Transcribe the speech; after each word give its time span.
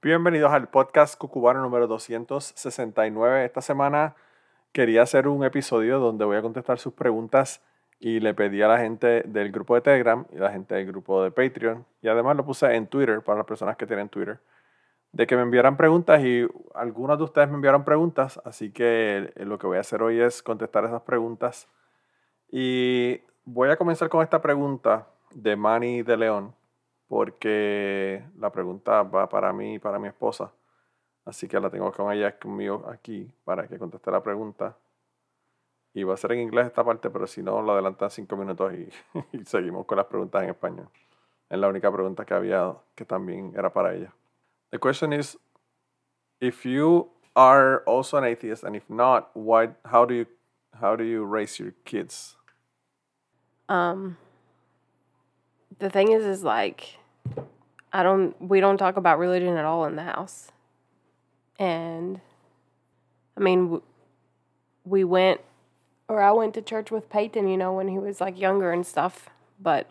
Bienvenidos 0.00 0.52
al 0.52 0.68
podcast 0.68 1.18
Cucubano 1.18 1.60
número 1.60 1.88
269. 1.88 3.44
Esta 3.44 3.60
semana 3.60 4.14
quería 4.70 5.02
hacer 5.02 5.26
un 5.26 5.42
episodio 5.42 5.98
donde 5.98 6.24
voy 6.24 6.36
a 6.36 6.42
contestar 6.42 6.78
sus 6.78 6.92
preguntas 6.92 7.64
y 7.98 8.20
le 8.20 8.32
pedí 8.32 8.62
a 8.62 8.68
la 8.68 8.78
gente 8.78 9.22
del 9.22 9.50
grupo 9.50 9.74
de 9.74 9.80
Telegram 9.80 10.24
y 10.30 10.36
la 10.36 10.52
gente 10.52 10.76
del 10.76 10.86
grupo 10.86 11.24
de 11.24 11.32
Patreon 11.32 11.84
y 12.00 12.06
además 12.06 12.36
lo 12.36 12.44
puse 12.44 12.72
en 12.76 12.86
Twitter 12.86 13.22
para 13.22 13.38
las 13.38 13.46
personas 13.46 13.76
que 13.76 13.88
tienen 13.88 14.08
Twitter 14.08 14.38
de 15.10 15.26
que 15.26 15.34
me 15.34 15.42
enviaran 15.42 15.76
preguntas 15.76 16.22
y 16.22 16.46
algunos 16.76 17.18
de 17.18 17.24
ustedes 17.24 17.48
me 17.48 17.56
enviaron 17.56 17.84
preguntas, 17.84 18.40
así 18.44 18.70
que 18.70 19.32
lo 19.34 19.58
que 19.58 19.66
voy 19.66 19.78
a 19.78 19.80
hacer 19.80 20.00
hoy 20.00 20.20
es 20.20 20.44
contestar 20.44 20.84
esas 20.84 21.02
preguntas. 21.02 21.66
Y 22.52 23.20
voy 23.44 23.70
a 23.70 23.76
comenzar 23.76 24.08
con 24.08 24.22
esta 24.22 24.40
pregunta 24.40 25.08
de 25.34 25.56
Manny 25.56 26.02
de 26.02 26.16
León, 26.16 26.54
porque 27.08 28.22
la 28.38 28.52
pregunta 28.52 29.02
va 29.02 29.28
para 29.28 29.52
mí 29.52 29.74
y 29.74 29.78
para 29.78 29.98
mi 29.98 30.08
esposa. 30.08 30.52
Así 31.24 31.48
que 31.48 31.58
la 31.58 31.70
tengo 31.70 31.90
con 31.92 32.12
ella 32.12 32.38
conmigo 32.38 32.86
aquí 32.88 33.30
para 33.44 33.66
que 33.66 33.78
conteste 33.78 34.10
la 34.10 34.22
pregunta. 34.22 34.76
Y 35.94 36.04
va 36.04 36.14
a 36.14 36.16
ser 36.16 36.32
en 36.32 36.40
inglés 36.40 36.66
esta 36.66 36.84
parte, 36.84 37.10
pero 37.10 37.26
si 37.26 37.42
no, 37.42 37.60
lo 37.62 37.72
adelantan 37.72 38.10
cinco 38.10 38.36
minutos 38.36 38.72
y, 38.74 38.88
y, 39.36 39.44
seguimos 39.44 39.86
con 39.86 39.96
las 39.96 40.06
preguntas 40.06 40.42
en 40.42 40.50
español. 40.50 40.88
Es 41.48 41.58
la 41.58 41.68
única 41.68 41.90
pregunta 41.90 42.24
que 42.24 42.34
había 42.34 42.74
que 42.94 43.04
también 43.04 43.52
era 43.56 43.72
para 43.72 43.94
ella. 43.94 44.12
The 44.70 44.78
question 44.78 45.14
is, 45.14 45.38
if 46.40 46.64
you 46.64 47.10
are 47.34 47.82
also 47.86 48.18
an 48.18 48.24
atheist, 48.24 48.64
and 48.64 48.76
if 48.76 48.88
not, 48.90 49.30
why? 49.34 49.70
How 49.84 50.04
do 50.04 50.14
you 50.14 50.26
how 50.78 50.94
do 50.94 51.04
you 51.04 51.24
raise 51.24 51.58
your 51.58 51.72
kids? 51.84 52.36
Um. 53.68 54.18
The 55.78 55.90
thing 55.90 56.12
is, 56.12 56.24
is 56.24 56.42
like, 56.42 56.98
I 57.92 58.02
don't. 58.02 58.40
We 58.40 58.60
don't 58.60 58.78
talk 58.78 58.96
about 58.96 59.18
religion 59.18 59.56
at 59.56 59.64
all 59.64 59.84
in 59.84 59.96
the 59.96 60.02
house. 60.02 60.50
And 61.58 62.20
I 63.36 63.40
mean, 63.40 63.80
we 64.84 65.04
went, 65.04 65.40
or 66.08 66.22
I 66.22 66.32
went 66.32 66.54
to 66.54 66.62
church 66.62 66.90
with 66.90 67.10
Peyton, 67.10 67.48
you 67.48 67.56
know, 67.56 67.72
when 67.72 67.88
he 67.88 67.98
was 67.98 68.20
like 68.20 68.38
younger 68.38 68.72
and 68.72 68.86
stuff, 68.86 69.28
but 69.60 69.90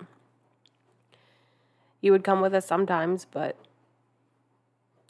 you 2.01 2.11
would 2.11 2.23
come 2.23 2.41
with 2.41 2.53
us 2.53 2.65
sometimes, 2.65 3.25
but 3.29 3.55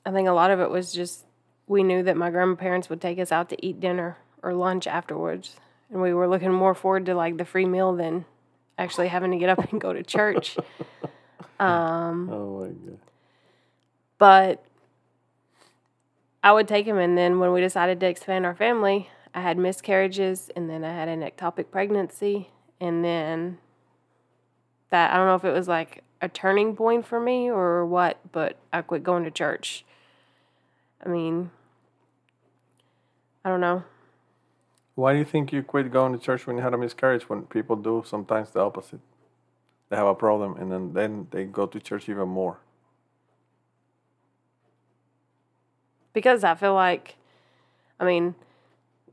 I 0.06 0.12
think 0.12 0.28
a 0.28 0.34
lot 0.34 0.52
of 0.52 0.60
it 0.60 0.70
was 0.70 0.94
just 0.94 1.26
we 1.68 1.84
knew 1.84 2.02
that 2.04 2.18
my 2.18 2.30
grandparents 2.30 2.90
would 2.90 3.02
take 3.02 3.20
us 3.20 3.32
out 3.32 3.50
to 3.50 3.66
eat 3.66 3.80
dinner 3.80 4.18
or 4.42 4.54
lunch 4.54 4.88
afterwards. 4.88 5.58
And 5.92 6.02
we 6.02 6.14
were 6.14 6.28
looking 6.28 6.52
more 6.52 6.74
forward 6.74 7.06
to 7.08 7.16
like 7.16 7.38
the 7.38 7.46
free 7.46 7.66
meal 7.66 7.96
than 7.96 8.26
actually 8.78 9.08
having 9.08 9.32
to 9.32 9.38
get 9.38 9.50
up 9.50 9.72
and 9.72 9.82
go 9.82 9.94
to 9.94 10.04
church. 10.04 10.58
Um, 11.60 12.30
oh 12.32 12.60
my 12.60 12.68
god. 12.68 13.00
But 14.20 14.66
I 16.44 16.52
would 16.52 16.68
take 16.68 16.86
him, 16.86 16.98
and 16.98 17.18
then 17.18 17.40
when 17.40 17.52
we 17.52 17.62
decided 17.62 18.00
to 18.00 18.08
expand 18.08 18.46
our 18.46 18.56
family, 18.56 19.10
I 19.34 19.42
had 19.42 19.58
miscarriages, 19.58 20.52
and 20.56 20.70
then 20.70 20.84
I 20.84 20.94
had 20.94 21.08
an 21.08 21.22
ectopic 21.22 21.72
pregnancy, 21.72 22.50
and 22.80 23.04
then 23.04 23.58
that 24.90 25.12
I 25.12 25.18
don't 25.18 25.26
know 25.26 25.36
if 25.36 25.46
it 25.46 25.52
was 25.52 25.68
like 25.68 26.04
a 26.22 26.30
turning 26.30 26.76
point 26.76 27.06
for 27.06 27.20
me 27.20 27.50
or 27.50 27.86
what, 27.86 28.20
but 28.32 28.58
I 28.72 28.82
quit 28.82 29.04
going 29.04 29.24
to 29.24 29.32
church. 29.32 29.84
I 31.04 31.10
mean, 31.10 31.52
I 33.44 33.50
don't 33.50 33.62
know. 33.62 33.84
Why 34.98 35.14
do 35.14 35.20
you 35.20 35.26
think 35.26 35.54
you 35.54 35.62
quit 35.62 35.92
going 35.92 36.12
to 36.14 36.20
church 36.20 36.48
when 36.48 36.58
you 36.58 36.64
had 36.64 36.74
a 36.74 36.78
miscarriage? 36.78 37.30
When 37.30 37.44
people 37.44 37.76
do 37.76 38.04
sometimes 38.06 38.50
the 38.52 38.62
opposite, 38.62 39.00
they 39.90 39.96
have 39.96 40.08
a 40.08 40.16
problem 40.16 40.58
and 40.58 40.72
then 40.72 40.94
then 40.94 41.28
they 41.32 41.46
go 41.46 41.68
to 41.68 41.80
church 41.80 42.10
even 42.10 42.28
more. 42.28 42.58
because 46.18 46.44
I 46.44 46.56
feel 46.56 46.74
like, 46.74 47.16
I 48.00 48.04
mean, 48.04 48.34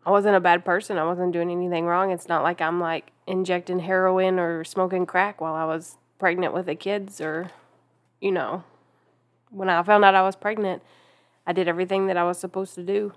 I 0.07 0.11
wasn't 0.11 0.37
a 0.37 0.41
bad 0.41 0.65
person. 0.65 0.97
I 0.97 1.05
wasn't 1.05 1.35
doing 1.35 1.51
anything 1.51 1.85
wrong. 1.85 2.11
It's 2.11 2.31
not 2.31 2.43
like 2.43 2.63
I'm 2.63 2.81
like 2.81 3.13
injecting 3.27 3.81
heroin 3.81 4.39
or 4.39 4.65
smoking 4.65 5.05
crack 5.05 5.39
while 5.39 5.53
I 5.53 5.67
was 5.67 5.99
pregnant 6.19 6.55
with 6.55 6.65
the 6.65 6.75
kids 6.75 7.21
or, 7.21 7.51
you 8.23 8.33
know, 8.33 8.65
when 9.51 9.69
I 9.69 9.83
found 9.83 10.03
out 10.03 10.15
I 10.15 10.23
was 10.23 10.35
pregnant, 10.35 10.83
I 11.47 11.53
did 11.53 11.69
everything 11.69 12.07
that 12.07 12.17
I 12.17 12.25
was 12.25 12.39
supposed 12.39 12.75
to 12.77 12.83
do. 12.83 13.13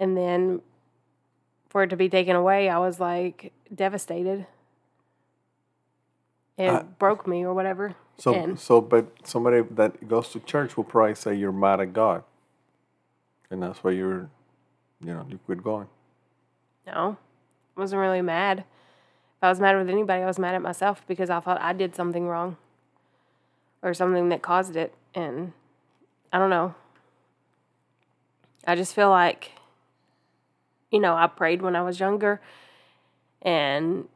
And 0.00 0.16
then 0.16 0.62
for 1.68 1.82
it 1.82 1.88
to 1.88 1.96
be 1.96 2.08
taken 2.08 2.36
away, 2.36 2.68
I 2.68 2.78
was 2.78 3.00
like 3.00 3.52
devastated. 3.74 4.46
It 6.58 6.98
broke 6.98 7.26
me 7.26 7.44
or 7.44 7.52
whatever. 7.52 7.94
So, 8.18 8.32
and, 8.32 8.58
so, 8.58 8.80
but 8.80 9.06
somebody 9.24 9.62
that 9.72 10.08
goes 10.08 10.30
to 10.30 10.40
church 10.40 10.76
will 10.76 10.84
probably 10.84 11.14
say 11.14 11.34
you're 11.34 11.52
mad 11.52 11.80
at 11.80 11.92
God 11.92 12.24
and 13.50 13.62
that's 13.62 13.82
why 13.82 13.92
you're, 13.92 14.28
you 15.00 15.14
know, 15.14 15.26
you 15.28 15.38
quit 15.46 15.62
going. 15.62 15.88
No, 16.86 17.16
I 17.76 17.80
wasn't 17.80 18.00
really 18.00 18.22
mad. 18.22 18.60
If 18.60 19.42
I 19.42 19.48
was 19.48 19.60
mad 19.60 19.76
with 19.76 19.90
anybody, 19.90 20.22
I 20.22 20.26
was 20.26 20.38
mad 20.38 20.54
at 20.54 20.62
myself 20.62 21.02
because 21.06 21.30
I 21.30 21.40
thought 21.40 21.60
I 21.60 21.72
did 21.72 21.94
something 21.94 22.26
wrong 22.26 22.56
or 23.82 23.92
something 23.94 24.28
that 24.30 24.42
caused 24.42 24.76
it. 24.76 24.94
And 25.14 25.52
I 26.32 26.38
don't 26.38 26.50
know. 26.50 26.74
I 28.66 28.74
just 28.74 28.94
feel 28.94 29.10
like, 29.10 29.52
you 30.96 31.02
know, 31.02 31.14
I 31.14 31.26
prayed 31.26 31.60
when 31.60 31.76
I 31.76 31.82
was 31.82 32.00
younger 32.00 32.40
and 33.42 34.08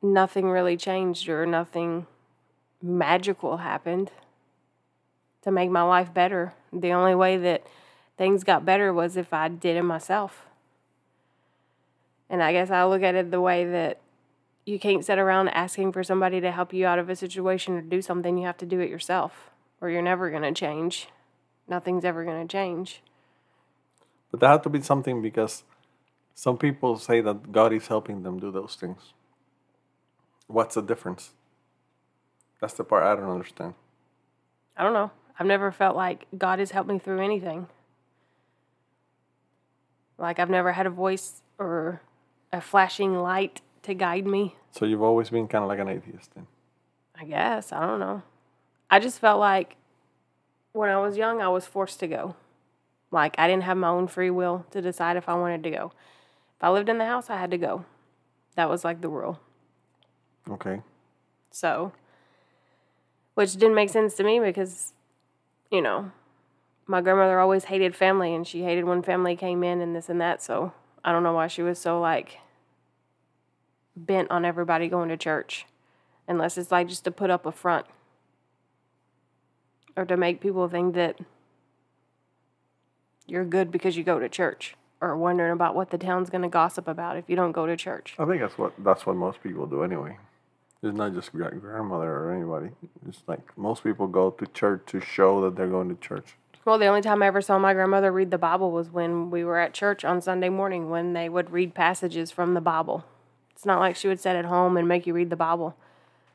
nothing 0.00 0.48
really 0.48 0.78
changed 0.78 1.28
or 1.28 1.44
nothing 1.44 2.06
magical 2.80 3.58
happened 3.58 4.10
to 5.42 5.50
make 5.50 5.68
my 5.68 5.82
life 5.82 6.14
better. 6.14 6.54
The 6.72 6.92
only 6.92 7.14
way 7.14 7.36
that 7.36 7.66
things 8.16 8.44
got 8.44 8.64
better 8.64 8.94
was 8.94 9.18
if 9.18 9.34
I 9.34 9.48
did 9.48 9.76
it 9.76 9.82
myself. 9.82 10.46
And 12.30 12.42
I 12.42 12.52
guess 12.52 12.70
I 12.70 12.84
look 12.84 13.02
at 13.02 13.14
it 13.14 13.30
the 13.30 13.42
way 13.42 13.66
that 13.66 14.00
you 14.64 14.78
can't 14.78 15.04
sit 15.04 15.18
around 15.18 15.48
asking 15.48 15.92
for 15.92 16.02
somebody 16.02 16.40
to 16.40 16.50
help 16.50 16.72
you 16.72 16.86
out 16.86 16.98
of 16.98 17.10
a 17.10 17.16
situation 17.16 17.74
or 17.74 17.82
do 17.82 18.00
something. 18.00 18.38
You 18.38 18.46
have 18.46 18.56
to 18.58 18.66
do 18.66 18.80
it 18.80 18.88
yourself, 18.88 19.50
or 19.82 19.90
you're 19.90 20.00
never 20.00 20.30
going 20.30 20.44
to 20.44 20.52
change. 20.52 21.08
Nothing's 21.68 22.06
ever 22.06 22.24
going 22.24 22.46
to 22.46 22.50
change. 22.50 23.02
But 24.30 24.40
there 24.40 24.48
has 24.48 24.62
to 24.62 24.70
be 24.70 24.80
something 24.80 25.20
because 25.20 25.64
some 26.40 26.56
people 26.56 26.96
say 26.96 27.20
that 27.20 27.52
God 27.52 27.70
is 27.70 27.88
helping 27.88 28.22
them 28.22 28.40
do 28.40 28.50
those 28.50 28.74
things. 28.74 29.12
What's 30.46 30.74
the 30.74 30.80
difference? 30.80 31.32
That's 32.62 32.72
the 32.72 32.82
part 32.82 33.02
I 33.02 33.14
don't 33.14 33.30
understand. 33.30 33.74
I 34.74 34.82
don't 34.82 34.94
know. 34.94 35.10
I've 35.38 35.46
never 35.46 35.70
felt 35.70 35.96
like 35.96 36.24
God 36.38 36.58
has 36.58 36.70
helped 36.70 36.88
me 36.88 36.98
through 36.98 37.20
anything. 37.20 37.66
Like 40.16 40.38
I've 40.38 40.48
never 40.48 40.72
had 40.72 40.86
a 40.86 40.90
voice 40.90 41.42
or 41.58 42.00
a 42.50 42.62
flashing 42.62 43.18
light 43.18 43.60
to 43.82 43.92
guide 43.92 44.26
me. 44.26 44.56
So 44.70 44.86
you've 44.86 45.02
always 45.02 45.28
been 45.28 45.46
kind 45.46 45.62
of 45.62 45.68
like 45.68 45.78
an 45.78 45.88
atheist 45.88 46.34
then? 46.34 46.46
I 47.20 47.24
guess. 47.26 47.70
I 47.70 47.84
don't 47.86 48.00
know. 48.00 48.22
I 48.88 48.98
just 48.98 49.18
felt 49.18 49.40
like 49.40 49.76
when 50.72 50.88
I 50.88 50.96
was 51.00 51.18
young, 51.18 51.42
I 51.42 51.48
was 51.48 51.66
forced 51.66 52.00
to 52.00 52.06
go. 52.06 52.34
Like 53.10 53.34
I 53.38 53.46
didn't 53.46 53.64
have 53.64 53.76
my 53.76 53.88
own 53.88 54.06
free 54.06 54.30
will 54.30 54.64
to 54.70 54.80
decide 54.80 55.18
if 55.18 55.28
I 55.28 55.34
wanted 55.34 55.62
to 55.64 55.70
go. 55.70 55.92
If 56.60 56.64
I 56.64 56.68
lived 56.68 56.90
in 56.90 56.98
the 56.98 57.06
house, 57.06 57.30
I 57.30 57.38
had 57.38 57.50
to 57.52 57.56
go. 57.56 57.86
That 58.54 58.68
was 58.68 58.84
like 58.84 59.00
the 59.00 59.08
rule. 59.08 59.40
Okay. 60.50 60.82
So, 61.50 61.92
which 63.32 63.54
didn't 63.54 63.74
make 63.74 63.88
sense 63.88 64.14
to 64.16 64.24
me 64.24 64.40
because, 64.40 64.92
you 65.70 65.80
know, 65.80 66.12
my 66.86 67.00
grandmother 67.00 67.40
always 67.40 67.64
hated 67.64 67.96
family 67.96 68.34
and 68.34 68.46
she 68.46 68.62
hated 68.62 68.84
when 68.84 69.00
family 69.00 69.36
came 69.36 69.64
in 69.64 69.80
and 69.80 69.96
this 69.96 70.10
and 70.10 70.20
that. 70.20 70.42
So 70.42 70.74
I 71.02 71.12
don't 71.12 71.22
know 71.22 71.32
why 71.32 71.46
she 71.46 71.62
was 71.62 71.78
so 71.78 71.98
like 71.98 72.40
bent 73.96 74.30
on 74.30 74.44
everybody 74.44 74.86
going 74.86 75.08
to 75.08 75.16
church 75.16 75.64
unless 76.28 76.58
it's 76.58 76.70
like 76.70 76.88
just 76.88 77.04
to 77.04 77.10
put 77.10 77.30
up 77.30 77.46
a 77.46 77.52
front 77.52 77.86
or 79.96 80.04
to 80.04 80.16
make 80.18 80.42
people 80.42 80.68
think 80.68 80.94
that 80.94 81.18
you're 83.26 83.46
good 83.46 83.70
because 83.70 83.96
you 83.96 84.04
go 84.04 84.18
to 84.18 84.28
church 84.28 84.74
or 85.00 85.16
wondering 85.16 85.52
about 85.52 85.74
what 85.74 85.90
the 85.90 85.98
town's 85.98 86.30
going 86.30 86.42
to 86.42 86.48
gossip 86.48 86.86
about 86.86 87.16
if 87.16 87.24
you 87.28 87.36
don't 87.36 87.52
go 87.52 87.66
to 87.66 87.76
church. 87.76 88.14
I 88.18 88.24
think 88.24 88.40
that's 88.40 88.58
what 88.58 88.72
that's 88.78 89.06
what 89.06 89.16
most 89.16 89.42
people 89.42 89.66
do 89.66 89.82
anyway. 89.82 90.18
It's 90.82 90.96
not 90.96 91.14
just 91.14 91.32
grandmother 91.32 92.10
or 92.10 92.32
anybody. 92.32 92.70
It's 93.06 93.22
like 93.26 93.56
most 93.56 93.84
people 93.84 94.06
go 94.06 94.30
to 94.30 94.46
church 94.46 94.82
to 94.86 95.00
show 95.00 95.42
that 95.42 95.54
they're 95.54 95.68
going 95.68 95.90
to 95.90 95.94
church. 95.96 96.36
Well, 96.64 96.78
the 96.78 96.86
only 96.86 97.02
time 97.02 97.22
I 97.22 97.26
ever 97.26 97.42
saw 97.42 97.58
my 97.58 97.74
grandmother 97.74 98.12
read 98.12 98.30
the 98.30 98.38
Bible 98.38 98.70
was 98.70 98.90
when 98.90 99.30
we 99.30 99.44
were 99.44 99.58
at 99.58 99.74
church 99.74 100.04
on 100.04 100.22
Sunday 100.22 100.48
morning 100.48 100.88
when 100.88 101.12
they 101.12 101.28
would 101.28 101.50
read 101.50 101.74
passages 101.74 102.30
from 102.30 102.54
the 102.54 102.60
Bible. 102.60 103.04
It's 103.52 103.66
not 103.66 103.80
like 103.80 103.96
she 103.96 104.08
would 104.08 104.20
sit 104.20 104.36
at 104.36 104.46
home 104.46 104.76
and 104.76 104.88
make 104.88 105.06
you 105.06 105.12
read 105.12 105.30
the 105.30 105.36
Bible. 105.36 105.76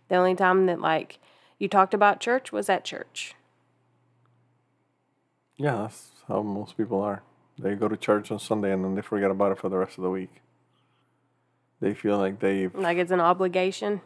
The 0.09 0.15
only 0.15 0.35
time 0.35 0.67
that 0.67 0.79
like 0.79 1.19
you 1.57 1.67
talked 1.67 1.93
about 1.93 2.19
church 2.19 2.51
was 2.51 2.69
at 2.69 2.83
church. 2.83 3.33
Yeah, 5.57 5.77
that's 5.77 6.09
how 6.27 6.41
most 6.41 6.77
people 6.77 7.01
are. 7.01 7.23
They 7.57 7.75
go 7.75 7.87
to 7.87 7.95
church 7.97 8.31
on 8.31 8.39
Sunday 8.39 8.71
and 8.73 8.83
then 8.83 8.95
they 8.95 9.01
forget 9.01 9.31
about 9.31 9.51
it 9.53 9.57
for 9.59 9.69
the 9.69 9.77
rest 9.77 9.97
of 9.97 10.03
the 10.03 10.09
week. 10.09 10.41
They 11.79 11.93
feel 11.93 12.17
like 12.17 12.39
they 12.39 12.67
Like 12.67 12.97
it's 12.97 13.11
an 13.11 13.21
obligation. 13.21 14.01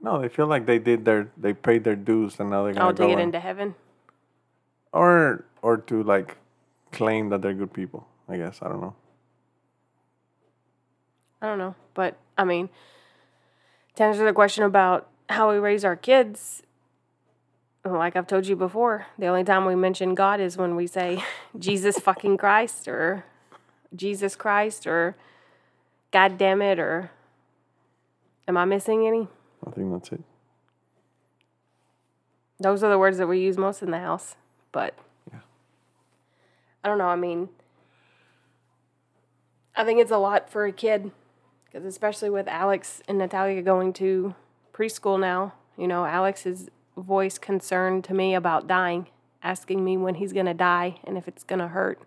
no, 0.00 0.20
they 0.20 0.28
feel 0.28 0.46
like 0.46 0.66
they 0.66 0.78
did 0.78 1.04
their 1.04 1.30
they 1.36 1.52
paid 1.52 1.84
their 1.84 1.96
dues 1.96 2.40
and 2.40 2.50
now 2.50 2.64
they're 2.64 2.72
gonna 2.74 2.88
Oh, 2.88 2.92
go 2.92 3.04
to 3.04 3.08
get 3.08 3.12
and- 3.14 3.22
into 3.22 3.40
heaven. 3.40 3.74
or 4.92 5.44
or 5.62 5.76
to 5.76 6.02
like 6.02 6.36
claim 6.92 7.28
that 7.28 7.42
they're 7.42 7.54
good 7.54 7.72
people. 7.72 8.06
I 8.28 8.36
guess 8.36 8.60
I 8.62 8.68
don't 8.68 8.80
know. 8.80 8.94
I 11.42 11.46
don't 11.46 11.58
know. 11.58 11.74
But 11.94 12.16
I 12.36 12.44
mean, 12.44 12.68
to 13.96 14.02
answer 14.04 14.24
the 14.24 14.32
question 14.32 14.64
about 14.64 15.08
how 15.28 15.50
we 15.50 15.58
raise 15.58 15.84
our 15.84 15.96
kids, 15.96 16.62
like 17.84 18.16
I've 18.16 18.26
told 18.26 18.46
you 18.46 18.56
before, 18.56 19.06
the 19.18 19.26
only 19.26 19.44
time 19.44 19.64
we 19.64 19.74
mention 19.74 20.14
God 20.14 20.40
is 20.40 20.56
when 20.56 20.76
we 20.76 20.86
say 20.86 21.24
Jesus 21.58 21.98
fucking 21.98 22.36
Christ 22.36 22.88
or 22.88 23.24
Jesus 23.94 24.36
Christ 24.36 24.86
or 24.86 25.16
God 26.10 26.36
damn 26.38 26.62
it 26.62 26.78
or 26.78 27.10
am 28.46 28.56
I 28.56 28.64
missing 28.64 29.06
any? 29.06 29.28
I 29.66 29.70
think 29.70 29.92
that's 29.92 30.12
it. 30.12 30.22
Those 32.58 32.82
are 32.82 32.90
the 32.90 32.98
words 32.98 33.16
that 33.18 33.26
we 33.26 33.40
use 33.40 33.56
most 33.56 33.82
in 33.82 33.90
the 33.90 33.98
house. 33.98 34.36
But 34.72 34.94
Yeah. 35.32 35.40
I 36.84 36.88
don't 36.88 36.98
know. 36.98 37.06
I 37.06 37.16
mean, 37.16 37.48
I 39.74 39.84
think 39.84 40.00
it's 40.00 40.10
a 40.10 40.18
lot 40.18 40.50
for 40.50 40.66
a 40.66 40.72
kid 40.72 41.10
because, 41.64 41.86
especially 41.86 42.28
with 42.28 42.46
Alex 42.48 43.02
and 43.08 43.16
Natalia 43.18 43.62
going 43.62 43.94
to 43.94 44.34
preschool 44.74 45.18
now, 45.18 45.54
you 45.78 45.88
know, 45.88 46.04
Alex 46.04 46.42
has 46.42 46.68
voiced 47.02 47.40
concern 47.40 48.02
to 48.02 48.14
me 48.14 48.34
about 48.34 48.66
dying, 48.66 49.08
asking 49.42 49.84
me 49.84 49.96
when 49.96 50.16
he's 50.16 50.32
going 50.32 50.46
to 50.46 50.54
die 50.54 51.00
and 51.04 51.16
if 51.16 51.26
it's 51.28 51.44
going 51.44 51.58
to 51.58 51.68
hurt 51.68 52.00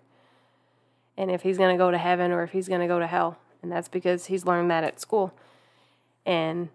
and 1.18 1.30
if 1.30 1.42
he's 1.42 1.58
going 1.58 1.74
to 1.74 1.78
go 1.78 1.92
to 1.92 1.98
heaven 1.98 2.32
or 2.32 2.44
if 2.44 2.52
he's 2.52 2.68
going 2.68 2.82
to 2.82 2.88
go 2.88 3.00
to 3.00 3.08
hell. 3.08 3.38
And 3.62 3.72
that's 3.72 3.88
because 3.88 4.26
he's 4.26 4.46
learned 4.46 4.70
that 4.72 4.84
at 4.84 5.00
school. 5.00 5.34
And 6.26 6.70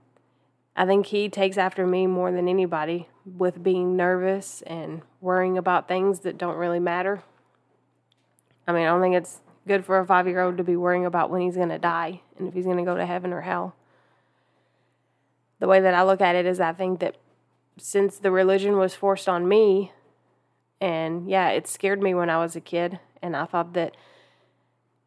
I 0.76 0.86
think 0.86 1.06
he 1.06 1.28
takes 1.28 1.58
after 1.58 1.86
me 1.86 2.06
more 2.06 2.30
than 2.30 2.48
anybody 2.48 3.08
with 3.24 3.62
being 3.62 3.96
nervous 3.96 4.62
and 4.62 5.02
worrying 5.20 5.58
about 5.58 5.88
things 5.88 6.20
that 6.20 6.38
don't 6.38 6.56
really 6.56 6.80
matter. 6.80 7.22
I 8.66 8.72
mean, 8.72 8.82
I 8.82 8.86
don't 8.86 9.00
think 9.00 9.16
it's 9.16 9.40
good 9.66 9.84
for 9.84 9.98
a 9.98 10.06
five 10.06 10.26
year 10.26 10.40
old 10.40 10.56
to 10.56 10.64
be 10.64 10.76
worrying 10.76 11.04
about 11.04 11.30
when 11.30 11.40
he's 11.40 11.56
going 11.56 11.68
to 11.70 11.78
die 11.78 12.20
and 12.38 12.48
if 12.48 12.54
he's 12.54 12.64
going 12.64 12.78
to 12.78 12.84
go 12.84 12.96
to 12.96 13.04
heaven 13.04 13.32
or 13.32 13.40
hell. 13.40 13.74
The 15.58 15.66
way 15.66 15.80
that 15.80 15.94
I 15.94 16.04
look 16.04 16.20
at 16.20 16.36
it 16.36 16.46
is, 16.46 16.60
I 16.60 16.72
think 16.72 17.00
that 17.00 17.16
since 17.78 18.19
the 18.19 18.30
religion 18.30 18.76
was 18.76 18.94
forced 18.94 19.28
on 19.28 19.48
me, 19.48 19.92
and 20.80 21.28
yeah, 21.28 21.50
it 21.50 21.66
scared 21.66 22.02
me 22.02 22.14
when 22.14 22.30
I 22.30 22.38
was 22.38 22.56
a 22.56 22.60
kid, 22.60 23.00
and 23.22 23.36
I 23.36 23.44
thought 23.44 23.72
that 23.75 23.96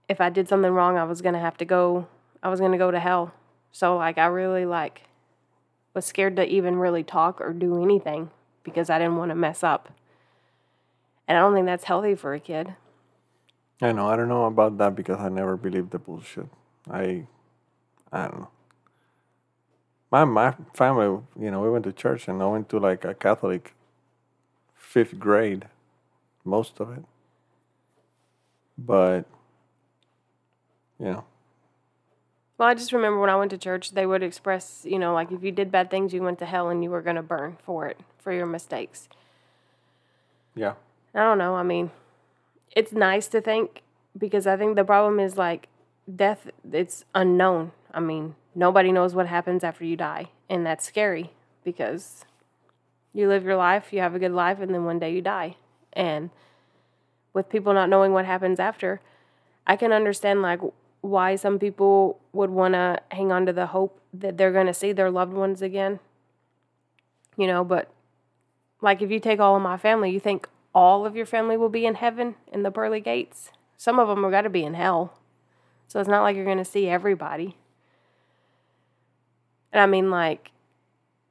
if 0.10 0.20
I 0.20 0.30
did 0.30 0.50
something 0.50 0.72
wrong, 0.72 0.98
I 0.98 1.04
was 1.04 1.22
to 1.22 1.40
have 1.40 1.58
to 1.58 1.66
go, 1.66 2.08
I 2.44 2.50
was 2.50 2.60
to 2.60 2.78
go 2.78 2.92
to 2.92 3.00
hell. 3.00 3.34
So, 3.72 3.96
like, 3.96 4.18
I 4.18 4.26
really, 4.26 4.66
like, 4.66 5.04
was 5.94 6.06
scared 6.06 6.36
to 6.36 6.46
even 6.46 6.76
really 6.76 7.04
talk 7.04 7.40
or 7.40 7.54
do 7.54 7.82
anything 7.82 8.30
because 8.64 8.90
I 8.90 9.00
didn't 9.00 9.16
want 9.16 9.30
to 9.30 9.36
mess 9.36 9.64
up. 9.64 9.90
And 11.28 11.38
I 11.38 11.42
don't 11.42 11.54
think 11.54 11.66
that's 11.66 11.86
healthy 11.86 12.16
for 12.16 12.34
a 12.34 12.40
kid. 12.40 12.76
I 13.82 13.94
know. 13.94 14.08
I 14.08 14.16
don't 14.16 14.28
know 14.28 14.46
about 14.46 14.78
that 14.80 14.96
because 14.96 15.20
I 15.20 15.30
never 15.30 15.56
believed 15.56 15.92
the 15.92 16.00
bullshit. 16.00 16.48
I, 16.90 17.26
I 18.12 18.24
don't 18.28 18.42
know. 18.42 18.50
My 20.12 20.26
my 20.26 20.52
family, 20.76 21.22
you 21.40 21.50
know, 21.52 21.62
we 21.62 21.70
went 21.70 21.86
to 21.86 21.94
church 21.94 22.28
and 22.28 22.42
I 22.44 22.46
went 22.48 22.70
to 22.70 22.80
like 22.80 23.04
a 23.06 23.14
Catholic 23.16 23.74
fifth 24.76 25.20
grade, 25.20 25.68
most 26.46 26.80
of 26.82 26.92
it. 26.92 27.04
But, 28.78 29.26
you 31.00 31.06
know, 31.06 31.26
Well, 32.58 32.70
I 32.70 32.76
just 32.76 32.94
remember 32.94 33.20
when 33.20 33.30
I 33.30 33.36
went 33.36 33.52
to 33.52 33.58
church, 33.58 33.92
they 33.92 34.06
would 34.06 34.24
express, 34.24 34.86
you 34.86 35.00
know, 35.00 35.14
like 35.14 35.32
if 35.32 35.44
you 35.44 35.52
did 35.52 35.72
bad 35.72 35.90
things, 35.90 36.14
you 36.14 36.22
went 36.22 36.40
to 36.40 36.46
hell 36.46 36.70
and 36.70 36.84
you 36.84 36.90
were 36.92 37.02
going 37.02 37.16
to 37.16 37.24
burn 37.24 37.58
for 37.64 37.88
it, 37.88 38.00
for 38.20 38.32
your 38.32 38.46
mistakes. 38.46 39.10
yeah, 40.56 40.74
I 41.14 41.20
don't 41.20 41.38
know. 41.38 41.56
I 41.56 41.64
mean, 41.64 41.92
it's 42.76 42.92
nice 42.94 43.28
to 43.30 43.42
think 43.42 43.84
because 44.18 44.48
I 44.48 44.58
think 44.58 44.76
the 44.76 44.86
problem 44.86 45.20
is 45.20 45.38
like 45.38 45.68
death, 46.14 46.50
it's 46.72 47.06
unknown. 47.16 47.72
I 47.94 48.00
mean, 48.00 48.36
nobody 48.56 48.92
knows 48.92 49.14
what 49.16 49.28
happens 49.28 49.64
after 49.64 49.86
you 49.86 49.96
die. 49.96 50.30
And 50.50 50.66
that's 50.66 50.86
scary 50.86 51.32
because 51.64 52.26
you 53.14 53.28
live 53.28 53.44
your 53.44 53.56
life, 53.56 53.92
you 53.92 54.00
have 54.00 54.16
a 54.16 54.20
good 54.20 54.32
life, 54.32 54.60
and 54.60 54.74
then 54.74 54.86
one 54.86 55.00
day 55.00 55.14
you 55.14 55.22
die. 55.22 55.56
And 55.94 56.30
with 57.34 57.50
people 57.50 57.74
not 57.74 57.90
knowing 57.90 58.14
what 58.14 58.26
happens 58.26 58.60
after, 58.60 59.02
I 59.66 59.76
can 59.76 59.92
understand 59.92 60.42
like 60.42 60.60
why 61.02 61.36
some 61.36 61.60
people 61.60 62.20
would 62.34 62.50
want 62.50 62.74
to 62.74 63.00
hang 63.12 63.32
on 63.32 63.46
to 63.46 63.54
the 63.54 63.68
hope 63.68 64.00
that 64.14 64.38
they're 64.38 64.52
going 64.52 64.68
to 64.68 64.74
see 64.74 64.92
their 64.92 65.12
loved 65.12 65.34
ones 65.34 65.62
again. 65.62 66.00
You 67.38 67.48
know, 67.48 67.64
but 67.64 67.92
like 68.82 69.02
if 69.02 69.12
you 69.12 69.20
take 69.20 69.40
all 69.40 69.56
of 69.56 69.62
my 69.62 69.78
family, 69.78 70.12
you 70.12 70.20
think 70.20 70.48
all 70.74 71.06
of 71.06 71.16
your 71.16 71.26
family 71.26 71.58
will 71.58 71.70
be 71.70 71.86
in 71.86 71.96
heaven 71.96 72.36
in 72.52 72.64
the 72.64 72.72
pearly 72.72 73.02
gates? 73.02 73.52
Some 73.78 74.00
of 74.00 74.08
them 74.08 74.26
are 74.26 74.32
got 74.32 74.42
to 74.42 74.50
be 74.50 74.64
in 74.64 74.76
hell. 74.76 75.18
So 75.88 76.00
it's 76.00 76.10
not 76.10 76.22
like 76.22 76.36
you're 76.36 76.46
going 76.46 76.58
to 76.58 76.66
see 76.66 76.88
everybody. 76.88 77.58
And 79.72 79.82
I 79.82 79.86
mean, 79.86 80.10
like, 80.10 80.52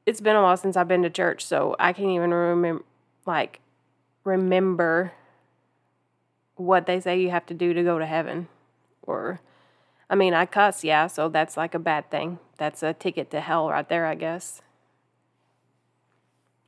it's 0.06 0.20
been 0.20 0.36
a 0.36 0.42
while 0.42 0.56
since 0.56 0.76
I've 0.76 0.88
been 0.88 1.02
to 1.02 1.10
church, 1.10 1.44
so 1.44 1.76
I 1.78 1.92
can't 1.92 2.10
even 2.10 2.32
remember, 2.32 2.84
like, 3.26 3.60
remember 4.24 5.12
what 6.56 6.86
they 6.86 7.00
say 7.00 7.20
you 7.20 7.30
have 7.30 7.46
to 7.46 7.54
do 7.54 7.72
to 7.74 7.82
go 7.82 7.98
to 7.98 8.06
heaven. 8.06 8.48
Or, 9.02 9.40
I 10.08 10.14
mean, 10.14 10.34
I 10.34 10.46
cuss, 10.46 10.84
yeah, 10.84 11.06
so 11.06 11.28
that's 11.28 11.56
like 11.56 11.74
a 11.74 11.78
bad 11.78 12.10
thing. 12.10 12.38
That's 12.58 12.82
a 12.82 12.92
ticket 12.92 13.30
to 13.30 13.40
hell 13.40 13.68
right 13.68 13.88
there, 13.88 14.06
I 14.06 14.14
guess. 14.14 14.62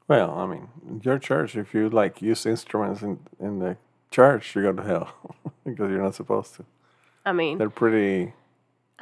Well, 0.08 0.38
I 0.38 0.46
mean, 0.46 0.68
your 1.02 1.18
church, 1.18 1.56
if 1.56 1.72
you 1.74 1.88
like 1.88 2.20
use 2.20 2.44
instruments 2.44 3.02
in, 3.02 3.20
in 3.40 3.60
the 3.60 3.76
church, 4.10 4.54
you 4.54 4.62
go 4.62 4.72
to 4.72 4.82
hell 4.82 5.14
because 5.64 5.90
you're 5.90 6.02
not 6.02 6.14
supposed 6.14 6.54
to. 6.56 6.64
I 7.24 7.32
mean, 7.32 7.58
They're 7.58 7.70
pretty. 7.70 8.34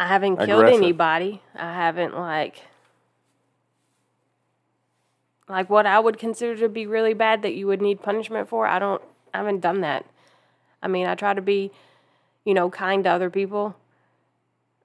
I 0.00 0.07
haven't 0.07 0.38
killed 0.38 0.49
Aggressive. 0.62 0.83
anybody. 0.83 1.42
I 1.54 1.75
haven't 1.75 2.16
like 2.16 2.62
like 5.47 5.69
what 5.69 5.85
I 5.85 6.00
would 6.00 6.19
consider 6.19 6.57
to 6.57 6.71
be 6.71 6.87
really 6.87 7.12
bad 7.12 7.42
that 7.42 7.52
you 7.54 7.66
would 7.66 7.83
need 7.83 8.00
punishment 8.00 8.49
for. 8.49 8.66
I 8.66 8.78
don't 8.78 9.02
I 9.35 9.38
haven't 9.38 9.61
done 9.61 9.83
that. 9.83 10.07
I 10.83 10.88
mean, 10.88 11.07
I 11.07 11.14
try 11.14 11.35
to 11.35 11.42
be, 11.42 11.71
you 12.47 12.54
know, 12.54 12.71
kind 12.71 13.04
to 13.04 13.11
other 13.11 13.28
people. 13.28 13.76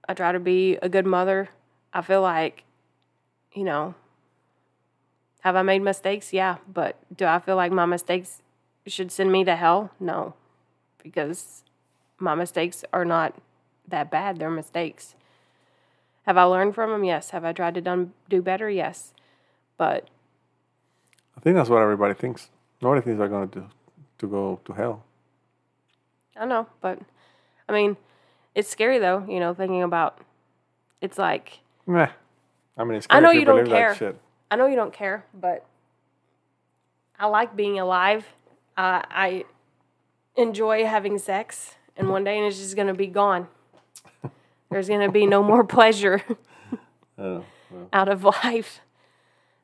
I 0.10 0.14
try 0.14 0.34
to 0.34 0.40
be 0.40 0.76
a 0.82 0.90
good 0.90 1.06
mother. 1.06 1.48
I 1.94 2.02
feel 2.02 2.22
like, 2.22 2.64
you 3.54 3.64
know, 3.64 3.96
have 5.40 5.56
I 5.56 5.62
made 5.62 5.82
mistakes? 5.82 6.34
Yeah, 6.34 6.58
but 6.68 6.98
do 7.16 7.24
I 7.24 7.40
feel 7.40 7.56
like 7.56 7.72
my 7.72 7.86
mistakes 7.86 8.42
should 8.86 9.14
send 9.14 9.32
me 9.32 9.46
to 9.46 9.56
hell? 9.56 9.92
No. 9.98 10.34
Because 11.02 11.64
my 12.20 12.36
mistakes 12.36 12.84
are 12.92 13.06
not 13.06 13.34
that 13.90 14.12
bad. 14.12 14.38
They're 14.38 14.50
mistakes. 14.50 15.16
Have 16.24 16.38
I 16.38 16.44
learned 16.44 16.76
from 16.76 16.92
them? 16.92 17.04
Yes. 17.04 17.32
Have 17.32 17.46
I 17.46 17.54
tried 17.54 17.76
to 17.76 17.82
done, 17.82 18.14
do 18.30 18.42
better? 18.42 18.70
Yes. 18.70 19.14
But 19.78 20.10
I 21.38 21.42
think 21.42 21.56
that's 21.56 21.70
what 21.70 21.82
everybody 21.82 22.14
thinks. 22.14 22.50
Nobody 22.82 23.02
thinks 23.02 23.20
they're 23.20 23.28
going 23.28 23.50
to 23.50 23.66
to 24.18 24.28
go 24.28 24.60
to 24.66 24.74
hell. 24.74 25.04
I 26.36 26.46
know. 26.46 26.68
But 26.82 27.00
I 27.68 27.74
mean, 27.74 27.98
it's 28.54 28.70
scary 28.70 29.00
though, 29.00 29.26
you 29.28 29.40
know, 29.40 29.54
thinking 29.54 29.84
about 29.84 30.20
it's 31.02 31.18
like, 31.18 31.60
Meh. 31.86 32.10
I 32.78 32.84
mean, 32.84 32.98
it's 32.98 33.08
I 33.10 33.20
know 33.20 33.32
you, 33.32 33.46
don't 33.46 33.68
care. 33.68 33.96
shit. 33.96 34.20
I 34.52 34.56
know 34.56 34.66
you 34.66 34.76
don't 34.76 34.94
care, 34.94 35.26
but 35.34 35.66
I 37.18 37.28
like 37.28 37.56
being 37.56 37.80
alive. 37.80 38.26
Uh, 38.76 39.02
I 39.10 39.46
enjoy 40.36 40.86
having 40.86 41.18
sex, 41.18 41.76
and 41.96 42.10
one 42.10 42.24
day 42.24 42.46
it's 42.46 42.58
just 42.58 42.76
going 42.76 42.88
to 42.88 42.94
be 42.94 43.08
gone. 43.08 43.48
There's 44.70 44.88
going 44.88 45.02
to 45.06 45.12
be 45.12 45.26
no 45.26 45.42
more 45.44 45.64
pleasure 45.64 46.22
Oh, 47.18 47.46
well. 47.72 47.90
out 47.94 48.10
of 48.10 48.24
life. 48.24 48.82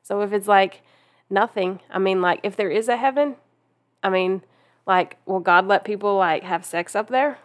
So 0.02 0.20
if 0.22 0.32
it's 0.32 0.48
like 0.48 0.82
nothing, 1.28 1.80
I 1.90 1.98
mean, 1.98 2.20
like 2.22 2.40
if 2.42 2.56
there 2.56 2.70
is 2.70 2.88
a 2.88 2.96
heaven, 2.96 3.36
I 4.02 4.08
mean, 4.10 4.42
like, 4.86 5.16
will 5.26 5.40
God 5.40 5.66
let 5.66 5.84
people 5.84 6.16
like 6.16 6.42
have 6.42 6.64
sex 6.64 6.94
up 6.96 7.08
there? 7.08 7.38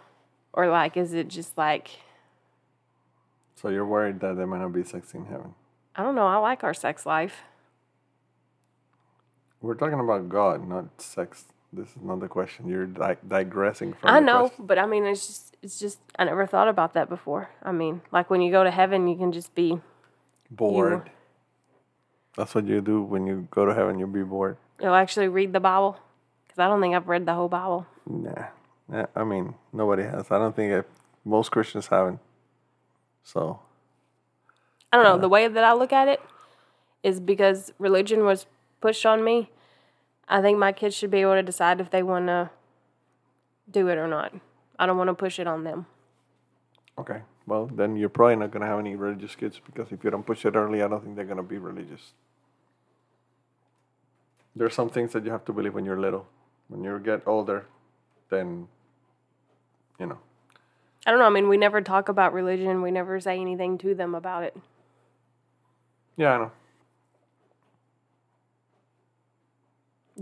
Or 0.54 0.68
like, 0.70 0.98
is 0.98 1.14
it 1.14 1.28
just 1.28 1.58
like, 1.58 2.00
So 3.56 3.70
you're 3.70 3.86
worried 3.86 4.20
that 4.22 4.38
there 4.38 4.48
might 4.48 4.60
not 4.60 4.74
be 4.74 4.84
sex 4.84 5.14
in 5.14 5.26
heaven. 5.26 5.54
I 5.96 6.04
don't 6.04 6.16
know, 6.16 6.26
I 6.28 6.38
like 6.38 6.64
our 6.64 6.74
sex 6.74 7.06
life. 7.06 7.42
We're 9.62 9.76
talking 9.76 10.00
about 10.00 10.30
God, 10.30 10.68
not 10.68 11.02
sex. 11.02 11.46
This 11.74 11.90
is 11.90 12.02
not 12.02 12.20
the 12.20 12.28
question. 12.28 12.68
You're 12.70 12.86
di- 12.86 13.18
digressing 13.28 13.94
from. 13.94 14.10
I 14.10 14.20
know, 14.20 14.48
question. 14.48 14.66
but 14.66 14.80
I 14.80 14.86
mean, 14.86 15.06
it's 15.06 15.28
just, 15.28 15.58
it's 15.62 15.80
just, 15.80 16.00
I 16.18 16.24
never 16.24 16.46
thought 16.46 16.68
about 16.70 16.94
that 16.94 17.10
before. 17.10 17.50
I 17.62 17.72
mean, 17.72 18.02
like 18.12 18.30
when 18.30 18.42
you 18.42 18.52
go 18.52 18.64
to 18.64 18.72
heaven, 18.72 19.08
you 19.08 19.18
can 19.18 19.32
just 19.32 19.54
be, 19.54 19.80
Bored. 20.50 21.10
That's 22.38 22.54
what 22.54 22.68
you 22.68 22.82
do 22.82 23.02
when 23.02 23.26
you 23.28 23.48
go 23.52 23.66
to 23.66 23.74
heaven. 23.74 24.00
You'll 24.00 24.10
be 24.10 24.24
bored. 24.24 24.58
you'll 24.82 24.94
actually 24.94 25.28
read 25.28 25.54
the 25.54 25.60
Bible. 25.60 25.98
Because 26.48 26.60
I 26.60 26.68
don't 26.68 26.80
think 26.82 26.96
I've 26.96 27.08
read 27.08 27.26
the 27.26 27.34
whole 27.34 27.50
Bible. 27.50 27.88
Nah. 28.08 28.46
Nah, 28.88 29.08
I 29.16 29.24
mean, 29.24 29.56
nobody 29.74 30.04
has. 30.04 30.32
I 30.32 30.38
don't 30.38 30.56
think 30.56 30.72
it, 30.72 30.90
most 31.26 31.52
Christians 31.52 31.88
haven't. 31.88 32.20
So, 33.24 33.60
I 34.94 34.98
don't 34.98 35.04
know. 35.04 35.18
The 35.18 35.28
way 35.28 35.48
that 35.48 35.64
I 35.64 35.74
look 35.74 35.92
at 35.92 36.08
it 36.08 36.22
is 37.04 37.20
because 37.20 37.74
religion 37.80 38.24
was 38.24 38.46
pushed 38.80 39.06
on 39.06 39.24
me. 39.24 39.50
I 40.28 40.42
think 40.42 40.58
my 40.58 40.72
kids 40.72 40.96
should 40.96 41.12
be 41.12 41.22
able 41.22 41.36
to 41.36 41.44
decide 41.44 41.80
if 41.80 41.90
they 41.90 42.04
want 42.04 42.28
to 42.28 42.50
do 43.70 43.88
it 43.88 43.98
or 43.98 44.08
not. 44.08 44.34
I 44.78 44.86
don't 44.86 44.98
want 44.98 45.10
to 45.10 45.14
push 45.14 45.40
it 45.40 45.48
on 45.48 45.64
them. 45.64 45.86
okay. 46.98 47.22
Well, 47.46 47.68
then 47.68 47.96
you're 47.96 48.10
probably 48.10 48.36
not 48.36 48.52
going 48.52 48.62
to 48.62 48.68
have 48.68 48.78
any 48.80 48.98
religious 48.98 49.34
kids 49.34 49.62
because 49.66 49.94
if 49.94 50.04
you 50.04 50.10
don't 50.10 50.26
push 50.26 50.46
it 50.46 50.54
early, 50.56 50.84
I 50.84 50.90
don't 50.90 51.02
think 51.02 51.16
they're 51.16 51.24
going 51.24 51.38
to 51.38 51.44
be 51.44 51.58
religious. 51.58 52.12
There's 54.54 54.74
some 54.74 54.90
things 54.90 55.14
that 55.14 55.24
you 55.24 55.32
have 55.32 55.46
to 55.46 55.54
believe 55.54 55.74
when 55.74 55.86
you're 55.86 56.00
little. 56.00 56.28
When 56.68 56.84
you 56.84 57.00
get 57.00 57.22
older, 57.26 57.66
then, 58.30 58.68
you 59.98 60.08
know. 60.08 60.18
I 61.06 61.12
don't 61.12 61.20
know. 61.22 61.26
I 61.26 61.30
mean, 61.30 61.48
we 61.48 61.56
never 61.56 61.80
talk 61.80 62.10
about 62.10 62.34
religion. 62.34 62.82
We 62.82 62.92
never 62.92 63.18
say 63.22 63.40
anything 63.40 63.78
to 63.78 63.96
them 63.96 64.14
about 64.14 64.44
it. 64.44 64.58
Yeah, 66.18 66.34
I 66.34 66.38
know. 66.38 66.52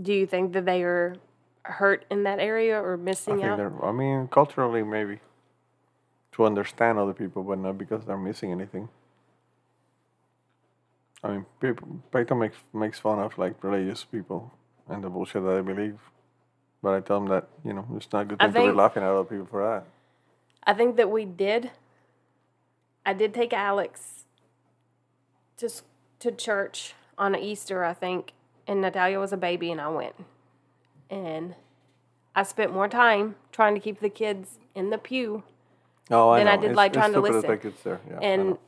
Do 0.00 0.12
you 0.12 0.26
think 0.26 0.52
that 0.52 0.64
they 0.64 0.82
are 0.82 1.16
hurt 1.62 2.04
in 2.10 2.22
that 2.24 2.38
area 2.38 2.80
or 2.80 2.94
I 2.94 2.96
missing 2.96 3.36
think 3.36 3.46
out? 3.46 3.56
they're, 3.56 3.84
I 3.84 3.92
mean, 3.92 4.28
culturally, 4.28 4.82
maybe. 4.82 5.20
To 6.32 6.44
understand 6.44 6.98
other 6.98 7.14
people, 7.14 7.42
but 7.42 7.58
not 7.58 7.78
because 7.78 8.04
they're 8.04 8.18
missing 8.18 8.52
anything. 8.52 8.88
I 11.24 11.28
mean, 11.30 11.46
people, 11.60 12.02
Peyton 12.12 12.38
makes, 12.38 12.58
makes 12.74 12.98
fun 12.98 13.18
of 13.18 13.36
like 13.38 13.62
religious 13.64 14.04
people 14.04 14.52
and 14.88 15.02
the 15.02 15.08
bullshit 15.08 15.42
that 15.42 15.54
they 15.54 15.60
believe. 15.62 15.98
But 16.82 16.94
I 16.94 17.00
tell 17.00 17.20
them 17.20 17.28
that, 17.30 17.48
you 17.64 17.72
know, 17.72 17.86
it's 17.96 18.12
not 18.12 18.22
a 18.22 18.24
good 18.26 18.36
I 18.40 18.50
thing 18.50 18.66
to 18.66 18.72
be 18.72 18.76
laughing 18.76 19.02
at 19.02 19.08
other 19.08 19.24
people 19.24 19.46
for 19.46 19.64
that. 19.64 19.86
I 20.64 20.74
think 20.74 20.96
that 20.96 21.10
we 21.10 21.24
did. 21.24 21.70
I 23.04 23.12
did 23.12 23.32
take 23.32 23.52
Alex 23.52 24.24
to 25.56 25.70
to 26.18 26.32
church 26.32 26.94
on 27.16 27.34
Easter, 27.34 27.84
I 27.84 27.94
think, 27.94 28.32
and 28.66 28.80
Natalia 28.80 29.18
was 29.20 29.32
a 29.32 29.36
baby, 29.36 29.70
and 29.70 29.80
I 29.80 29.88
went, 29.88 30.14
and 31.10 31.54
I 32.34 32.42
spent 32.42 32.72
more 32.72 32.88
time 32.88 33.36
trying 33.52 33.74
to 33.74 33.80
keep 33.80 34.00
the 34.00 34.08
kids 34.10 34.58
in 34.74 34.90
the 34.90 34.98
pew, 34.98 35.42
Oh, 36.08 36.28
I 36.30 36.36
Then 36.38 36.46
know. 36.46 36.52
I 36.52 36.56
did, 36.56 36.64
It's- 36.66 36.76
like, 36.76 36.92
trying 36.92 37.12
to 37.14 37.20
listen. 37.20 37.42
take 37.50 37.62
kids 37.62 37.82
there. 37.82 38.00
Yeah, 38.08 38.18
and 38.22 38.58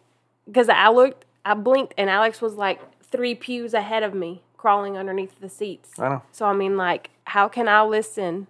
because 0.47 0.69
I 0.69 0.89
looked, 0.89 1.25
I 1.45 1.55
blinked, 1.55 1.95
and 1.97 2.11
Alex 2.11 2.43
was 2.43 2.55
like 2.55 2.81
three 3.03 3.37
pews 3.37 3.75
ahead 3.75 4.03
of 4.03 4.13
me, 4.13 4.43
crawling 4.57 4.97
underneath 4.99 5.39
the 5.39 5.49
seats. 5.49 6.01
I 6.01 6.09
know. 6.09 6.23
So 6.33 6.47
I 6.47 6.53
mean, 6.53 6.77
like, 6.77 7.11
how 7.25 7.47
can 7.49 7.69
I 7.69 7.83
listen 7.83 8.49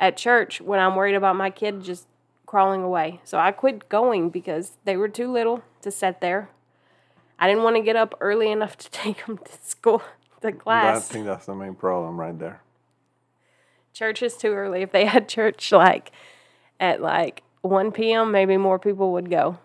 at 0.00 0.16
church 0.16 0.60
when 0.60 0.80
I'm 0.80 0.96
worried 0.96 1.14
about 1.14 1.36
my 1.36 1.50
kid 1.50 1.84
just 1.84 2.08
crawling 2.46 2.82
away? 2.82 3.20
So 3.22 3.38
I 3.38 3.52
quit 3.52 3.88
going 3.88 4.30
because 4.30 4.72
they 4.84 4.96
were 4.96 5.08
too 5.08 5.30
little 5.30 5.62
to 5.82 5.92
sit 5.92 6.20
there. 6.20 6.48
I 7.38 7.46
didn't 7.46 7.62
want 7.62 7.76
to 7.76 7.82
get 7.82 7.94
up 7.94 8.16
early 8.20 8.50
enough 8.50 8.76
to 8.78 8.90
take 9.02 9.24
them 9.24 9.38
to 9.38 9.52
school, 9.62 10.02
to 10.40 10.54
I 10.66 10.98
think 11.00 11.26
that's 11.26 11.46
the 11.46 11.54
main 11.54 11.74
problem 11.74 12.18
right 12.18 12.38
there. 12.38 12.62
Church 13.92 14.22
is 14.22 14.36
too 14.36 14.52
early. 14.52 14.82
If 14.82 14.92
they 14.92 15.06
had 15.06 15.28
church 15.28 15.72
like 15.72 16.12
at 16.78 17.00
like 17.00 17.42
1 17.62 17.92
p.m., 17.92 18.30
maybe 18.30 18.56
more 18.56 18.78
people 18.78 19.12
would 19.12 19.30
go. 19.30 19.58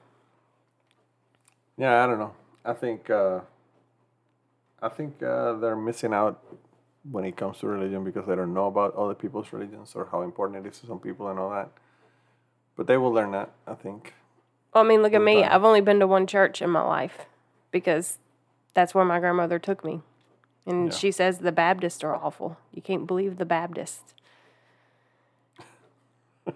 Yeah, 1.78 2.04
I 2.04 2.08
don't 2.08 2.20
know. 2.20 2.34
I 2.64 2.74
think 2.74 3.10
uh, 3.10 3.40
I 4.82 4.90
think 4.90 5.22
uh, 5.22 5.54
they're 5.54 5.76
missing 5.76 6.14
out 6.14 6.44
when 7.10 7.26
it 7.26 7.36
comes 7.36 7.60
to 7.60 7.68
religion 7.68 8.04
because 8.04 8.28
they 8.28 8.36
don't 8.36 8.54
know 8.54 8.68
about 8.68 8.96
other 8.96 9.14
people's 9.14 9.52
religions 9.52 9.94
or 9.96 10.08
how 10.12 10.22
important 10.22 10.66
it 10.66 10.70
is 10.70 10.80
to 10.80 10.88
some 10.88 11.00
people 11.00 11.28
and 11.30 11.40
all 11.40 11.50
that. 11.50 11.70
But 12.76 12.88
they 12.88 12.98
will 12.98 13.12
learn 13.12 13.32
that, 13.32 13.52
I 13.68 13.74
think. 13.74 14.14
Well, 14.74 14.84
I 14.84 14.88
mean, 14.88 15.02
look 15.02 15.14
at 15.14 15.22
me. 15.22 15.42
time. 15.42 15.52
I've 15.52 15.64
only 15.64 15.82
been 15.82 16.00
to 16.00 16.08
one 16.08 16.28
church 16.28 16.62
in 16.62 16.70
my 16.70 16.84
life 16.84 17.26
because 17.72 18.20
that's 18.74 18.94
where 18.94 19.06
my 19.06 19.20
grandmother 19.20 19.60
took 19.60 19.84
me. 19.84 20.02
And 20.66 20.92
Yeah. 20.92 20.98
she 20.98 21.12
says 21.12 21.40
the 21.40 21.52
Baptists 21.52 22.04
are 22.04 22.16
awful. 22.16 22.58
You 22.72 22.82
can't 22.82 23.08
believe 23.08 23.38
the 23.38 23.46
Baptists. 23.46 24.14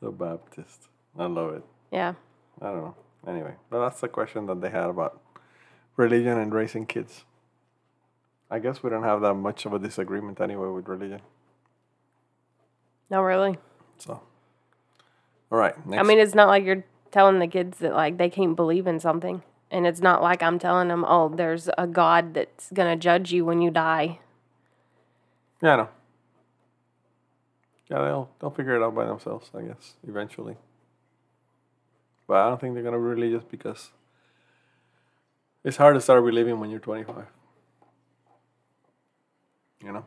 The 0.00 0.10
Baptist. 0.10 0.88
I 1.18 1.24
love 1.26 1.54
it. 1.54 1.64
Yeah. 1.90 2.14
I 2.60 2.66
don't 2.66 2.76
know. 2.82 2.94
Anyway, 3.26 3.54
but 3.70 3.80
that's 3.80 4.00
the 4.02 4.08
question 4.08 4.44
that 4.46 4.60
they 4.60 4.68
had 4.68 4.90
about 4.90 5.18
religion 5.96 6.36
and 6.36 6.52
raising 6.52 6.84
kids. 6.84 7.24
I 8.50 8.58
guess 8.58 8.82
we 8.82 8.90
don't 8.90 9.02
have 9.02 9.22
that 9.22 9.32
much 9.34 9.64
of 9.64 9.72
a 9.72 9.78
disagreement 9.78 10.40
anyway 10.42 10.68
with 10.68 10.88
religion. 10.88 11.22
No, 13.08 13.22
really. 13.22 13.56
So, 13.96 14.20
all 15.50 15.58
right. 15.58 15.74
Next. 15.86 16.00
I 16.00 16.02
mean, 16.02 16.18
it's 16.18 16.34
not 16.34 16.48
like 16.48 16.64
you're 16.64 16.84
telling 17.10 17.38
the 17.38 17.46
kids 17.46 17.78
that 17.78 17.94
like 17.94 18.18
they 18.18 18.28
can't 18.28 18.56
believe 18.56 18.86
in 18.86 19.00
something. 19.00 19.42
And 19.74 19.88
it's 19.88 20.00
not 20.00 20.22
like 20.22 20.40
I'm 20.40 20.60
telling 20.60 20.86
them, 20.86 21.04
oh, 21.04 21.28
there's 21.28 21.68
a 21.76 21.88
God 21.88 22.32
that's 22.34 22.70
going 22.70 22.88
to 22.88 22.94
judge 22.94 23.32
you 23.32 23.44
when 23.44 23.60
you 23.60 23.72
die. 23.72 24.20
Yeah, 25.60 25.72
I 25.72 25.76
know. 25.76 25.88
Yeah, 27.90 28.04
they'll 28.04 28.30
they'll 28.38 28.50
figure 28.50 28.76
it 28.76 28.84
out 28.84 28.94
by 28.94 29.04
themselves, 29.04 29.50
I 29.52 29.62
guess, 29.62 29.94
eventually. 30.06 30.56
But 32.28 32.36
I 32.36 32.48
don't 32.48 32.60
think 32.60 32.74
they're 32.74 32.84
gonna 32.84 32.98
be 32.98 33.02
religious 33.02 33.44
because 33.44 33.90
it's 35.64 35.76
hard 35.76 35.94
to 35.96 36.00
start 36.00 36.24
believing 36.24 36.60
when 36.60 36.70
you're 36.70 36.80
25. 36.80 37.26
You 39.84 39.92
know? 39.92 40.06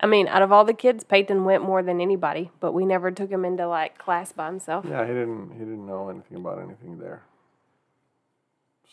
I 0.00 0.06
mean, 0.06 0.28
out 0.28 0.42
of 0.42 0.52
all 0.52 0.64
the 0.64 0.74
kids, 0.74 1.02
Peyton 1.02 1.44
went 1.44 1.62
more 1.62 1.82
than 1.82 2.00
anybody, 2.00 2.50
but 2.60 2.72
we 2.72 2.84
never 2.84 3.10
took 3.10 3.30
him 3.30 3.44
into 3.44 3.66
like 3.66 3.96
class 3.96 4.32
by 4.32 4.46
himself. 4.46 4.84
Yeah, 4.88 5.06
he 5.06 5.12
didn't 5.12 5.52
he 5.52 5.60
didn't 5.60 5.86
know 5.86 6.10
anything 6.10 6.36
about 6.36 6.58
anything 6.58 6.98
there. 6.98 7.22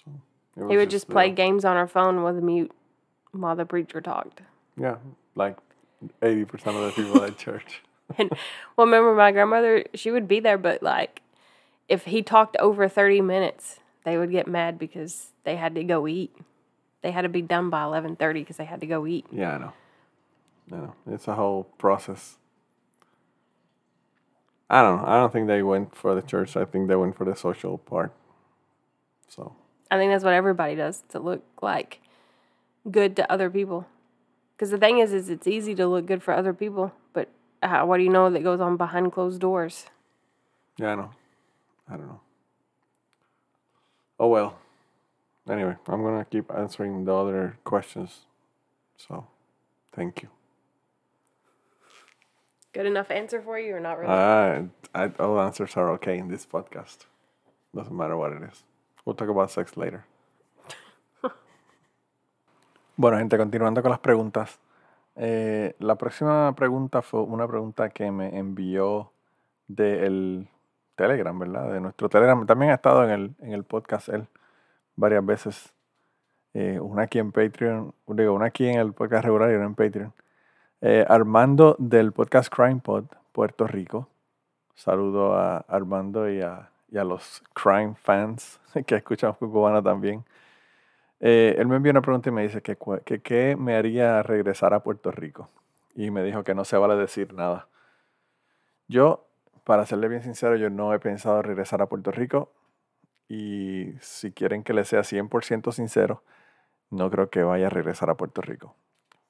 So 0.06 0.68
He 0.70 0.78
would 0.78 0.90
just 0.90 1.10
play 1.10 1.30
uh, 1.32 1.34
games 1.34 1.64
on 1.66 1.78
our 1.78 1.88
phone 1.88 2.24
with 2.24 2.38
a 2.38 2.42
mute 2.42 2.72
while 3.32 3.56
the 3.56 3.66
preacher 3.66 4.02
talked. 4.02 4.42
yeah, 4.78 4.98
like 5.36 5.58
80% 6.22 6.52
of 6.68 6.84
the 6.86 6.92
people 6.96 7.24
at 7.24 7.38
church. 7.38 7.82
And 8.18 8.30
well, 8.76 8.88
remember 8.88 9.16
my 9.16 9.32
grandmother, 9.32 9.86
she 9.94 10.12
would 10.12 10.28
be 10.28 10.42
there, 10.42 10.58
but 10.58 10.84
like 10.84 11.22
if 11.88 12.04
he 12.06 12.22
talked 12.22 12.58
over 12.58 12.90
30 12.90 13.22
minutes, 13.22 13.80
they 14.04 14.18
would 14.18 14.32
get 14.32 14.48
mad 14.50 14.78
because 14.78 15.28
they 15.46 15.56
had 15.56 15.76
to 15.76 15.84
go 15.86 16.06
eat. 16.08 16.36
They 17.04 17.12
had 17.12 17.22
to 17.22 17.30
be 17.30 17.42
done 17.42 17.70
by 17.70 17.84
11:30 17.84 18.34
because 18.34 18.58
they 18.58 18.66
had 18.66 18.82
to 18.82 18.88
go 18.88 19.08
eat. 19.08 19.26
Yeah, 19.32 19.56
I 19.56 19.58
know. 19.60 19.74
I 20.74 20.76
know. 20.76 20.96
It's 21.08 21.28
a 21.30 21.36
whole 21.36 21.64
process. 21.78 22.38
I 24.70 24.82
don't 24.82 24.98
know. 25.02 25.08
I 25.08 25.16
don't 25.18 25.32
think 25.32 25.48
they 25.48 25.64
went 25.64 25.96
for 25.96 26.14
the 26.14 26.22
church. 26.22 26.58
I 26.58 26.66
think 26.66 26.88
they 26.90 26.96
went 26.98 27.16
for 27.16 27.26
the 27.26 27.36
social 27.36 27.78
part. 27.78 28.12
So, 29.30 29.56
I 29.92 29.98
think 29.98 30.12
that's 30.12 30.24
what 30.24 30.34
everybody 30.34 30.74
does 30.74 31.04
to 31.10 31.20
look 31.20 31.44
like 31.62 32.00
good 32.90 33.16
to 33.18 33.32
other 33.32 33.50
people. 33.50 33.86
Because 34.56 34.72
the 34.72 34.78
thing 34.78 35.00
is, 35.00 35.12
is 35.12 35.30
it's 35.30 35.48
easy 35.48 35.76
to 35.76 35.86
look 35.86 36.06
good 36.06 36.24
for 36.24 36.34
other 36.34 36.54
people, 36.54 36.94
but 37.14 37.28
how, 37.62 37.86
what 37.86 37.98
do 37.98 38.04
you 38.04 38.10
know 38.10 38.30
that 38.30 38.44
goes 38.44 38.62
on 38.62 38.78
behind 38.78 39.12
closed 39.12 39.42
doors? 39.42 39.88
yeah, 40.78 40.94
I 40.94 40.96
know. 40.96 41.12
I 41.90 41.98
don't 41.98 42.08
know. 42.08 42.22
Oh, 44.20 44.28
well. 44.28 44.58
Anyway, 45.50 45.76
I'm 45.88 46.02
going 46.02 46.20
to 46.20 46.26
keep 46.26 46.52
answering 46.52 47.04
the 47.06 47.14
other 47.14 47.58
questions. 47.64 48.22
So, 48.96 49.26
thank 49.92 50.22
you. 50.22 50.30
Good 52.74 52.86
enough 52.86 53.12
answer 53.12 53.42
for 53.42 53.60
you 53.60 53.76
or 53.76 53.80
not 53.80 53.98
really? 53.98 54.14
Uh, 54.14 54.64
I, 54.96 55.08
all 55.20 55.42
answers 55.42 55.76
are 55.76 55.92
okay 55.94 56.18
in 56.18 56.30
this 56.30 56.46
podcast. 56.46 57.00
Doesn't 57.76 57.96
matter 57.96 58.16
what 58.16 58.32
it 58.32 58.44
is. 58.44 58.64
We'll 59.06 59.16
talk 59.16 59.30
about 59.30 59.50
sex 59.50 59.76
later. 59.78 60.04
bueno, 62.96 63.18
gente, 63.18 63.38
continuando 63.38 63.82
con 63.82 63.92
las 63.92 64.00
preguntas. 64.00 64.60
Eh, 65.16 65.76
la 65.80 65.96
próxima 65.96 66.54
pregunta 66.56 67.02
fue 67.02 67.22
una 67.22 67.48
pregunta 67.48 67.90
que 67.90 68.12
me 68.12 68.38
envió 68.38 69.12
del 69.68 70.48
Telegram, 70.96 71.38
¿verdad? 71.38 71.72
De 71.74 71.82
nuestro 71.82 72.10
Telegram. 72.10 72.46
También 72.46 72.72
ha 72.72 72.76
estado 72.76 73.04
en 73.04 73.10
el, 73.10 73.36
en 73.40 73.54
el 73.54 73.64
podcast 73.64 74.10
él 74.10 74.28
varias 74.96 75.26
veces. 75.26 75.74
Eh, 76.54 76.80
una 76.80 77.04
aquí 77.04 77.20
en 77.20 77.32
Patreon, 77.32 77.94
digo, 78.08 78.34
una 78.34 78.48
aquí 78.48 78.68
en 78.68 78.80
el 78.80 78.94
podcast 78.94 79.24
regular 79.24 79.52
y 79.52 79.56
una 79.56 79.66
en 79.66 79.76
Patreon. 79.76 80.14
Eh, 80.82 81.06
Armando 81.08 81.76
del 81.80 82.12
podcast 82.12 82.54
Crime 82.54 82.82
Pod, 82.84 83.06
Puerto 83.32 83.68
Rico. 83.68 84.10
Saludo 84.76 85.36
a 85.36 85.58
Armando 85.68 86.30
y 86.30 86.42
a, 86.42 86.71
y 86.92 86.98
a 86.98 87.04
los 87.04 87.42
crime 87.54 87.96
fans 87.96 88.60
que 88.86 88.96
escuchan 88.96 89.34
cubana 89.34 89.82
también. 89.82 90.24
Eh, 91.20 91.56
él 91.58 91.68
me 91.68 91.78
envió 91.78 91.92
una 91.92 92.02
pregunta 92.02 92.30
y 92.30 92.34
me 92.34 92.44
dice 92.44 92.62
que, 92.62 92.78
que 93.06 93.22
qué 93.22 93.56
me 93.56 93.76
haría 93.76 94.22
regresar 94.24 94.74
a 94.74 94.84
Puerto 94.84 95.12
Rico. 95.12 95.50
y 95.96 96.12
me 96.12 96.24
dijo 96.24 96.44
que 96.44 96.56
no 96.56 96.66
se 96.66 96.78
vale 96.78 96.96
decir 96.96 97.34
nada. 97.34 97.68
Yo, 98.88 99.28
para 99.64 99.86
serle 99.86 100.08
bien 100.10 100.24
sincero, 100.24 100.56
yo 100.58 100.70
no 100.70 100.94
he 100.94 101.00
pensado 101.00 101.42
regresar 101.42 101.82
a 101.82 101.88
Puerto 101.88 102.12
Rico 102.12 102.52
y 103.30 103.94
si 104.02 104.34
quieren 104.34 104.64
que 104.64 104.74
le 104.74 104.84
sea 104.86 105.04
100% 105.04 105.72
sincero, 105.72 106.24
no 106.90 107.10
creo 107.10 107.30
que 107.30 107.44
vaya 107.44 107.68
a 107.68 107.70
regresar 107.70 108.10
a 108.10 108.16
Puerto 108.16 108.42
Rico. 108.42 108.76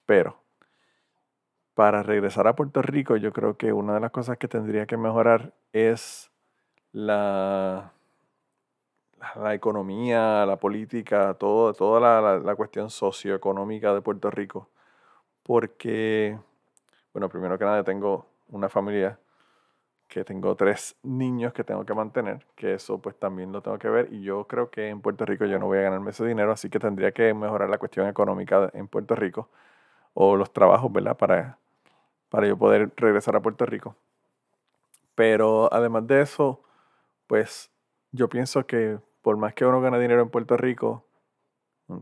Pero 0.06 0.42
para 1.76 2.04
regresar 2.04 2.48
a 2.48 2.56
Puerto 2.56 2.82
Rico, 2.82 3.18
yo 3.18 3.32
creo 3.34 3.58
que 3.58 3.74
una 3.74 3.94
de 3.96 4.00
las 4.00 4.12
cosas 4.12 4.38
que 4.38 4.48
tendría 4.48 4.88
que 4.88 4.98
mejorar 4.98 5.54
es 5.74 6.31
la, 6.94 7.92
la 9.36 9.54
economía, 9.54 10.46
la 10.46 10.58
política, 10.58 11.34
todo, 11.36 11.74
toda 11.74 12.00
la, 12.00 12.40
la, 12.40 12.56
cuestión 12.56 12.90
socioeconómica 12.90 13.94
de 13.94 14.02
Puerto 14.02 14.32
Rico. 14.32 14.70
Porque, 15.44 16.38
bueno, 17.14 17.30
primero 17.30 17.58
que 17.58 17.66
nada 17.66 17.84
tengo 17.84 18.26
una 18.50 18.70
familia 18.70 19.20
que 20.08 20.26
tengo 20.26 20.56
tres 20.58 20.98
niños 21.04 21.54
que 21.54 21.64
tengo 21.64 21.86
que 21.86 21.94
mantener, 21.94 22.46
que 22.56 22.74
eso 22.74 23.00
pues 23.02 23.18
también 23.18 23.54
lo 23.54 23.62
tengo 23.62 23.80
que 23.80 23.90
ver 23.90 24.10
y 24.12 24.22
yo 24.24 24.46
creo 24.46 24.70
que 24.70 24.90
en 24.90 25.00
Puerto 25.02 25.26
Rico 25.26 25.46
yo 25.46 25.58
no 25.58 25.68
voy 25.68 25.78
a 25.78 25.84
ganarme 25.84 26.12
ese 26.12 26.26
dinero, 26.26 26.52
así 26.52 26.70
que 26.70 26.80
tendría 26.80 27.14
que 27.14 27.34
mejorar 27.34 27.70
la 27.70 27.78
cuestión 27.78 28.08
económica 28.10 28.70
en 28.74 28.90
Puerto 28.90 29.16
Rico 29.16 29.50
o 30.14 30.36
los 30.36 30.52
trabajos, 30.52 30.92
¿verdad? 30.92 31.16
Para, 31.18 31.58
para 32.30 32.46
yo 32.46 32.58
poder 32.58 32.92
regresar 32.98 33.38
a 33.38 33.42
Puerto 33.42 33.66
Rico. 33.66 33.96
Pero 35.16 35.74
además 35.74 36.06
de 36.08 36.22
eso, 36.22 36.62
pues 37.32 37.72
yo 38.12 38.28
pienso 38.28 38.68
que 38.68 39.00
por 39.22 39.38
más 39.38 39.54
que 39.54 39.66
uno 39.66 39.80
gane 39.80 39.98
dinero 40.02 40.22
en 40.22 40.30
Puerto 40.30 40.58
Rico, 40.58 41.08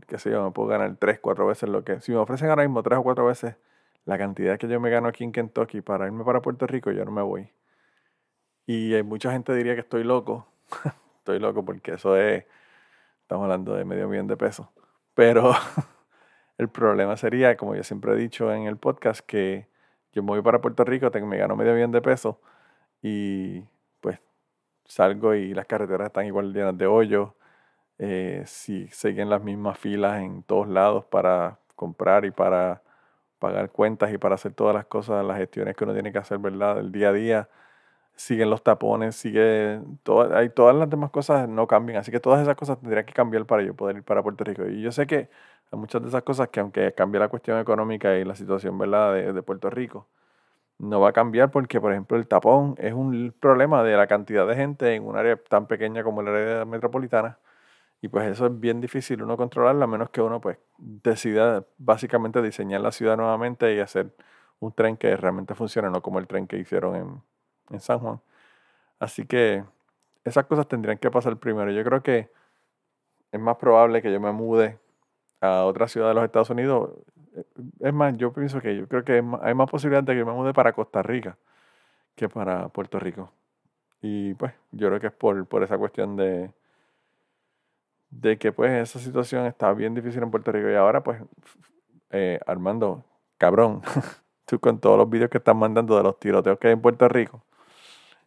qué 0.08 0.18
sé 0.18 0.28
yo, 0.32 0.42
me 0.42 0.50
puedo 0.50 0.66
ganar 0.66 0.96
tres, 0.98 1.20
cuatro 1.20 1.46
veces 1.46 1.68
lo 1.68 1.84
que... 1.84 2.00
Si 2.00 2.10
me 2.10 2.18
ofrecen 2.18 2.50
ahora 2.50 2.64
mismo 2.64 2.82
tres 2.82 2.98
o 2.98 3.04
cuatro 3.04 3.26
veces 3.26 3.54
la 4.06 4.18
cantidad 4.18 4.58
que 4.58 4.66
yo 4.66 4.80
me 4.80 4.90
gano 4.90 5.06
aquí 5.06 5.22
en 5.22 5.30
Kentucky 5.30 5.82
para 5.82 6.06
irme 6.06 6.24
para 6.24 6.42
Puerto 6.42 6.66
Rico, 6.66 6.90
yo 6.90 7.04
no 7.04 7.12
me 7.12 7.22
voy. 7.22 7.52
Y 8.66 9.00
mucha 9.04 9.30
gente 9.30 9.54
diría 9.54 9.76
que 9.76 9.82
estoy 9.82 10.02
loco. 10.02 10.48
estoy 11.18 11.38
loco 11.38 11.64
porque 11.64 11.92
eso 11.92 12.16
es, 12.16 12.44
estamos 13.22 13.44
hablando 13.44 13.76
de 13.76 13.84
medio 13.84 14.08
millón 14.08 14.26
de 14.26 14.36
pesos. 14.36 14.66
Pero 15.14 15.52
el 16.58 16.68
problema 16.70 17.16
sería, 17.16 17.56
como 17.56 17.76
yo 17.76 17.84
siempre 17.84 18.14
he 18.14 18.16
dicho 18.16 18.52
en 18.52 18.64
el 18.64 18.78
podcast, 18.78 19.20
que 19.20 19.68
yo 20.12 20.24
me 20.24 20.30
voy 20.30 20.42
para 20.42 20.60
Puerto 20.60 20.82
Rico, 20.82 21.08
me 21.20 21.38
gano 21.38 21.54
medio 21.54 21.72
millón 21.72 21.92
de 21.92 22.02
pesos 22.02 22.34
y 23.00 23.62
salgo 24.90 25.34
y 25.34 25.54
las 25.54 25.66
carreteras 25.66 26.08
están 26.08 26.26
igual 26.26 26.52
llenas 26.52 26.76
de 26.76 26.86
hoyos. 26.86 27.30
Eh, 27.98 28.44
si 28.46 28.88
siguen 28.88 29.30
las 29.30 29.42
mismas 29.42 29.78
filas 29.78 30.22
en 30.22 30.42
todos 30.44 30.68
lados 30.68 31.04
para 31.06 31.58
comprar 31.76 32.24
y 32.24 32.30
para 32.32 32.82
pagar 33.38 33.70
cuentas 33.70 34.12
y 34.12 34.18
para 34.18 34.36
hacer 34.36 34.54
todas 34.54 34.74
las 34.74 34.86
cosas, 34.86 35.24
las 35.24 35.38
gestiones 35.38 35.76
que 35.76 35.84
uno 35.84 35.94
tiene 35.94 36.12
que 36.12 36.18
hacer, 36.18 36.38
¿verdad? 36.38 36.76
Del 36.76 36.92
día 36.92 37.10
a 37.10 37.12
día 37.12 37.48
siguen 38.16 38.50
los 38.50 38.62
tapones, 38.64 39.16
sigue 39.16 39.80
hay, 40.34 40.50
todas 40.50 40.76
las 40.76 40.90
demás 40.90 41.10
cosas 41.10 41.48
no 41.48 41.66
cambian, 41.66 41.98
así 42.00 42.12
que 42.12 42.20
todas 42.20 42.42
esas 42.42 42.56
cosas 42.56 42.78
tendrían 42.80 43.06
que 43.06 43.14
cambiar 43.14 43.46
para 43.46 43.62
yo 43.62 43.74
poder 43.74 43.96
ir 43.98 44.04
para 44.04 44.22
Puerto 44.22 44.44
Rico. 44.44 44.66
Y 44.66 44.82
yo 44.82 44.92
sé 44.92 45.06
que 45.06 45.30
hay 45.72 45.78
muchas 45.78 46.02
de 46.02 46.08
esas 46.08 46.22
cosas 46.24 46.48
que 46.50 46.60
aunque 46.60 46.92
cambie 46.94 47.20
la 47.20 47.28
cuestión 47.28 47.58
económica 47.60 48.16
y 48.18 48.24
la 48.24 48.34
situación 48.36 48.78
¿verdad? 48.78 49.14
De, 49.14 49.32
de 49.32 49.42
Puerto 49.42 49.70
Rico, 49.70 50.08
no 50.80 51.00
va 51.00 51.10
a 51.10 51.12
cambiar 51.12 51.50
porque, 51.50 51.80
por 51.80 51.92
ejemplo, 51.92 52.16
el 52.16 52.26
tapón 52.26 52.74
es 52.78 52.94
un 52.94 53.34
problema 53.38 53.82
de 53.84 53.96
la 53.96 54.06
cantidad 54.06 54.46
de 54.46 54.56
gente 54.56 54.94
en 54.94 55.06
un 55.06 55.16
área 55.16 55.36
tan 55.36 55.66
pequeña 55.66 56.02
como 56.02 56.22
el 56.22 56.28
área 56.28 56.64
metropolitana. 56.64 57.38
Y 58.00 58.08
pues 58.08 58.26
eso 58.30 58.46
es 58.46 58.60
bien 58.60 58.80
difícil 58.80 59.22
uno 59.22 59.36
controlarlo 59.36 59.84
a 59.84 59.86
menos 59.86 60.10
que 60.10 60.22
uno 60.22 60.40
pues 60.40 60.58
decida 60.78 61.66
básicamente 61.78 62.40
diseñar 62.40 62.80
la 62.80 62.92
ciudad 62.92 63.16
nuevamente 63.18 63.74
y 63.74 63.80
hacer 63.80 64.14
un 64.58 64.72
tren 64.72 64.96
que 64.96 65.16
realmente 65.16 65.54
funcione, 65.54 65.90
no 65.90 66.00
como 66.02 66.18
el 66.18 66.26
tren 66.26 66.46
que 66.46 66.56
hicieron 66.56 66.96
en, 66.96 67.22
en 67.70 67.80
San 67.80 67.98
Juan. 68.00 68.20
Así 68.98 69.26
que 69.26 69.64
esas 70.24 70.46
cosas 70.46 70.66
tendrían 70.68 70.98
que 70.98 71.10
pasar 71.10 71.36
primero. 71.38 71.70
Yo 71.72 71.84
creo 71.84 72.02
que 72.02 72.30
es 73.32 73.40
más 73.40 73.56
probable 73.56 74.02
que 74.02 74.12
yo 74.12 74.20
me 74.20 74.32
mude 74.32 74.78
a 75.42 75.64
otra 75.64 75.88
ciudad 75.88 76.08
de 76.08 76.14
los 76.14 76.24
Estados 76.24 76.50
Unidos. 76.50 76.90
Es 77.80 77.92
más, 77.94 78.16
yo 78.16 78.32
pienso 78.32 78.60
que 78.60 78.76
yo 78.76 78.88
creo 78.88 79.04
que 79.04 79.22
hay 79.42 79.54
más 79.54 79.70
posibilidad 79.70 80.02
de 80.02 80.14
que 80.14 80.24
me 80.24 80.32
mude 80.32 80.52
para 80.52 80.72
Costa 80.72 81.02
Rica 81.02 81.36
que 82.14 82.28
para 82.28 82.68
Puerto 82.68 82.98
Rico. 82.98 83.32
Y 84.02 84.34
pues 84.34 84.52
yo 84.72 84.88
creo 84.88 85.00
que 85.00 85.08
es 85.08 85.12
por, 85.12 85.46
por 85.46 85.62
esa 85.62 85.78
cuestión 85.78 86.16
de, 86.16 86.52
de 88.10 88.38
que 88.38 88.52
pues 88.52 88.72
esa 88.72 88.98
situación 88.98 89.46
está 89.46 89.72
bien 89.72 89.94
difícil 89.94 90.22
en 90.22 90.30
Puerto 90.30 90.52
Rico. 90.52 90.70
Y 90.70 90.74
ahora 90.74 91.02
pues, 91.02 91.22
eh, 92.10 92.40
Armando, 92.46 93.04
cabrón, 93.38 93.82
tú 94.46 94.58
con 94.60 94.80
todos 94.80 94.98
los 94.98 95.08
vídeos 95.08 95.30
que 95.30 95.38
están 95.38 95.56
mandando 95.56 95.96
de 95.96 96.02
los 96.02 96.18
tiroteos 96.18 96.58
que 96.58 96.68
hay 96.68 96.74
en 96.74 96.82
Puerto 96.82 97.08
Rico, 97.08 97.42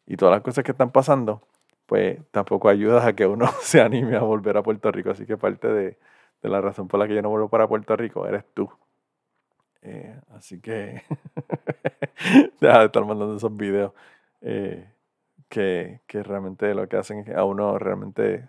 y 0.05 0.17
todas 0.17 0.33
las 0.33 0.41
cosas 0.41 0.63
que 0.63 0.71
están 0.71 0.91
pasando, 0.91 1.41
pues 1.85 2.19
tampoco 2.31 2.69
ayuda 2.69 3.05
a 3.05 3.13
que 3.13 3.25
uno 3.25 3.47
se 3.61 3.81
anime 3.81 4.15
a 4.17 4.21
volver 4.21 4.57
a 4.57 4.63
Puerto 4.63 4.91
Rico. 4.91 5.11
Así 5.11 5.25
que 5.25 5.37
parte 5.37 5.67
de, 5.67 5.97
la 6.41 6.61
razón 6.61 6.87
por 6.87 6.99
la 6.99 7.07
que 7.07 7.15
yo 7.15 7.21
no 7.21 7.29
vuelvo 7.29 7.49
para 7.49 7.67
Puerto 7.67 7.95
Rico 7.95 8.27
eres 8.27 8.43
tú. 8.53 8.69
Eh, 9.85 10.17
así 10.33 10.61
que 10.61 11.03
deja 12.61 12.79
de 12.79 12.85
estar 12.85 13.03
mandando 13.03 13.35
esos 13.35 13.53
videos 13.55 13.91
eh, 14.39 14.89
que, 15.49 15.99
que, 16.07 16.23
realmente 16.23 16.73
lo 16.73 16.87
que 16.87 16.95
hacen 16.95 17.19
es 17.19 17.35
a 17.35 17.43
uno 17.43 17.77
realmente 17.77 18.47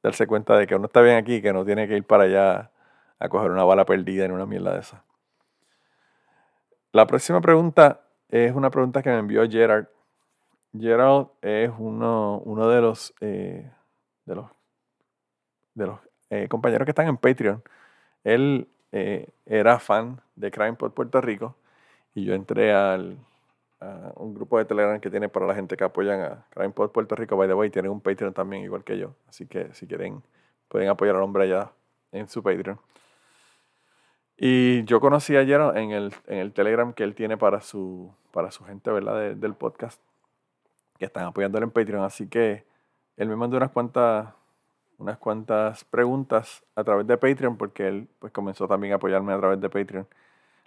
darse 0.00 0.28
cuenta 0.28 0.56
de 0.56 0.68
que 0.68 0.76
uno 0.76 0.86
está 0.86 1.00
bien 1.00 1.16
aquí, 1.16 1.42
que 1.42 1.52
no 1.52 1.64
tiene 1.64 1.88
que 1.88 1.96
ir 1.96 2.04
para 2.04 2.24
allá 2.24 2.70
a 3.18 3.28
coger 3.28 3.50
una 3.50 3.64
bala 3.64 3.84
perdida 3.84 4.26
en 4.26 4.32
una 4.32 4.46
mierda 4.46 4.74
de 4.74 4.80
esa. 4.80 5.04
La 6.92 7.04
próxima 7.08 7.40
pregunta 7.40 8.02
es 8.28 8.54
una 8.54 8.70
pregunta 8.70 9.02
que 9.02 9.10
me 9.10 9.18
envió 9.18 9.48
Gerard 9.50 9.88
Gerald 10.78 11.28
es 11.42 11.70
uno, 11.78 12.38
uno 12.44 12.68
de 12.68 12.80
los, 12.80 13.12
eh, 13.20 13.72
de 14.24 14.34
los, 14.34 14.50
de 15.74 15.86
los 15.86 15.98
compañeros 16.48 16.84
que 16.84 16.90
están 16.90 17.08
en 17.08 17.16
Patreon. 17.16 17.62
Él 18.22 18.68
eh, 18.92 19.28
era 19.46 19.78
fan 19.78 20.20
de 20.36 20.50
CrimePod 20.50 20.92
Puerto 20.92 21.20
Rico 21.20 21.56
y 22.14 22.24
yo 22.24 22.34
entré 22.34 22.72
a 22.72 22.98
un 24.16 24.34
grupo 24.34 24.58
de 24.58 24.64
Telegram 24.64 24.98
que 25.00 25.10
tiene 25.10 25.28
para 25.28 25.46
la 25.46 25.54
gente 25.54 25.76
que 25.76 25.84
apoyan 25.84 26.20
a 26.20 26.46
CrimePod 26.50 26.90
Puerto 26.90 27.14
Rico. 27.14 27.36
By 27.36 27.46
the 27.46 27.54
way, 27.54 27.70
tiene 27.70 27.88
un 27.88 28.00
Patreon 28.00 28.32
también 28.32 28.62
igual 28.62 28.84
que 28.84 28.98
yo. 28.98 29.14
Así 29.28 29.46
que 29.46 29.72
si 29.74 29.86
quieren, 29.86 30.22
pueden 30.68 30.88
apoyar 30.88 31.16
al 31.16 31.22
hombre 31.22 31.44
allá 31.44 31.72
en 32.12 32.28
su 32.28 32.42
Patreon. 32.42 32.78
Y 34.38 34.84
yo 34.84 35.00
conocí 35.00 35.36
a 35.36 35.44
Gerald 35.44 35.76
en 35.76 35.92
el, 35.92 36.12
en 36.26 36.38
el 36.38 36.52
Telegram 36.52 36.92
que 36.92 37.04
él 37.04 37.14
tiene 37.14 37.36
para 37.36 37.60
su, 37.60 38.12
para 38.32 38.50
su 38.50 38.64
gente 38.64 38.90
¿verdad? 38.90 39.34
del 39.34 39.54
podcast 39.54 40.00
que 40.98 41.06
están 41.06 41.24
apoyándole 41.24 41.64
en 41.64 41.70
Patreon. 41.70 42.04
Así 42.04 42.28
que 42.28 42.64
él 43.16 43.28
me 43.28 43.36
mandó 43.36 43.56
unas 43.56 43.70
cuantas, 43.70 44.34
unas 44.98 45.18
cuantas 45.18 45.84
preguntas 45.84 46.64
a 46.74 46.84
través 46.84 47.06
de 47.06 47.16
Patreon, 47.16 47.56
porque 47.56 47.88
él 47.88 48.08
pues, 48.18 48.32
comenzó 48.32 48.66
también 48.66 48.92
a 48.92 48.96
apoyarme 48.96 49.32
a 49.32 49.38
través 49.38 49.60
de 49.60 49.68
Patreon. 49.68 50.06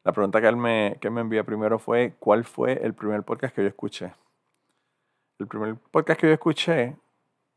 La 0.03 0.13
pregunta 0.13 0.39
que 0.39 0.47
él 0.47 0.57
me, 0.57 0.97
que 1.01 1.09
me 1.09 1.21
envía 1.21 1.43
primero 1.43 1.79
fue, 1.79 2.13
¿cuál 2.19 2.45
fue 2.45 2.73
el 2.83 2.93
primer 2.93 3.23
podcast 3.23 3.55
que 3.55 3.63
yo 3.63 3.67
escuché? 3.67 4.13
El 5.39 5.47
primer 5.47 5.75
podcast 5.75 6.19
que 6.19 6.27
yo 6.27 6.33
escuché, 6.33 6.95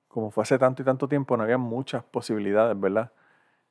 como 0.09 0.31
fue 0.31 0.43
hace 0.43 0.59
tanto 0.59 0.83
y 0.83 0.85
tanto 0.85 1.09
tiempo, 1.09 1.37
no 1.37 1.45
había 1.45 1.59
muchas 1.59 2.05
posibilidades, 2.05 2.79
¿verdad? 2.79 3.13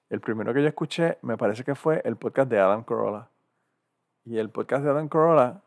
El 0.09 0.19
primero 0.19 0.53
que 0.53 0.61
yo 0.61 0.67
escuché 0.67 1.17
me 1.21 1.37
parece 1.37 1.63
que 1.63 1.75
fue 1.75 2.01
el 2.05 2.17
podcast 2.17 2.49
de 2.49 2.59
Adam 2.59 2.83
Corolla. 2.83 3.29
Y 4.25 4.37
el 4.37 4.49
podcast 4.49 4.83
de 4.83 4.89
Adam 4.89 5.07
Corolla, 5.07 5.61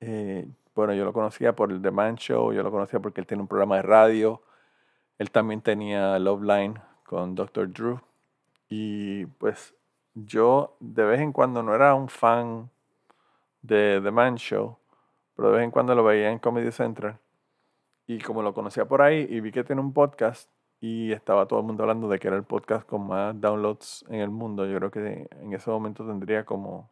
eh, 0.00 0.46
bueno, 0.74 0.94
yo 0.94 1.04
lo 1.04 1.12
conocía 1.12 1.56
por 1.56 1.72
el 1.72 1.82
The 1.82 1.90
Man 1.90 2.16
yo 2.18 2.52
lo 2.52 2.70
conocía 2.70 3.00
porque 3.00 3.20
él 3.20 3.26
tiene 3.26 3.42
un 3.42 3.48
programa 3.48 3.76
de 3.76 3.82
radio. 3.82 4.42
Él 5.18 5.30
también 5.30 5.60
tenía 5.60 6.18
Love 6.18 6.42
Line 6.42 6.74
con 7.04 7.34
Dr. 7.34 7.72
Drew. 7.72 8.00
Y 8.68 9.26
pues 9.26 9.74
yo 10.14 10.76
de 10.80 11.04
vez 11.04 11.20
en 11.20 11.32
cuando 11.32 11.62
no 11.62 11.74
era 11.74 11.94
un 11.94 12.08
fan 12.08 12.70
de 13.62 14.00
The 14.02 14.10
Man 14.10 14.36
Show, 14.36 14.76
pero 15.34 15.50
de 15.50 15.56
vez 15.58 15.64
en 15.64 15.70
cuando 15.70 15.94
lo 15.94 16.04
veía 16.04 16.30
en 16.30 16.38
Comedy 16.38 16.70
Central. 16.70 17.18
Y 18.06 18.20
como 18.20 18.42
lo 18.42 18.54
conocía 18.54 18.86
por 18.86 19.02
ahí 19.02 19.26
y 19.28 19.40
vi 19.40 19.52
que 19.52 19.64
tiene 19.64 19.80
un 19.82 19.92
podcast 19.92 20.50
y 20.80 21.12
estaba 21.12 21.46
todo 21.46 21.60
el 21.60 21.66
mundo 21.66 21.82
hablando 21.82 22.08
de 22.08 22.18
que 22.18 22.28
era 22.28 22.36
el 22.36 22.44
podcast 22.44 22.86
con 22.86 23.06
más 23.06 23.38
downloads 23.40 24.04
en 24.08 24.20
el 24.20 24.30
mundo, 24.30 24.64
yo 24.66 24.78
creo 24.78 24.90
que 24.90 25.28
en 25.40 25.52
ese 25.52 25.68
momento 25.70 26.06
tendría 26.06 26.44
como 26.44 26.90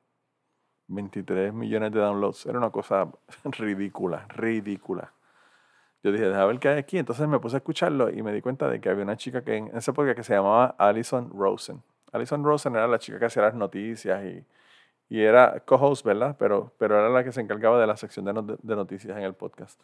23 0.88 1.52
millones 1.54 1.92
de 1.92 2.00
downloads. 2.00 2.46
Era 2.46 2.58
una 2.58 2.70
cosa 2.70 3.10
ridícula, 3.44 4.26
ridícula. 4.28 5.12
Yo 6.02 6.12
dije, 6.12 6.24
déjame 6.26 6.46
ver 6.46 6.58
qué 6.58 6.68
hay 6.68 6.78
aquí. 6.78 6.98
Entonces 6.98 7.26
me 7.28 7.38
puse 7.40 7.56
a 7.56 7.58
escucharlo 7.58 8.10
y 8.10 8.22
me 8.22 8.32
di 8.32 8.40
cuenta 8.40 8.68
de 8.68 8.80
que 8.80 8.88
había 8.88 9.04
una 9.04 9.16
chica 9.16 9.42
que 9.42 9.56
en 9.56 9.76
esa 9.76 9.90
época 9.90 10.14
que 10.14 10.22
se 10.22 10.34
llamaba 10.34 10.74
Alison 10.78 11.30
Rosen. 11.30 11.82
Alison 12.12 12.44
Rosen 12.44 12.74
era 12.76 12.86
la 12.86 12.98
chica 12.98 13.18
que 13.18 13.26
hacía 13.26 13.42
las 13.42 13.54
noticias 13.54 14.24
y, 14.24 14.44
y 15.08 15.20
era 15.22 15.60
co-host, 15.60 16.04
¿verdad? 16.04 16.36
Pero, 16.38 16.72
pero 16.78 16.98
era 16.98 17.08
la 17.08 17.24
que 17.24 17.32
se 17.32 17.40
encargaba 17.40 17.80
de 17.80 17.86
la 17.86 17.96
sección 17.96 18.24
de, 18.24 18.58
de, 18.62 18.76
noticias 18.76 19.16
en 19.16 19.24
el 19.24 19.34
podcast. 19.34 19.80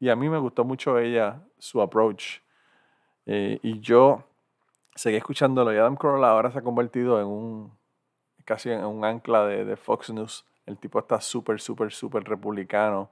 Y 0.00 0.08
a 0.08 0.16
mí 0.16 0.28
me 0.28 0.38
gustó 0.38 0.64
mucho 0.64 0.98
ella, 0.98 1.40
su 1.58 1.80
approach. 1.80 2.40
Eh, 3.26 3.58
y 3.62 3.80
yo 3.80 4.24
seguí 4.94 5.16
escuchándolo 5.16 5.72
y 5.72 5.76
Adam 5.76 5.96
Carolla 5.96 6.28
ahora 6.28 6.50
se 6.50 6.58
ha 6.58 6.62
convertido 6.62 7.20
en 7.20 7.26
un 7.26 7.72
casi 8.44 8.70
en 8.70 8.84
un 8.84 9.04
ancla 9.04 9.46
de, 9.46 9.76
Fox 9.76 10.10
News 10.10 10.44
El 10.66 10.78
tipo 10.78 10.98
está 10.98 11.20
súper, 11.20 11.60
súper, 11.60 11.90
súper 11.92 12.24
republicano 12.24 13.10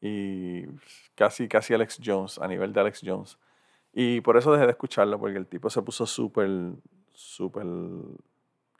y 0.00 0.66
casi, 1.14 1.48
casi 1.48 1.74
Alex 1.74 2.00
Jones, 2.04 2.38
a 2.38 2.46
nivel 2.46 2.72
de 2.72 2.80
Alex 2.80 3.00
Jones. 3.04 3.38
Y 3.92 4.20
por 4.20 4.36
eso 4.36 4.52
dejé 4.52 4.66
de 4.66 4.72
escucharlo, 4.72 5.18
porque 5.18 5.38
el 5.38 5.46
tipo 5.46 5.70
se 5.70 5.82
puso 5.82 6.06
súper, 6.06 6.50
súper 7.12 7.66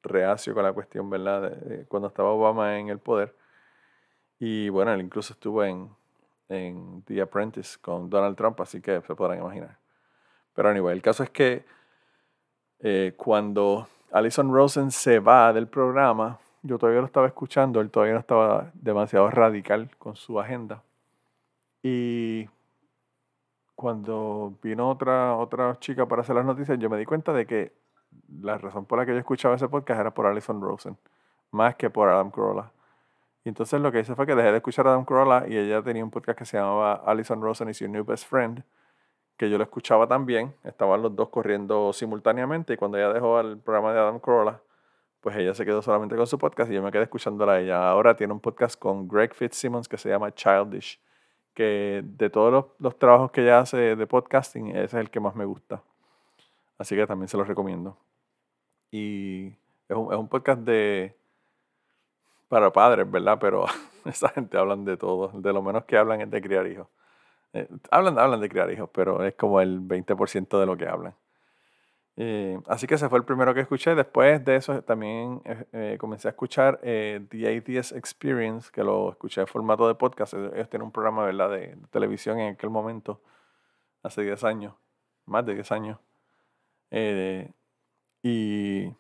reacio 0.02 0.54
con 0.54 0.62
la 0.62 0.72
cuestión, 0.72 1.08
¿verdad? 1.10 1.86
cuando 1.88 2.08
estaba 2.08 2.30
Obama 2.30 2.78
en 2.78 2.88
el 2.88 2.98
poder. 2.98 3.34
Y 4.38 4.68
bueno, 4.68 4.92
él 4.92 5.00
incluso 5.00 5.32
estuvo 5.32 5.64
en, 5.64 5.88
en 6.48 7.02
The 7.02 7.22
Apprentice 7.22 7.78
con 7.80 8.10
Donald 8.10 8.36
Trump, 8.36 8.60
así 8.60 8.80
que 8.80 9.00
se 9.00 9.14
podrán 9.14 9.38
imaginar. 9.38 9.78
Pero 10.54 10.68
anyway, 10.68 10.94
el 10.94 11.02
caso 11.02 11.22
es 11.22 11.30
que 11.30 11.64
eh, 12.80 13.14
cuando 13.16 13.88
Alison 14.12 14.52
Rosen 14.52 14.90
se 14.90 15.18
va 15.18 15.52
del 15.52 15.68
programa, 15.68 16.38
yo 16.62 16.78
todavía 16.78 17.00
lo 17.00 17.06
estaba 17.06 17.26
escuchando, 17.26 17.80
él 17.80 17.90
todavía 17.90 18.14
no 18.14 18.20
estaba 18.20 18.70
demasiado 18.74 19.30
radical 19.30 19.90
con 19.98 20.16
su 20.16 20.38
agenda. 20.38 20.82
Y 21.88 22.48
cuando 23.76 24.58
vino 24.60 24.90
otra, 24.90 25.36
otra 25.36 25.78
chica 25.78 26.04
para 26.08 26.22
hacer 26.22 26.34
las 26.34 26.44
noticias, 26.44 26.76
yo 26.80 26.90
me 26.90 26.98
di 26.98 27.04
cuenta 27.04 27.32
de 27.32 27.46
que 27.46 27.72
la 28.42 28.58
razón 28.58 28.86
por 28.86 28.98
la 28.98 29.06
que 29.06 29.12
yo 29.12 29.18
escuchaba 29.18 29.54
ese 29.54 29.68
podcast 29.68 30.00
era 30.00 30.12
por 30.12 30.26
Alison 30.26 30.60
Rosen, 30.60 30.98
más 31.52 31.76
que 31.76 31.88
por 31.88 32.08
Adam 32.08 32.32
Carolla. 32.32 32.72
Y 33.44 33.50
entonces 33.50 33.80
lo 33.80 33.92
que 33.92 34.00
hice 34.00 34.16
fue 34.16 34.26
que 34.26 34.34
dejé 34.34 34.50
de 34.50 34.56
escuchar 34.56 34.88
a 34.88 34.90
Adam 34.90 35.04
Carolla 35.04 35.46
y 35.46 35.56
ella 35.56 35.80
tenía 35.80 36.02
un 36.02 36.10
podcast 36.10 36.36
que 36.36 36.44
se 36.44 36.56
llamaba 36.56 36.94
Alison 37.06 37.40
Rosen 37.40 37.68
is 37.68 37.78
your 37.78 37.88
new 37.88 38.04
best 38.04 38.26
friend, 38.26 38.64
que 39.36 39.48
yo 39.48 39.56
lo 39.56 39.62
escuchaba 39.62 40.08
también. 40.08 40.56
Estaban 40.64 41.02
los 41.02 41.14
dos 41.14 41.28
corriendo 41.28 41.92
simultáneamente 41.92 42.72
y 42.74 42.76
cuando 42.76 42.98
ella 42.98 43.12
dejó 43.12 43.38
el 43.38 43.58
programa 43.58 43.92
de 43.92 44.00
Adam 44.00 44.18
Carolla, 44.18 44.60
pues 45.20 45.36
ella 45.36 45.54
se 45.54 45.64
quedó 45.64 45.82
solamente 45.82 46.16
con 46.16 46.26
su 46.26 46.36
podcast 46.36 46.68
y 46.68 46.74
yo 46.74 46.82
me 46.82 46.90
quedé 46.90 47.04
escuchándola 47.04 47.52
a 47.52 47.60
ella. 47.60 47.88
Ahora 47.88 48.16
tiene 48.16 48.32
un 48.32 48.40
podcast 48.40 48.76
con 48.76 49.06
Greg 49.06 49.32
Fitzsimmons 49.34 49.88
que 49.88 49.98
se 49.98 50.08
llama 50.08 50.34
Childish, 50.34 51.00
que 51.56 52.02
de 52.04 52.28
todos 52.28 52.66
los, 52.78 52.98
trabajos 52.98 53.30
que 53.32 53.40
ella 53.40 53.60
hace 53.60 53.96
de 53.96 54.06
podcasting, 54.06 54.68
ese 54.68 54.84
es 54.84 54.94
el 54.94 55.10
que 55.10 55.20
más 55.20 55.34
me 55.34 55.46
gusta. 55.46 55.82
Así 56.76 56.94
que 56.94 57.06
también 57.06 57.28
se 57.28 57.38
los 57.38 57.48
recomiendo. 57.48 57.96
Y 58.90 59.46
es 59.88 59.96
un, 59.96 60.12
es 60.12 60.18
un 60.18 60.28
podcast 60.28 60.60
de 60.60 61.16
para 62.48 62.70
padres, 62.70 63.10
¿verdad? 63.10 63.38
Pero 63.40 63.64
esa 64.04 64.28
gente 64.28 64.58
hablan 64.58 64.84
de 64.84 64.98
todo. 64.98 65.28
De 65.28 65.52
lo 65.52 65.62
menos 65.62 65.84
que 65.86 65.96
hablan 65.96 66.20
es 66.20 66.30
de 66.30 66.42
criar 66.42 66.66
hijos. 66.66 66.88
Eh, 67.54 67.66
hablan, 67.90 68.18
hablan 68.18 68.40
de 68.40 68.50
criar 68.50 68.70
hijos, 68.70 68.90
pero 68.92 69.24
es 69.24 69.34
como 69.34 69.62
el 69.62 69.80
20% 69.80 70.60
de 70.60 70.66
lo 70.66 70.76
que 70.76 70.86
hablan. 70.86 71.14
Eh, 72.16 72.58
así 72.66 72.86
que 72.86 72.94
ese 72.94 73.08
fue 73.08 73.18
el 73.18 73.24
primero 73.24 73.54
que 73.54 73.60
escuché. 73.60 73.94
Después 73.94 74.44
de 74.44 74.56
eso 74.56 74.82
también 74.82 75.42
eh, 75.72 75.96
comencé 76.00 76.28
a 76.28 76.30
escuchar 76.30 76.80
The 76.80 77.28
ATS 77.78 77.92
Experience, 77.92 78.70
que 78.72 78.82
lo 78.82 79.10
escuché 79.10 79.42
en 79.42 79.46
formato 79.46 79.86
de 79.88 79.94
podcast. 79.94 80.34
Ellos 80.34 80.68
tienen 80.70 80.86
un 80.86 80.92
programa 80.92 81.24
¿verdad? 81.24 81.50
De, 81.50 81.76
de 81.76 81.86
televisión 81.90 82.38
en 82.40 82.54
aquel 82.54 82.70
momento, 82.70 83.20
hace 84.02 84.22
10 84.22 84.44
años, 84.44 84.74
más 85.26 85.44
de 85.46 85.54
10 85.54 85.72
años. 85.72 85.98
y 88.22 88.92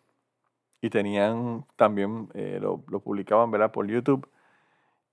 y 0.86 0.90
tenían 0.90 1.66
también, 1.76 2.28
eh, 2.34 2.58
lo, 2.60 2.84
lo, 2.88 3.00
publicaban 3.00 3.50
¿verdad? 3.50 3.72
por 3.72 3.86
YouTube. 3.86 4.28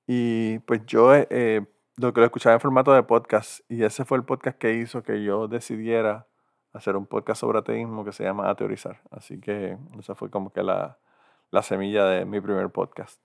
Y 0.07 0.59
pues 0.59 0.85
yo 0.85 1.15
eh, 1.15 1.27
eh, 1.29 1.65
lo 1.97 2.13
que 2.13 2.19
lo 2.19 2.25
escuchaba 2.25 2.55
en 2.55 2.61
formato 2.61 2.93
de 2.93 3.03
podcast, 3.03 3.61
y 3.69 3.83
ese 3.83 4.05
fue 4.05 4.17
el 4.17 4.23
podcast 4.25 4.57
que 4.57 4.73
hizo 4.75 5.03
que 5.03 5.23
yo 5.23 5.47
decidiera 5.47 6.27
hacer 6.73 6.95
un 6.95 7.05
podcast 7.05 7.41
sobre 7.41 7.59
ateísmo 7.59 8.03
que 8.03 8.11
se 8.11 8.23
llama 8.23 8.49
Ateorizar. 8.49 9.01
Así 9.11 9.39
que 9.39 9.77
esa 9.99 10.15
fue 10.15 10.29
como 10.29 10.51
que 10.51 10.63
la, 10.63 10.97
la 11.51 11.61
semilla 11.61 12.05
de 12.05 12.25
mi 12.25 12.41
primer 12.41 12.69
podcast. 12.69 13.21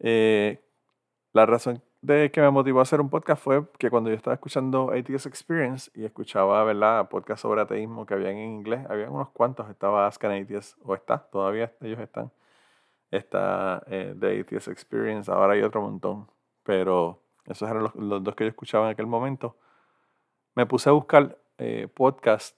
la 0.00 1.46
razón 1.46 1.82
de 2.04 2.30
que 2.30 2.42
me 2.42 2.50
motivó 2.50 2.80
a 2.80 2.82
hacer 2.82 3.00
un 3.00 3.08
podcast 3.08 3.42
fue 3.42 3.64
que 3.78 3.88
cuando 3.88 4.10
yo 4.10 4.16
estaba 4.16 4.34
escuchando 4.34 4.90
ATS 4.92 5.24
Experience 5.24 5.90
y 5.94 6.04
escuchaba, 6.04 6.62
¿verdad?, 6.64 7.08
podcast 7.08 7.40
sobre 7.40 7.62
ateísmo 7.62 8.04
que 8.04 8.12
habían 8.12 8.36
en 8.36 8.50
inglés, 8.50 8.84
había 8.90 9.10
unos 9.10 9.30
cuantos, 9.30 9.70
estaba 9.70 10.06
Ask 10.06 10.22
an 10.24 10.32
ATS, 10.32 10.76
o 10.82 10.94
está, 10.94 11.18
todavía 11.18 11.72
ellos 11.80 11.98
están. 12.00 12.30
Está 13.10 13.82
eh, 13.86 14.44
ATS 14.44 14.68
Experience, 14.68 15.30
ahora 15.32 15.54
hay 15.54 15.62
otro 15.62 15.80
montón, 15.80 16.30
pero 16.62 17.22
esos 17.46 17.70
eran 17.70 17.84
los, 17.84 17.94
los, 17.94 18.22
dos 18.22 18.34
que 18.34 18.44
yo 18.44 18.48
escuchaba 18.50 18.86
en 18.86 18.92
aquel 18.92 19.06
momento. 19.06 19.56
Me 20.54 20.66
puse 20.66 20.90
a 20.90 20.92
buscar 20.92 21.38
eh, 21.58 21.88
podcasts 21.92 22.56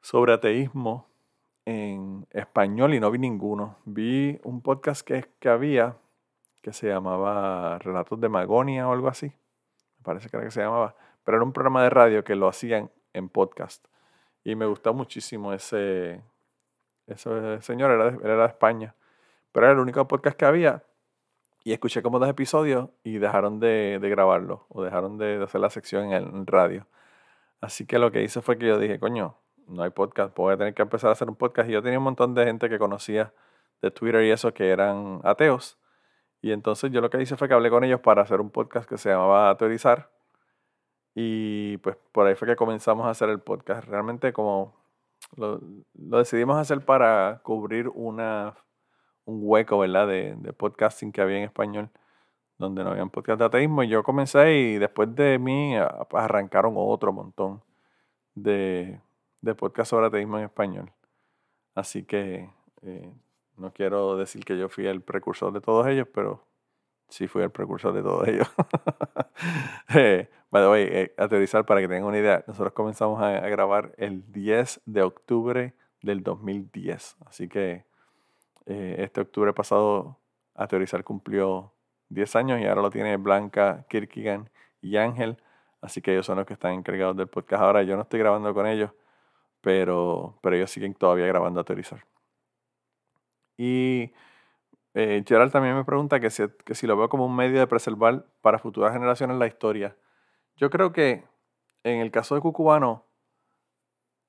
sobre 0.00 0.32
ateísmo 0.32 1.08
en 1.64 2.26
español 2.30 2.94
y 2.94 3.00
no 3.00 3.10
vi 3.10 3.18
ninguno. 3.18 3.78
Vi 3.84 4.40
un 4.44 4.62
podcast 4.62 5.06
que, 5.06 5.26
que 5.40 5.48
había 5.48 5.96
que 6.66 6.72
se 6.72 6.88
llamaba 6.88 7.78
Relatos 7.78 8.20
de 8.20 8.28
Magonia 8.28 8.88
o 8.88 8.92
algo 8.92 9.06
así. 9.06 9.26
Me 9.26 10.02
parece 10.02 10.28
que 10.28 10.36
era 10.36 10.44
que 10.44 10.50
se 10.50 10.62
llamaba. 10.62 10.96
Pero 11.22 11.36
era 11.36 11.44
un 11.44 11.52
programa 11.52 11.84
de 11.84 11.90
radio 11.90 12.24
que 12.24 12.34
lo 12.34 12.48
hacían 12.48 12.90
en 13.12 13.28
podcast. 13.28 13.86
Y 14.42 14.56
me 14.56 14.66
gustó 14.66 14.92
muchísimo 14.92 15.52
ese, 15.52 16.24
ese 17.06 17.62
señor, 17.62 17.92
era 17.92 18.10
de, 18.10 18.18
era 18.20 18.36
de 18.38 18.46
España. 18.46 18.96
Pero 19.52 19.66
era 19.66 19.74
el 19.74 19.78
único 19.78 20.08
podcast 20.08 20.36
que 20.36 20.44
había. 20.44 20.82
Y 21.62 21.72
escuché 21.72 22.02
como 22.02 22.18
dos 22.18 22.28
episodios 22.28 22.90
y 23.04 23.18
dejaron 23.18 23.60
de, 23.60 24.00
de 24.00 24.08
grabarlo. 24.08 24.66
O 24.68 24.82
dejaron 24.82 25.18
de, 25.18 25.38
de, 25.38 25.44
hacer 25.44 25.60
la 25.60 25.70
sección 25.70 26.12
en 26.12 26.12
el 26.14 26.46
radio. 26.48 26.88
Así 27.60 27.86
que 27.86 27.98
lo 27.98 28.12
que 28.12 28.22
hice 28.22 28.42
fue 28.42 28.58
que 28.58 28.66
yo 28.66 28.78
dije, 28.78 28.98
coño, 28.98 29.38
no 29.66 29.82
hay 29.82 29.90
podcast. 29.90 30.36
Voy 30.36 30.54
a 30.54 30.56
tener 30.56 30.74
que 30.74 30.82
empezar 30.82 31.10
a 31.10 31.12
hacer 31.12 31.28
un 31.28 31.36
podcast. 31.36 31.68
Y 31.68 31.72
yo 31.72 31.82
tenía 31.82 31.98
un 31.98 32.04
montón 32.04 32.34
de 32.34 32.44
gente 32.44 32.68
que 32.68 32.78
conocía 32.78 33.32
de 33.82 33.90
Twitter 33.90 34.22
y 34.24 34.30
eso 34.30 34.52
que 34.54 34.70
eran 34.70 35.20
ateos. 35.24 35.78
Y 36.42 36.52
entonces 36.52 36.90
yo 36.92 37.00
lo 37.00 37.10
que 37.10 37.20
hice 37.20 37.36
fue 37.36 37.48
que 37.48 37.54
hablé 37.54 37.70
con 37.70 37.84
ellos 37.84 38.00
para 38.00 38.22
hacer 38.22 38.40
un 38.40 38.50
podcast 38.50 38.88
que 38.88 38.98
se 38.98 39.10
llamaba 39.10 39.56
Teorizar. 39.56 40.10
Y 41.14 41.78
pues 41.78 41.96
por 42.12 42.26
ahí 42.26 42.34
fue 42.34 42.46
que 42.46 42.56
comenzamos 42.56 43.06
a 43.06 43.10
hacer 43.10 43.30
el 43.30 43.40
podcast. 43.40 43.88
Realmente 43.88 44.32
como 44.32 44.76
lo, 45.34 45.60
lo 45.94 46.18
decidimos 46.18 46.58
hacer 46.58 46.84
para 46.84 47.40
cubrir 47.42 47.88
una, 47.88 48.54
un 49.24 49.40
hueco, 49.42 49.78
¿verdad? 49.78 50.06
De, 50.06 50.36
de, 50.36 50.52
podcasting 50.52 51.12
que 51.12 51.20
había 51.20 51.38
en 51.38 51.44
español, 51.44 51.90
donde 52.58 52.84
no 52.84 52.90
había 52.90 53.02
un 53.02 53.10
podcast 53.10 53.38
de 53.38 53.44
ateísmo. 53.46 53.82
Y 53.82 53.88
yo 53.88 54.02
comencé 54.02 54.54
y 54.54 54.78
después 54.78 55.14
de 55.14 55.38
mí 55.38 55.74
arrancaron 56.12 56.74
otro 56.76 57.12
montón 57.12 57.62
de, 58.34 59.00
de 59.40 59.54
podcasts 59.54 59.90
sobre 59.90 60.06
ateísmo 60.06 60.38
en 60.38 60.44
español. 60.44 60.92
Así 61.74 62.04
que 62.04 62.50
eh, 62.82 63.12
no 63.56 63.72
quiero 63.72 64.16
decir 64.16 64.44
que 64.44 64.58
yo 64.58 64.68
fui 64.68 64.86
el 64.86 65.02
precursor 65.02 65.52
de 65.52 65.60
todos 65.60 65.86
ellos, 65.86 66.08
pero 66.12 66.44
sí 67.08 67.26
fui 67.26 67.42
el 67.42 67.50
precursor 67.50 67.92
de 67.92 68.02
todos 68.02 68.28
ellos. 68.28 68.48
eh, 69.94 70.28
by 70.50 70.62
the 70.62 70.68
way, 70.68 70.88
eh, 70.90 71.14
para 71.66 71.80
que 71.80 71.88
tengan 71.88 72.04
una 72.04 72.18
idea, 72.18 72.44
nosotros 72.46 72.72
comenzamos 72.72 73.20
a, 73.20 73.36
a, 73.36 73.48
grabar 73.48 73.92
el 73.96 74.30
10 74.32 74.82
de 74.86 75.02
octubre 75.02 75.74
del 76.02 76.22
2010. 76.22 77.16
Así 77.26 77.48
que 77.48 77.84
eh, 78.66 78.96
este 78.98 79.20
octubre 79.20 79.52
pasado, 79.52 80.18
Aterrizar 80.54 81.04
cumplió 81.04 81.72
10 82.08 82.36
años 82.36 82.60
y 82.60 82.66
ahora 82.66 82.82
lo 82.82 82.90
tiene 82.90 83.16
Blanca, 83.16 83.84
Kirkigan 83.88 84.50
y 84.80 84.96
Ángel. 84.96 85.42
Así 85.80 86.00
que 86.02 86.12
ellos 86.12 86.26
son 86.26 86.38
los 86.38 86.46
que 86.46 86.54
están 86.54 86.72
encargados 86.72 87.16
del 87.16 87.28
podcast. 87.28 87.62
Ahora 87.62 87.82
yo 87.82 87.96
no 87.96 88.02
estoy 88.02 88.20
grabando 88.20 88.52
con 88.54 88.66
ellos, 88.66 88.90
pero, 89.60 90.38
pero 90.42 90.56
ellos 90.56 90.70
siguen 90.70 90.94
todavía 90.94 91.26
grabando 91.26 91.60
Aterrizar. 91.60 92.04
Y 93.56 94.12
eh, 94.94 95.22
también 95.52 95.76
me 95.76 95.84
pregunta 95.84 96.20
que 96.20 96.30
si, 96.30 96.44
que 96.64 96.74
si 96.74 96.86
lo 96.86 96.96
veo 96.96 97.08
como 97.08 97.26
un 97.26 97.36
medio 97.36 97.58
de 97.58 97.66
preservar 97.66 98.26
para 98.40 98.58
futuras 98.58 98.92
generaciones 98.92 99.36
la 99.36 99.46
historia. 99.46 99.96
Yo 100.56 100.70
creo 100.70 100.92
que 100.92 101.24
en 101.84 102.00
el 102.00 102.10
caso 102.10 102.34
de 102.34 102.40
Cucubano, 102.40 103.04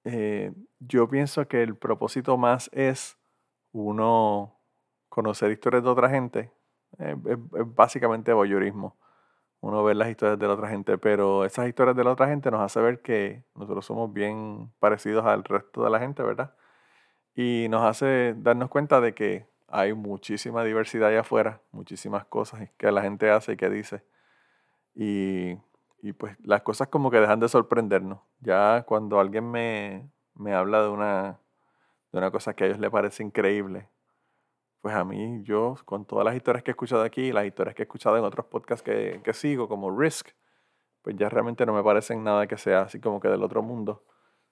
eh, 0.04 0.54
yo 0.80 1.10
pienso 1.10 1.48
que 1.48 1.63
el 1.63 1.76
propósito 1.76 2.38
más 2.38 2.70
es 2.74 3.18
uno 3.72 4.60
conocer 5.10 5.52
historias 5.52 5.84
de 5.84 5.90
otra 5.90 6.10
gente. 6.10 6.52
Es, 6.97 7.15
es, 7.26 7.38
básicamente 7.76 8.34
voyeurismo. 8.34 8.97
Uno 9.62 9.84
ver 9.84 9.95
las 9.95 10.10
historias 10.10 10.38
de 10.39 10.47
la 10.47 10.54
otra 10.54 10.69
gente, 10.69 10.97
pero 10.97 11.43
esas 11.45 11.67
historias 11.67 11.95
de 11.95 12.04
la 12.04 12.12
otra 12.12 12.28
gente 12.28 12.52
nos 12.52 12.62
hace 12.62 12.80
ver 12.80 13.02
que 13.02 13.43
nosotros 13.56 13.86
somos 13.86 14.13
bien 14.13 14.71
parecidos 14.80 15.26
al 15.26 15.43
resto 15.43 15.84
de 15.84 15.89
la 15.89 16.00
gente, 16.00 16.23
¿verdad? 16.23 16.54
Y 17.36 17.67
nos 17.69 17.84
hace 17.84 18.36
darnos 18.38 18.69
cuenta 18.69 19.02
de 19.02 19.13
que 19.13 19.47
hay 19.67 19.93
muchísima 19.93 20.63
diversidad 20.63 21.10
allá 21.10 21.21
afuera, 21.21 21.62
muchísimas 21.71 22.26
cosas 22.26 22.69
que 22.78 22.91
la 22.91 23.02
gente 23.02 23.30
hace 23.30 23.54
y 23.54 23.58
que 23.58 23.69
dice. 23.69 24.04
Y, 24.95 25.58
y 26.02 26.13
pues 26.13 26.38
las 26.43 26.62
cosas 26.62 26.88
como 26.88 27.12
que 27.12 27.19
dejan 27.19 27.39
de 27.39 27.50
sorprendernos. 27.50 28.19
Ya 28.39 28.84
cuando 28.88 29.19
alguien 29.19 29.50
me, 29.50 30.10
me 30.36 30.54
habla 30.54 30.82
de 30.84 30.89
una, 30.89 31.39
de 32.12 32.17
una 32.17 32.32
cosa 32.32 32.54
que 32.56 32.63
a 32.63 32.67
ellos 32.67 32.80
les 32.80 32.89
parece 32.91 33.23
increíble, 33.23 33.89
pues 34.82 34.96
a 34.96 35.04
mí, 35.04 35.42
yo, 35.44 35.76
con 35.86 36.06
todas 36.06 36.26
las 36.26 36.36
historias 36.36 36.63
que 36.63 36.72
he 36.72 36.74
escuchado 36.74 37.04
aquí, 37.04 37.32
las 37.32 37.46
historias 37.46 37.76
que 37.76 37.84
he 37.84 37.86
escuchado 37.86 38.18
en 38.18 38.24
otros 38.24 38.46
podcasts 38.46 38.84
que, 38.84 39.22
que 39.24 39.34
sigo, 39.34 39.68
como 39.68 39.98
Risk, 39.98 40.30
pues 41.02 41.16
ya 41.18 41.30
realmente 41.30 41.66
no 41.66 41.74
me 41.74 41.84
parecen 41.84 42.24
nada 42.24 42.48
que 42.48 42.58
sea 42.58 42.82
así 42.82 43.00
como 43.00 43.20
que 43.20 43.28
del 43.28 43.44
otro 43.44 43.62
mundo, 43.62 44.04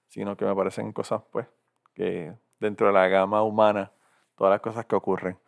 sino 0.08 0.36
que 0.36 0.44
me 0.44 0.54
parecen 0.54 0.92
cosas, 0.92 1.22
pues, 1.30 1.46
que 1.94 2.34
dentro 2.58 2.86
de 2.88 2.92
la 2.92 3.08
gama 3.08 3.42
humana 3.42 3.92
todas 4.36 4.52
las 4.52 4.60
cosas 4.60 4.86
que 4.86 4.94
ocurren. 4.94 5.38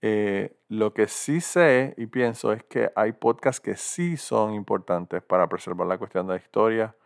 Eh, 0.00 0.56
lo 0.68 0.92
que 0.92 1.06
sí 1.06 1.40
sé 1.40 1.94
y 1.96 2.06
pienso 2.06 2.52
es 2.52 2.64
que 2.64 2.90
hay 2.96 3.12
podcasts 3.12 3.60
que 3.60 3.76
sí 3.76 4.16
son 4.16 4.54
importantes 4.54 5.22
para 5.22 5.48
preservar 5.48 5.86
la 5.86 5.98
cuestión 5.98 6.26
de 6.26 6.34
la 6.34 6.40
historia 6.40 6.96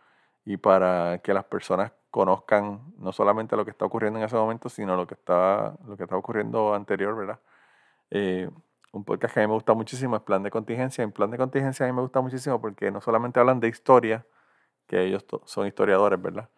y 0.45 0.57
para 0.57 1.19
que 1.19 1.33
las 1.33 1.45
personas 1.45 1.91
conozcan 2.11 2.93
no 2.97 3.11
solamente 3.11 3.55
lo 3.55 3.65
que 3.65 3.71
está 3.71 3.85
ocurriendo 3.85 4.19
en 4.19 4.25
ese 4.25 4.35
momento, 4.35 4.69
sino 4.69 4.95
lo 4.95 5.07
que 5.07 5.13
está, 5.13 5.75
lo 5.85 5.97
que 5.97 6.03
está 6.03 6.15
ocurriendo 6.17 6.73
anterior, 6.73 7.15
¿verdad? 7.15 7.39
Eh, 8.09 8.49
un 8.91 9.03
podcast 9.03 9.33
que 9.33 9.41
a 9.41 9.43
mí 9.43 9.47
me 9.47 9.53
gusta 9.53 9.73
muchísimo 9.73 10.15
es 10.15 10.21
Plan 10.21 10.43
de 10.43 10.49
Contingencia. 10.49 11.03
En 11.03 11.11
Plan 11.11 11.29
de 11.29 11.37
Contingencia 11.37 11.85
a 11.85 11.89
mí 11.89 11.95
me 11.95 12.01
gusta 12.01 12.21
muchísimo 12.21 12.59
porque 12.61 12.91
no 12.91 13.01
solamente 13.01 13.39
hablan 13.39 13.59
de 13.59 13.67
historia, 13.67 14.25
que 14.87 15.03
ellos 15.03 15.25
son 15.45 15.67
historiadores, 15.67 16.21
¿verdad? 16.21 16.49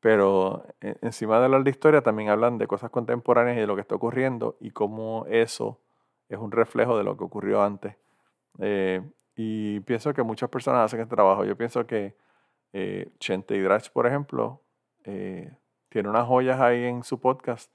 Pero 0.00 0.66
eh, 0.80 0.96
encima 1.02 1.38
de 1.38 1.46
hablar 1.46 1.64
de 1.64 1.70
historia 1.70 2.02
también 2.02 2.28
hablan 2.28 2.58
de 2.58 2.66
cosas 2.66 2.90
contemporáneas 2.90 3.56
y 3.56 3.60
de 3.60 3.66
lo 3.66 3.74
que 3.76 3.80
está 3.80 3.94
ocurriendo 3.94 4.56
y 4.60 4.70
cómo 4.70 5.24
eso 5.28 5.80
es 6.28 6.38
un 6.38 6.50
reflejo 6.52 6.98
de 6.98 7.04
lo 7.04 7.16
que 7.16 7.24
ocurrió 7.24 7.62
antes. 7.62 7.96
Eh, 8.58 9.02
y 9.36 9.80
pienso 9.80 10.12
que 10.14 10.22
muchas 10.22 10.48
personas 10.50 10.84
hacen 10.84 11.00
este 11.00 11.14
trabajo. 11.14 11.44
Yo 11.44 11.56
pienso 11.56 11.86
que 11.86 12.16
eh, 12.72 13.10
Chente 13.18 13.56
Hidrach, 13.56 13.90
por 13.90 14.06
ejemplo, 14.06 14.62
eh, 15.04 15.52
tiene 15.88 16.08
unas 16.08 16.26
joyas 16.26 16.60
ahí 16.60 16.84
en 16.84 17.02
su 17.02 17.20
podcast 17.20 17.72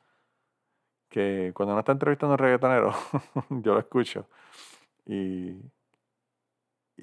que 1.10 1.52
cuando 1.54 1.74
uno 1.74 1.80
está 1.82 1.92
entrevistando 1.92 2.34
a 2.34 2.36
un 2.36 2.40
reggaetonero, 2.40 2.94
yo 3.50 3.74
lo 3.74 3.80
escucho. 3.80 4.28
Y, 5.06 5.58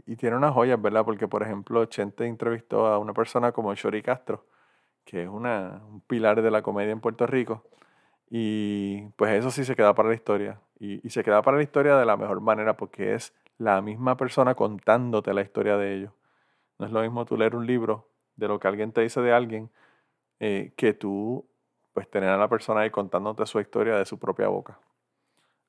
y 0.07 0.17
tiene 0.17 0.37
unas 0.37 0.55
joyas, 0.55 0.81
¿verdad? 0.81 1.05
Porque, 1.05 1.29
por 1.29 1.43
ejemplo, 1.43 1.85
Chente 1.87 2.27
entrevistó 2.27 2.87
a 2.87 2.99
una 2.99 3.13
persona 3.13 3.53
como 3.53 3.75
Shori 3.75 4.03
Castro, 4.03 4.47
que 5.05 5.25
es 5.25 5.29
una, 5.29 5.83
un 5.89 6.01
pilar 6.01 6.43
de 6.43 6.51
la 6.51 6.63
comedia 6.63 6.93
en 6.93 7.01
Puerto 7.01 7.27
Rico. 7.27 7.65
Y 8.31 9.09
pues 9.17 9.33
eso 9.33 9.51
sí 9.51 9.65
se 9.65 9.77
queda 9.77 9.95
para 9.95 10.09
la 10.09 10.15
historia. 10.15 10.61
Y, 10.79 11.07
y, 11.07 11.11
se 11.11 11.23
queda 11.23 11.43
para 11.43 11.57
la 11.57 11.63
historia 11.63 11.97
de 11.97 12.07
la 12.07 12.17
mejor 12.17 12.41
manera 12.41 12.77
porque 12.77 13.15
es 13.15 13.35
la 13.59 13.83
misma 13.83 14.17
persona 14.17 14.55
contándote 14.55 15.35
la 15.35 15.43
historia 15.43 15.77
de 15.77 15.95
ellos. 15.95 16.13
No 16.79 16.87
es 16.87 16.93
lo 16.93 17.03
mismo 17.03 17.25
tú 17.25 17.37
leer 17.37 17.57
un 17.57 17.67
libro 17.67 18.09
de 18.37 18.49
lo 18.49 18.59
que 18.59 18.69
alguien 18.69 18.93
te 18.93 19.01
dice 19.01 19.21
de 19.21 19.33
alguien 19.33 19.71
eh, 20.41 20.73
que 20.77 20.95
tú 20.95 21.45
pues 21.93 22.09
tener 22.09 22.29
a 22.29 22.37
la 22.37 22.49
persona 22.49 22.83
ahí 22.83 22.91
contándote 22.91 23.45
su 23.47 23.59
historia 23.59 23.97
de 23.97 24.05
su 24.05 24.19
propia 24.19 24.47
boca. 24.49 24.79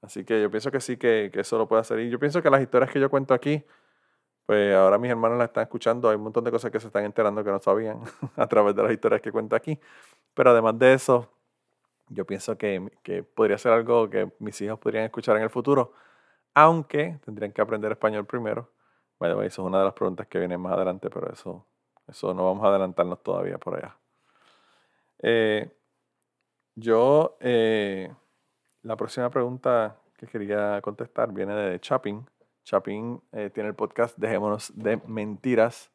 Así 0.01 0.23
que 0.23 0.41
yo 0.41 0.51
pienso 0.51 0.71
que 0.71 0.79
sí, 0.79 0.97
que, 0.97 1.31
que 1.33 1.39
eso 1.41 1.57
lo 1.57 1.67
puede 1.67 1.81
hacer. 1.81 1.99
Y 1.99 2.09
yo 2.09 2.19
pienso 2.19 2.41
que 2.41 2.49
las 2.49 2.61
historias 2.61 2.91
que 2.91 2.99
yo 2.99 3.09
cuento 3.09 3.33
aquí, 3.33 3.63
pues 4.45 4.75
ahora 4.75 4.97
mis 4.97 5.11
hermanos 5.11 5.37
las 5.37 5.47
están 5.47 5.63
escuchando, 5.63 6.09
hay 6.09 6.15
un 6.15 6.23
montón 6.23 6.43
de 6.43 6.51
cosas 6.51 6.71
que 6.71 6.79
se 6.79 6.87
están 6.87 7.03
enterando 7.05 7.43
que 7.43 7.51
no 7.51 7.59
sabían 7.59 8.01
a 8.35 8.47
través 8.47 8.75
de 8.75 8.83
las 8.83 8.91
historias 8.91 9.21
que 9.21 9.31
cuento 9.31 9.55
aquí. 9.55 9.79
Pero 10.33 10.51
además 10.51 10.77
de 10.77 10.93
eso, 10.93 11.29
yo 12.09 12.25
pienso 12.25 12.57
que, 12.57 12.91
que, 13.03 13.23
podría 13.23 13.57
ser 13.57 13.71
algo 13.71 14.09
que 14.09 14.31
mis 14.39 14.59
hijos 14.61 14.79
podrían 14.79 15.05
escuchar 15.05 15.35
en 15.37 15.43
el 15.43 15.49
futuro, 15.49 15.93
aunque 16.53 17.19
tendrían 17.25 17.51
que 17.51 17.61
aprender 17.61 17.91
español 17.91 18.25
primero. 18.25 18.69
Bueno, 19.19 19.41
eso 19.43 19.61
es 19.61 19.67
una 19.67 19.79
de 19.79 19.85
las 19.85 19.93
preguntas 19.93 20.27
que 20.27 20.39
viene 20.39 20.57
más 20.57 20.73
adelante, 20.73 21.09
pero 21.09 21.31
eso, 21.31 21.65
eso 22.07 22.33
no 22.33 22.45
vamos 22.45 22.63
a 22.63 22.69
adelantarnos 22.69 23.21
todavía 23.21 23.57
por 23.57 23.75
allá. 23.75 23.97
Eh, 25.21 25.69
yo, 26.75 27.37
eh, 27.41 28.13
la 28.83 28.95
próxima 28.95 29.29
pregunta 29.29 29.97
que 30.17 30.27
quería 30.27 30.79
contestar 30.81 31.33
viene 31.33 31.53
de 31.53 31.79
Chapin. 31.81 32.25
Chapin 32.63 33.21
eh, 33.33 33.49
tiene 33.53 33.69
el 33.69 33.75
podcast 33.75 34.17
Dejémonos 34.17 34.71
de 34.75 34.97
Mentiras. 35.05 35.91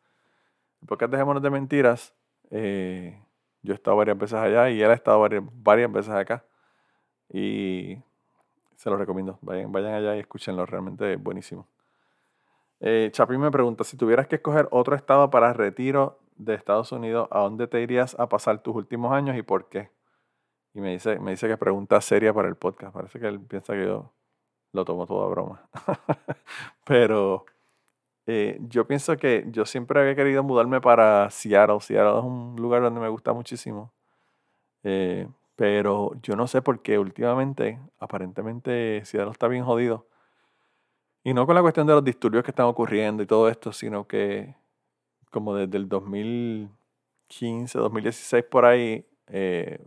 El 0.82 0.88
podcast 0.88 1.12
Dejémonos 1.12 1.42
de 1.42 1.50
Mentiras, 1.50 2.14
eh, 2.50 3.18
yo 3.62 3.72
he 3.72 3.76
estado 3.76 3.96
varias 3.96 4.18
veces 4.18 4.38
allá 4.38 4.68
y 4.68 4.82
él 4.82 4.90
ha 4.90 4.94
estado 4.94 5.20
varias, 5.20 5.42
varias 5.54 5.90
veces 5.90 6.12
acá. 6.12 6.44
Y 7.30 7.96
se 8.76 8.90
los 8.90 8.98
recomiendo. 8.98 9.38
Vayan, 9.40 9.72
vayan 9.72 9.94
allá 9.94 10.16
y 10.16 10.20
escúchenlo, 10.20 10.66
realmente 10.66 11.14
es 11.14 11.22
buenísimo. 11.22 11.66
Eh, 12.86 13.08
Chapin 13.12 13.40
me 13.40 13.50
pregunta, 13.50 13.82
si 13.82 13.96
tuvieras 13.96 14.26
que 14.26 14.36
escoger 14.36 14.68
otro 14.70 14.94
estado 14.94 15.30
para 15.30 15.54
retiro 15.54 16.18
de 16.36 16.52
Estados 16.52 16.92
Unidos, 16.92 17.28
¿a 17.30 17.40
dónde 17.40 17.66
te 17.66 17.80
irías 17.80 18.14
a 18.20 18.28
pasar 18.28 18.62
tus 18.62 18.76
últimos 18.76 19.10
años 19.10 19.38
y 19.38 19.42
por 19.42 19.70
qué? 19.70 19.90
Y 20.74 20.82
me 20.82 20.92
dice, 20.92 21.18
me 21.18 21.30
dice 21.30 21.48
que 21.48 21.56
pregunta 21.56 21.98
seria 22.02 22.34
para 22.34 22.46
el 22.46 22.56
podcast. 22.56 22.92
Parece 22.94 23.18
que 23.18 23.26
él 23.26 23.40
piensa 23.40 23.72
que 23.72 23.86
yo 23.86 24.12
lo 24.72 24.84
tomo 24.84 25.06
todo 25.06 25.24
a 25.24 25.28
broma. 25.30 25.66
Pero 26.84 27.46
eh, 28.26 28.58
yo 28.68 28.86
pienso 28.86 29.16
que 29.16 29.46
yo 29.48 29.64
siempre 29.64 30.00
había 30.00 30.14
querido 30.14 30.42
mudarme 30.42 30.82
para 30.82 31.30
Seattle. 31.30 31.80
Seattle 31.80 32.18
es 32.18 32.24
un 32.24 32.56
lugar 32.58 32.82
donde 32.82 33.00
me 33.00 33.08
gusta 33.08 33.32
muchísimo. 33.32 33.94
Eh, 34.82 35.26
pero 35.56 36.12
yo 36.22 36.36
no 36.36 36.46
sé 36.48 36.60
por 36.62 36.82
qué 36.82 36.98
últimamente, 36.98 37.80
aparentemente, 37.98 39.02
Seattle 39.04 39.30
está 39.30 39.48
bien 39.48 39.64
jodido. 39.64 40.06
Y 41.24 41.34
no 41.34 41.46
con 41.46 41.54
la 41.54 41.62
cuestión 41.62 41.86
de 41.86 41.94
los 41.94 42.04
disturbios 42.04 42.44
que 42.44 42.50
están 42.50 42.66
ocurriendo 42.66 43.22
y 43.22 43.26
todo 43.26 43.48
esto, 43.48 43.72
sino 43.72 44.06
que 44.06 44.54
como 45.30 45.54
desde 45.56 45.78
el 45.78 45.88
2015, 45.88 47.78
2016 47.78 48.44
por 48.44 48.64
ahí, 48.66 49.06
eh, 49.28 49.84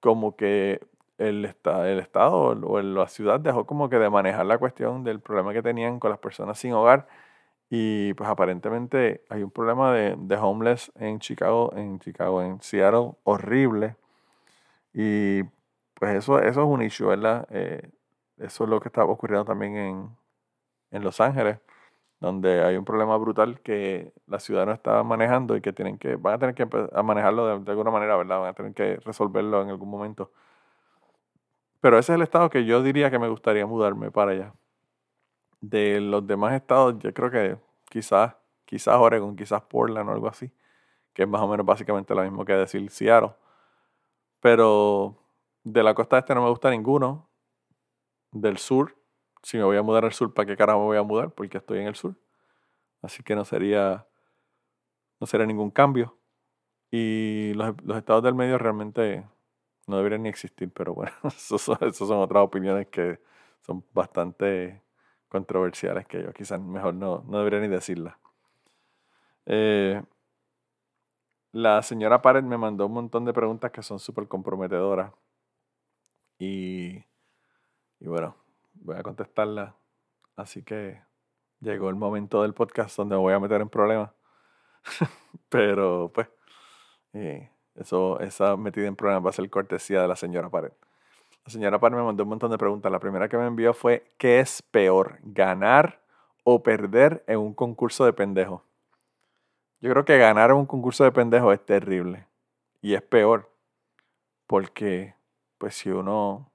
como 0.00 0.36
que 0.36 0.80
el, 1.18 1.44
el 1.46 1.98
Estado 1.98 2.34
o 2.36 2.82
la 2.82 3.08
ciudad 3.08 3.40
dejó 3.40 3.66
como 3.66 3.88
que 3.90 3.98
de 3.98 4.10
manejar 4.10 4.46
la 4.46 4.58
cuestión 4.58 5.04
del 5.04 5.20
problema 5.20 5.52
que 5.52 5.62
tenían 5.62 5.98
con 6.00 6.10
las 6.10 6.20
personas 6.20 6.58
sin 6.58 6.72
hogar. 6.74 7.08
Y 7.70 8.14
pues 8.14 8.30
aparentemente 8.30 9.24
hay 9.30 9.42
un 9.42 9.50
problema 9.50 9.92
de, 9.92 10.16
de 10.18 10.36
homeless 10.36 10.92
en 10.96 11.18
Chicago, 11.20 11.72
en 11.76 11.98
Chicago, 12.00 12.42
en 12.42 12.60
Seattle, 12.62 13.14
horrible. 13.24 13.96
Y 14.94 15.42
pues 15.94 16.16
eso, 16.16 16.38
eso 16.40 16.62
es 16.62 16.66
un 16.66 16.82
issue, 16.82 17.08
¿verdad? 17.08 17.46
Eh, 17.50 17.90
eso 18.38 18.64
es 18.64 18.70
lo 18.70 18.80
que 18.80 18.88
está 18.88 19.04
ocurriendo 19.04 19.44
también 19.44 19.76
en, 19.76 20.16
en 20.90 21.04
Los 21.04 21.20
Ángeles, 21.20 21.58
donde 22.20 22.64
hay 22.64 22.76
un 22.76 22.84
problema 22.84 23.16
brutal 23.16 23.60
que 23.60 24.12
la 24.26 24.40
ciudad 24.40 24.66
no 24.66 24.72
está 24.72 25.02
manejando 25.02 25.56
y 25.56 25.60
que 25.60 25.72
tienen 25.72 25.98
que, 25.98 26.16
van 26.16 26.34
a 26.34 26.38
tener 26.38 26.54
que 26.54 26.68
a 26.92 27.02
manejarlo 27.02 27.46
de, 27.46 27.64
de, 27.64 27.70
alguna 27.70 27.90
manera, 27.90 28.16
¿verdad? 28.16 28.40
Van 28.40 28.48
a 28.50 28.54
tener 28.54 28.74
que 28.74 28.96
resolverlo 29.04 29.62
en 29.62 29.70
algún 29.70 29.90
momento. 29.90 30.30
Pero 31.80 31.98
ese 31.98 32.12
es 32.12 32.16
el 32.16 32.22
estado 32.22 32.50
que 32.50 32.64
yo 32.64 32.82
diría 32.82 33.10
que 33.10 33.18
me 33.18 33.28
gustaría 33.28 33.66
mudarme 33.66 34.10
para 34.10 34.32
allá. 34.32 34.54
De 35.60 36.00
los 36.00 36.26
demás 36.26 36.54
estados, 36.54 36.98
yo 36.98 37.12
creo 37.14 37.30
que 37.30 37.56
quizás, 37.88 38.34
quizás 38.64 38.96
Oregon, 38.96 39.36
quizás 39.36 39.62
Portland 39.62 40.08
o 40.08 40.12
algo 40.12 40.28
así, 40.28 40.50
que 41.12 41.22
es 41.22 41.28
más 41.28 41.42
o 41.42 41.48
menos 41.48 41.64
básicamente 41.66 42.14
lo 42.14 42.22
mismo 42.22 42.44
que 42.44 42.54
decir 42.54 42.90
Seattle. 42.90 43.34
Pero 44.40 45.16
de 45.64 45.82
la 45.82 45.94
costa 45.94 46.18
este 46.18 46.34
no 46.34 46.42
me 46.42 46.50
gusta 46.50 46.70
ninguno. 46.70 47.28
Del 48.32 48.58
sur 48.58 48.95
si 49.46 49.56
me 49.58 49.62
voy 49.62 49.76
a 49.76 49.82
mudar 49.82 50.04
al 50.04 50.12
sur, 50.12 50.34
¿para 50.34 50.44
qué 50.44 50.56
carajo 50.56 50.80
me 50.80 50.86
voy 50.86 50.96
a 50.96 51.04
mudar? 51.04 51.30
Porque 51.30 51.58
estoy 51.58 51.78
en 51.78 51.86
el 51.86 51.94
sur. 51.94 52.16
Así 53.00 53.22
que 53.22 53.36
no 53.36 53.44
sería, 53.44 54.04
no 55.20 55.26
sería 55.28 55.46
ningún 55.46 55.70
cambio. 55.70 56.18
Y 56.90 57.52
los, 57.54 57.80
los 57.84 57.96
estados 57.96 58.24
del 58.24 58.34
medio 58.34 58.58
realmente 58.58 59.24
no 59.86 59.98
deberían 59.98 60.24
ni 60.24 60.30
existir, 60.30 60.72
pero 60.72 60.94
bueno, 60.94 61.12
esas 61.24 61.60
son, 61.60 61.78
eso 61.82 62.08
son 62.08 62.18
otras 62.18 62.42
opiniones 62.42 62.88
que 62.88 63.20
son 63.60 63.84
bastante 63.94 64.82
controversiales 65.28 66.08
que 66.08 66.24
yo 66.24 66.32
quizás 66.32 66.60
mejor 66.60 66.94
no, 66.94 67.22
no 67.28 67.38
debería 67.38 67.60
ni 67.60 67.68
decirlas. 67.68 68.16
Eh, 69.46 70.02
la 71.52 71.82
señora 71.82 72.20
Pared 72.20 72.42
me 72.42 72.58
mandó 72.58 72.86
un 72.86 72.94
montón 72.94 73.24
de 73.24 73.32
preguntas 73.32 73.70
que 73.70 73.82
son 73.82 74.00
súper 74.00 74.26
comprometedoras. 74.26 75.12
Y, 76.36 76.96
y 78.00 78.08
bueno, 78.08 78.34
voy 78.86 78.96
a 78.96 79.02
contestarla. 79.02 79.76
Así 80.36 80.62
que 80.62 81.02
llegó 81.60 81.88
el 81.90 81.96
momento 81.96 82.42
del 82.42 82.54
podcast 82.54 82.96
donde 82.96 83.16
me 83.16 83.20
voy 83.20 83.34
a 83.34 83.40
meter 83.40 83.60
en 83.60 83.68
problemas. 83.68 84.10
Pero 85.48 86.10
pues, 86.14 86.28
eh, 87.12 87.50
eso, 87.74 88.20
esa 88.20 88.56
metida 88.56 88.86
en 88.86 88.96
problemas 88.96 89.26
va 89.26 89.30
a 89.30 89.34
ser 89.34 89.50
cortesía 89.50 90.00
de 90.02 90.08
la 90.08 90.16
señora 90.16 90.48
Pared. 90.48 90.72
La 91.44 91.52
señora 91.52 91.78
Pared 91.78 91.96
me 91.96 92.02
mandó 92.02 92.22
un 92.22 92.30
montón 92.30 92.50
de 92.50 92.58
preguntas. 92.58 92.90
La 92.90 93.00
primera 93.00 93.28
que 93.28 93.36
me 93.36 93.46
envió 93.46 93.74
fue, 93.74 94.06
¿qué 94.18 94.40
es 94.40 94.62
peor, 94.62 95.18
ganar 95.22 96.00
o 96.44 96.62
perder 96.62 97.24
en 97.26 97.38
un 97.38 97.54
concurso 97.54 98.04
de 98.04 98.12
pendejos? 98.12 98.62
Yo 99.80 99.90
creo 99.90 100.04
que 100.04 100.18
ganar 100.18 100.50
en 100.50 100.56
un 100.56 100.66
concurso 100.66 101.04
de 101.04 101.12
pendejos 101.12 101.52
es 101.54 101.64
terrible. 101.64 102.26
Y 102.80 102.94
es 102.94 103.02
peor. 103.02 103.52
Porque, 104.46 105.14
pues 105.58 105.74
si 105.74 105.90
uno 105.90 106.50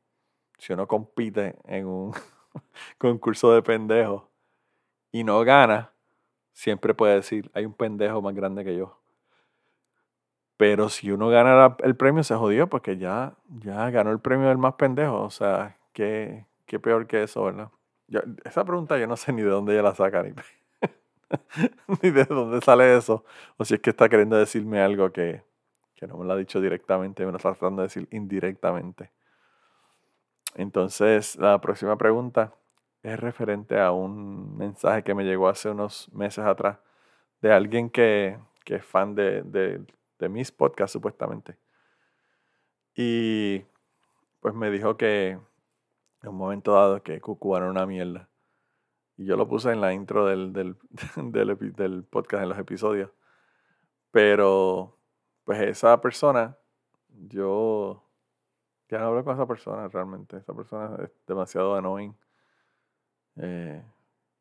si 0.61 0.73
uno 0.73 0.87
compite 0.87 1.55
en 1.65 1.87
un 1.87 2.13
concurso 2.99 3.51
de 3.51 3.63
pendejos 3.63 4.21
y 5.11 5.23
no 5.23 5.39
gana, 5.43 5.91
siempre 6.53 6.93
puede 6.93 7.15
decir, 7.15 7.49
hay 7.55 7.65
un 7.65 7.73
pendejo 7.73 8.21
más 8.21 8.35
grande 8.35 8.63
que 8.63 8.77
yo. 8.77 8.95
Pero 10.57 10.89
si 10.89 11.09
uno 11.09 11.29
gana 11.29 11.75
el 11.79 11.95
premio, 11.95 12.23
se 12.23 12.35
jodió 12.35 12.67
porque 12.69 12.97
ya, 12.97 13.33
ya 13.49 13.89
ganó 13.89 14.11
el 14.11 14.19
premio 14.19 14.49
del 14.49 14.59
más 14.59 14.75
pendejo. 14.75 15.23
O 15.23 15.31
sea, 15.31 15.79
qué, 15.93 16.45
qué 16.67 16.79
peor 16.79 17.07
que 17.07 17.23
eso, 17.23 17.43
¿verdad? 17.43 17.71
esa 18.43 18.63
pregunta 18.63 18.99
yo 18.99 19.07
no 19.07 19.15
sé 19.17 19.33
ni 19.33 19.41
de 19.41 19.49
dónde 19.49 19.73
ella 19.73 19.81
la 19.81 19.95
saca, 19.95 20.21
ni, 20.21 20.31
ni 22.03 22.11
de 22.11 22.25
dónde 22.25 22.61
sale 22.61 22.95
eso. 22.95 23.25
O 23.57 23.65
si 23.65 23.73
es 23.73 23.79
que 23.79 23.89
está 23.89 24.09
queriendo 24.09 24.37
decirme 24.37 24.79
algo 24.79 25.11
que, 25.11 25.41
que 25.95 26.05
no 26.05 26.17
me 26.17 26.25
lo 26.25 26.33
ha 26.33 26.37
dicho 26.37 26.61
directamente, 26.61 27.25
me 27.25 27.31
lo 27.31 27.37
está 27.37 27.49
tratando 27.53 27.81
de 27.81 27.87
decir 27.87 28.07
indirectamente. 28.11 29.09
Entonces, 30.55 31.35
la 31.37 31.59
próxima 31.61 31.97
pregunta 31.97 32.53
es 33.03 33.19
referente 33.19 33.79
a 33.79 33.91
un 33.91 34.57
mensaje 34.57 35.03
que 35.03 35.15
me 35.15 35.23
llegó 35.23 35.47
hace 35.47 35.69
unos 35.69 36.11
meses 36.13 36.45
atrás 36.45 36.77
de 37.41 37.51
alguien 37.51 37.89
que, 37.89 38.37
que 38.63 38.75
es 38.75 38.85
fan 38.85 39.15
de, 39.15 39.41
de, 39.43 40.29
mis 40.29 40.51
podcasts, 40.51 40.93
supuestamente. 40.93 41.57
Y 42.95 43.65
pues 44.39 44.53
me 44.53 44.69
dijo 44.69 44.95
que 44.97 45.29
en 45.29 46.29
un 46.29 46.35
momento 46.35 46.73
dado 46.73 47.01
que 47.01 47.19
Cucú 47.19 47.55
era 47.55 47.67
una 47.69 47.87
mierda. 47.87 48.29
Y 49.17 49.25
yo 49.25 49.35
lo 49.35 49.47
puse 49.47 49.71
en 49.71 49.81
la 49.81 49.93
intro 49.93 50.27
del, 50.27 50.53
del 50.53 52.03
podcast, 52.09 52.43
en 52.43 52.49
los 52.49 52.59
episodios. 52.59 53.09
Pero, 54.11 54.97
pues 55.43 55.61
esa 55.61 55.99
persona, 56.01 56.57
yo 57.09 58.03
ya 58.91 58.99
no 58.99 59.07
hablo 59.07 59.23
con 59.23 59.33
esa 59.33 59.47
persona 59.47 59.87
realmente. 59.87 60.37
Esa 60.37 60.53
persona 60.53 60.97
es 61.01 61.09
demasiado 61.25 61.75
annoying. 61.75 62.13
Eh, 63.37 63.81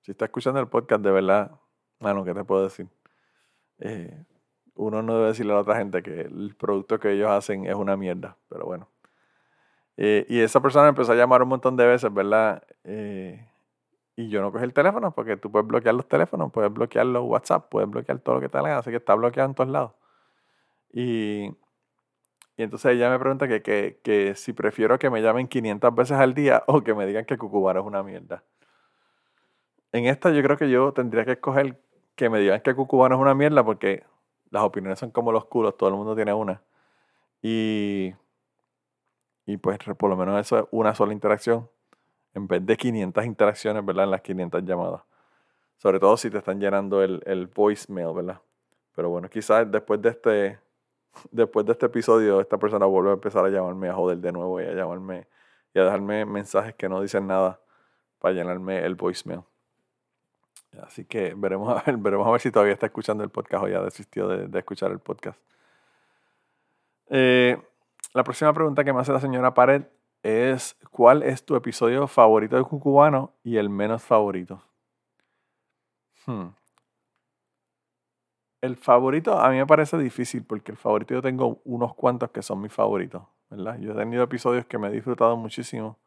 si 0.00 0.10
está 0.10 0.24
escuchando 0.24 0.58
el 0.58 0.66
podcast, 0.66 1.02
de 1.02 1.12
verdad, 1.12 1.52
bueno, 2.00 2.24
¿qué 2.24 2.34
te 2.34 2.42
puedo 2.42 2.64
decir? 2.64 2.88
Eh, 3.78 4.24
uno 4.74 5.02
no 5.02 5.14
debe 5.14 5.28
decirle 5.28 5.52
a 5.52 5.54
la 5.54 5.60
otra 5.62 5.76
gente 5.76 6.02
que 6.02 6.22
el 6.22 6.56
producto 6.58 6.98
que 6.98 7.12
ellos 7.12 7.30
hacen 7.30 7.64
es 7.66 7.76
una 7.76 7.96
mierda, 7.96 8.36
pero 8.48 8.66
bueno. 8.66 8.88
Eh, 9.96 10.26
y 10.28 10.40
esa 10.40 10.60
persona 10.60 10.88
empezó 10.88 11.12
a 11.12 11.14
llamar 11.14 11.42
un 11.42 11.48
montón 11.50 11.76
de 11.76 11.86
veces, 11.86 12.12
¿verdad? 12.12 12.62
y 14.16 14.28
yo 14.28 14.42
no 14.42 14.52
cogí 14.52 14.64
el 14.64 14.74
teléfono 14.74 15.14
porque 15.14 15.36
tú 15.36 15.50
puedes 15.50 15.66
bloquear 15.66 15.94
los 15.94 16.08
teléfonos, 16.08 16.52
puedes 16.52 16.72
bloquear 16.72 17.06
los 17.06 17.24
WhatsApp, 17.24 17.68
puedes 17.70 17.88
bloquear 17.88 18.18
todo 18.18 18.34
lo 18.34 18.40
que 18.40 18.48
te 18.48 18.58
haga, 18.58 18.78
así 18.78 18.90
que 18.90 18.96
está 18.96 19.14
bloqueado 19.14 19.48
en 19.48 19.54
todos 19.54 19.70
lados. 19.70 19.92
Y, 20.92 21.50
y 22.61 22.62
entonces 22.62 22.92
ella 22.92 23.09
me 23.09 23.18
pregunta 23.18 23.49
que, 23.49 23.62
que, 23.62 24.01
que, 24.03 24.35
si 24.35 24.53
prefiero 24.53 24.99
que 24.99 25.09
me 25.09 25.23
llamen 25.23 25.49
500 25.49 25.94
veces 25.94 26.18
al 26.18 26.35
día 26.35 26.62
o 26.66 26.83
que 26.83 26.92
me 26.92 27.07
digan 27.07 27.25
que 27.25 27.38
Cucubano 27.38 27.81
es 27.81 27.87
una 27.87 28.03
mierda. 28.03 28.44
En 29.92 30.05
esta 30.05 30.31
yo 30.31 30.42
creo 30.42 30.59
que 30.59 30.68
yo 30.68 30.92
tendría 30.92 31.25
que 31.25 31.33
escoger 31.33 31.81
que 32.16 32.29
me 32.29 32.38
digan 32.38 32.61
que 32.61 32.75
Cucubano 32.75 33.14
es 33.14 33.20
una 33.23 33.35
mierda 33.35 33.64
porque 33.64 34.05
las 34.51 34.62
opiniones 34.62 34.99
son 34.99 35.11
como 35.11 35.33
los 35.33 35.46
culos, 35.46 35.75
todo 35.79 35.88
el 35.88 35.94
mundo 35.94 36.14
tiene 36.14 36.35
una. 36.35 36.61
Y, 37.40 38.12
y 39.46 39.57
pues 39.57 39.79
por 39.96 40.11
lo 40.11 40.16
menos 40.18 40.38
eso 40.38 40.59
es 40.59 40.64
una 40.70 40.94
sola 40.94 41.14
interacción 41.14 41.66
en 42.35 42.46
vez 42.46 42.66
de 42.66 42.77
500 42.77 43.25
interacciones, 43.25 43.87
¿verdad? 43.87 44.05
En 44.05 44.11
las 44.11 44.20
500 44.20 44.62
llamadas. 44.64 45.01
Sobre 45.79 45.99
todo 45.99 46.14
si 46.18 46.29
te 46.29 46.37
están 46.37 46.61
llenando 46.61 47.03
el, 47.03 47.23
el 47.25 47.46
voicemail, 47.46 48.12
¿verdad? 48.14 48.42
Pero 48.94 49.09
bueno, 49.09 49.31
quizás 49.31 49.70
después 49.70 50.03
de 50.03 50.11
este 50.11 50.59
después 51.31 51.66
de 51.66 51.73
este 51.73 51.87
episodio 51.87 52.40
esta 52.40 52.59
persona 52.59 52.87
vuelve 52.87 53.11
a 53.11 53.14
empezar 53.14 53.44
a 53.44 53.49
llamarme 53.49 53.88
a 53.88 53.94
joder 53.94 54.18
de 54.18 54.33
nuevo 54.33 54.61
y 54.61 54.64
a 54.64 54.73
llamarme 54.73 55.27
y 55.75 55.79
a 55.79 55.85
dejarme 55.85 56.25
mensajes 56.25 56.75
que 56.75 56.88
no 56.88 57.01
dicen 57.01 57.27
nada 57.27 57.61
para 58.18 58.35
llenarme 58.35 58.85
el 58.85 58.94
voicemail. 58.94 59.42
Así 60.83 61.05
que 61.05 61.35
veremos 61.37 61.68
a 61.77 61.83
ver, 61.83 61.96
veremos 61.96 62.27
a 62.27 62.31
ver 62.31 62.40
si 62.40 62.51
todavía 62.51 62.75
está 62.75 62.87
escuchando 62.87 63.25
el 63.25 63.31
podcast 63.31 63.64
o 63.64 63.68
ya 63.68 63.81
desistió 63.81 64.29
de, 64.29 64.46
de 64.46 64.59
escuchar 64.59 64.90
el 64.90 65.01
podcast. 65.01 65.40
Eh, 67.09 67.61
la 68.14 68.25
próxima 68.25 68.53
pregunta 68.53 68.85
que 68.85 68.92
me 68.92 69.01
hace 69.01 69.12
la 69.12 69.20
señora 69.20 69.55
Pared 69.55 69.83
es 70.23 70.77
¿cuál 70.90 71.23
es 71.23 71.44
tu 71.44 71.57
episodio 71.57 72.07
favorito 72.07 72.57
de 72.57 72.62
Cucubano 72.62 73.33
y 73.42 73.57
el 73.57 73.68
menos 73.68 74.03
favorito? 74.03 74.62
Hmm. 76.27 76.49
El 78.61 78.77
favorito 78.77 79.38
a 79.38 79.49
mí 79.51 79.57
me 79.57 79.66
parece 79.66 79.96
difícil 79.96 80.44
porque 80.44 80.73
el 80.73 80.79
favorito 80.79 81.14
yo 81.14 81.23
tengo 81.23 81.61
unos 81.64 81.94
cuantos 81.94 82.31
que 82.31 82.42
son 82.42 82.61
mis 82.61 82.73
favoritos, 82.73 83.23
¿verdad? 83.49 83.79
Yo 83.79 83.92
he 83.92 83.94
tenido 83.94 84.23
episodios 84.23 84.66
que 84.66 84.79
me 84.79 84.88
he 84.88 84.90
disfrutado 84.90 85.37
muchísimo 85.37 85.99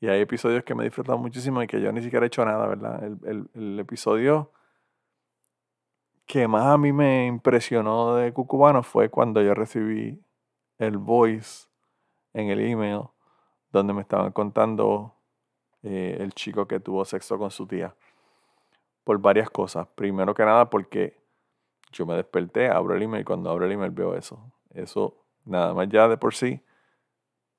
y 0.00 0.08
hay 0.08 0.20
episodios 0.20 0.62
que 0.62 0.74
me 0.74 0.84
he 0.84 0.86
disfrutado 0.86 1.18
muchísimo 1.18 1.62
y 1.62 1.66
que 1.66 1.80
yo 1.80 1.90
ni 1.92 2.00
siquiera 2.02 2.24
he 2.24 2.28
hecho 2.28 2.44
nada, 2.44 2.66
¿verdad? 2.66 3.02
El, 3.02 3.78
episodio 3.80 4.52
que 6.26 6.46
más 6.46 6.66
a 6.66 6.78
mí 6.78 6.92
me 6.92 7.26
impresionó 7.26 8.14
de 8.14 8.32
Cucubano 8.32 8.82
fue 8.82 9.08
cuando 9.08 9.42
yo 9.42 9.54
recibí 9.54 10.22
el 10.78 10.98
voice 10.98 11.68
en 12.34 12.50
el 12.50 12.60
email 12.60 13.02
donde 13.72 13.92
me 13.92 14.02
estaban 14.02 14.30
contando 14.30 15.14
eh, 15.82 16.18
el 16.20 16.32
chico 16.32 16.68
que 16.68 16.80
tuvo 16.80 17.04
sexo 17.04 17.38
con 17.38 17.50
su 17.50 17.66
tía. 17.66 17.94
Por 19.04 19.18
varias 19.18 19.48
cosas. 19.50 19.88
Primero 19.94 20.34
que 20.34 20.44
nada 20.44 20.68
porque 20.68 21.17
yo 21.92 22.06
me 22.06 22.14
desperté, 22.14 22.68
abro 22.68 22.94
el 22.94 23.02
email 23.02 23.24
cuando 23.24 23.50
abro 23.50 23.66
el 23.66 23.72
email 23.72 23.90
veo 23.90 24.14
eso. 24.14 24.52
Eso 24.70 25.16
nada 25.44 25.74
más 25.74 25.88
ya 25.88 26.08
de 26.08 26.16
por 26.16 26.34
sí. 26.34 26.62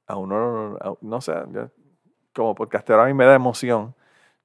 A 0.08 0.16
uno, 0.16 0.78
no 1.02 1.22
sé, 1.22 1.34
como 2.34 2.56
podcastero 2.56 3.02
a 3.02 3.06
mí 3.06 3.14
me 3.14 3.26
da 3.26 3.36
emoción 3.36 3.96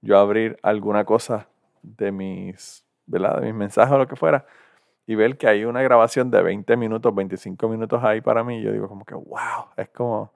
yo 0.00 0.18
abrir 0.18 0.58
alguna 0.62 1.04
cosa 1.04 1.48
de 1.82 2.12
mis, 2.12 2.84
¿verdad? 3.06 3.40
De 3.40 3.46
mis 3.46 3.54
mensajes 3.54 3.92
o 3.92 3.98
lo 3.98 4.06
que 4.06 4.16
fuera 4.16 4.44
y 5.06 5.14
ver 5.14 5.36
que 5.36 5.46
hay 5.46 5.64
una 5.64 5.82
grabación 5.82 6.30
de 6.30 6.42
20 6.42 6.76
minutos, 6.76 7.14
25 7.14 7.68
minutos 7.68 8.02
ahí 8.02 8.20
para 8.20 8.42
mí, 8.42 8.62
yo 8.62 8.72
digo 8.72 8.88
como 8.88 9.04
que, 9.04 9.14
wow, 9.14 9.66
es 9.76 9.88
como, 9.90 10.32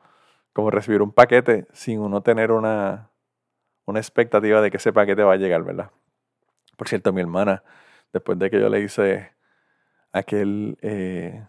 como 0.53 0.71
recibir 0.71 1.03
un 1.03 1.13
paquete 1.13 1.67
sin 1.73 2.01
uno 2.01 2.23
tener 2.23 2.53
una, 2.53 3.11
una 3.87 3.99
expectativa 3.99 4.61
de 4.61 4.71
que 4.71 4.77
ese 4.77 4.93
paquete 4.93 5.23
va 5.23 5.35
a 5.35 5.37
llegar, 5.37 5.63
¿verdad? 5.65 5.91
Por 6.77 6.89
cierto, 6.89 7.13
mi 7.13 7.21
hermana, 7.21 7.63
después 8.13 8.39
de 8.39 8.51
que 8.51 8.61
yo 8.61 8.69
le 8.69 8.81
hice 8.81 9.33
aquel, 10.19 10.79
eh, 10.83 11.47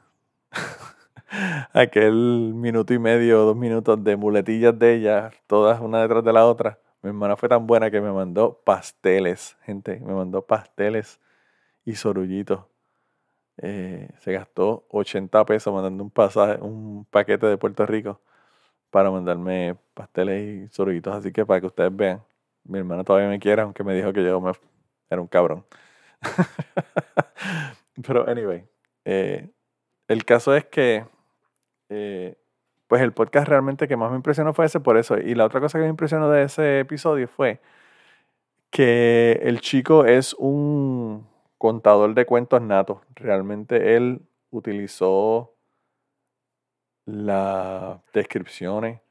aquel 1.73 2.53
minuto 2.55 2.93
y 2.93 2.99
medio, 2.99 3.39
dos 3.39 3.55
minutos 3.55 4.03
de 4.03 4.15
muletillas 4.15 4.77
de 4.77 4.95
ella, 4.95 5.31
todas 5.47 5.79
una 5.81 6.01
detrás 6.01 6.23
de 6.23 6.33
la 6.33 6.45
otra, 6.45 6.79
mi 7.01 7.09
hermana 7.09 7.37
fue 7.37 7.49
tan 7.49 7.67
buena 7.67 7.91
que 7.91 8.01
me 8.01 8.11
mandó 8.11 8.61
pasteles, 8.65 9.57
gente, 9.63 9.99
me 9.99 10.13
mandó 10.13 10.45
pasteles 10.45 11.19
y 11.85 11.95
sorullitos 11.95 12.61
eh, 13.61 14.09
se 14.19 14.31
gastó 14.33 14.85
80 14.89 15.43
pesos 15.45 15.73
mandando 15.73 16.03
un 16.03 17.05
paquete 17.09 17.45
de 17.47 17.57
Puerto 17.57 17.85
Rico 17.85 18.21
para 18.91 19.11
mandarme 19.11 19.77
pasteles 19.93 20.71
y 20.71 20.73
sorbitos. 20.73 21.15
Así 21.15 21.31
que 21.31 21.45
para 21.45 21.61
que 21.61 21.67
ustedes 21.67 21.95
vean, 21.95 22.23
mi 22.63 22.79
hermano 22.79 23.03
todavía 23.03 23.29
me 23.29 23.39
quiere, 23.39 23.61
aunque 23.63 23.83
me 23.83 23.95
dijo 23.95 24.13
que 24.13 24.23
yo 24.23 24.41
era 25.09 25.21
un 25.21 25.27
cabrón. 25.27 25.65
Pero 28.05 28.27
anyway, 28.27 28.65
eh, 29.05 29.49
el 30.07 30.25
caso 30.25 30.55
es 30.55 30.65
que 30.65 31.05
eh, 31.89 32.37
pues 32.87 33.01
el 33.01 33.13
podcast 33.13 33.47
realmente 33.47 33.87
que 33.87 33.97
más 33.97 34.09
me 34.11 34.17
impresionó 34.17 34.53
fue 34.53 34.65
ese 34.65 34.79
por 34.79 34.97
eso. 34.97 35.17
Y 35.17 35.35
la 35.35 35.45
otra 35.45 35.59
cosa 35.59 35.77
que 35.77 35.83
me 35.83 35.89
impresionó 35.89 36.29
de 36.29 36.43
ese 36.43 36.79
episodio 36.79 37.27
fue 37.27 37.61
que 38.71 39.39
el 39.43 39.61
chico 39.61 40.05
es 40.05 40.33
un 40.35 41.27
contador 41.57 42.13
de 42.15 42.25
cuentos 42.25 42.61
nato. 42.61 43.01
Realmente 43.15 43.95
él 43.95 44.21
utilizó 44.51 45.53
las 47.05 47.99
descripciones, 48.13 49.01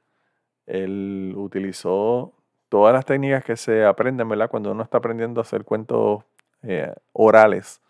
él 0.67 1.35
utilizó 1.37 2.35
todas 2.69 2.93
las 2.93 3.05
técnicas 3.05 3.45
que 3.45 3.57
se 3.57 3.85
aprenden, 3.85 4.29
¿verdad? 4.29 4.51
Cuando 4.51 4.73
uno 4.73 4.83
está 4.83 4.99
aprendiendo 4.99 5.41
a 5.41 5.43
hacer 5.43 5.65
cuentos 5.65 6.25
eh, 6.63 6.93
orales 7.13 7.81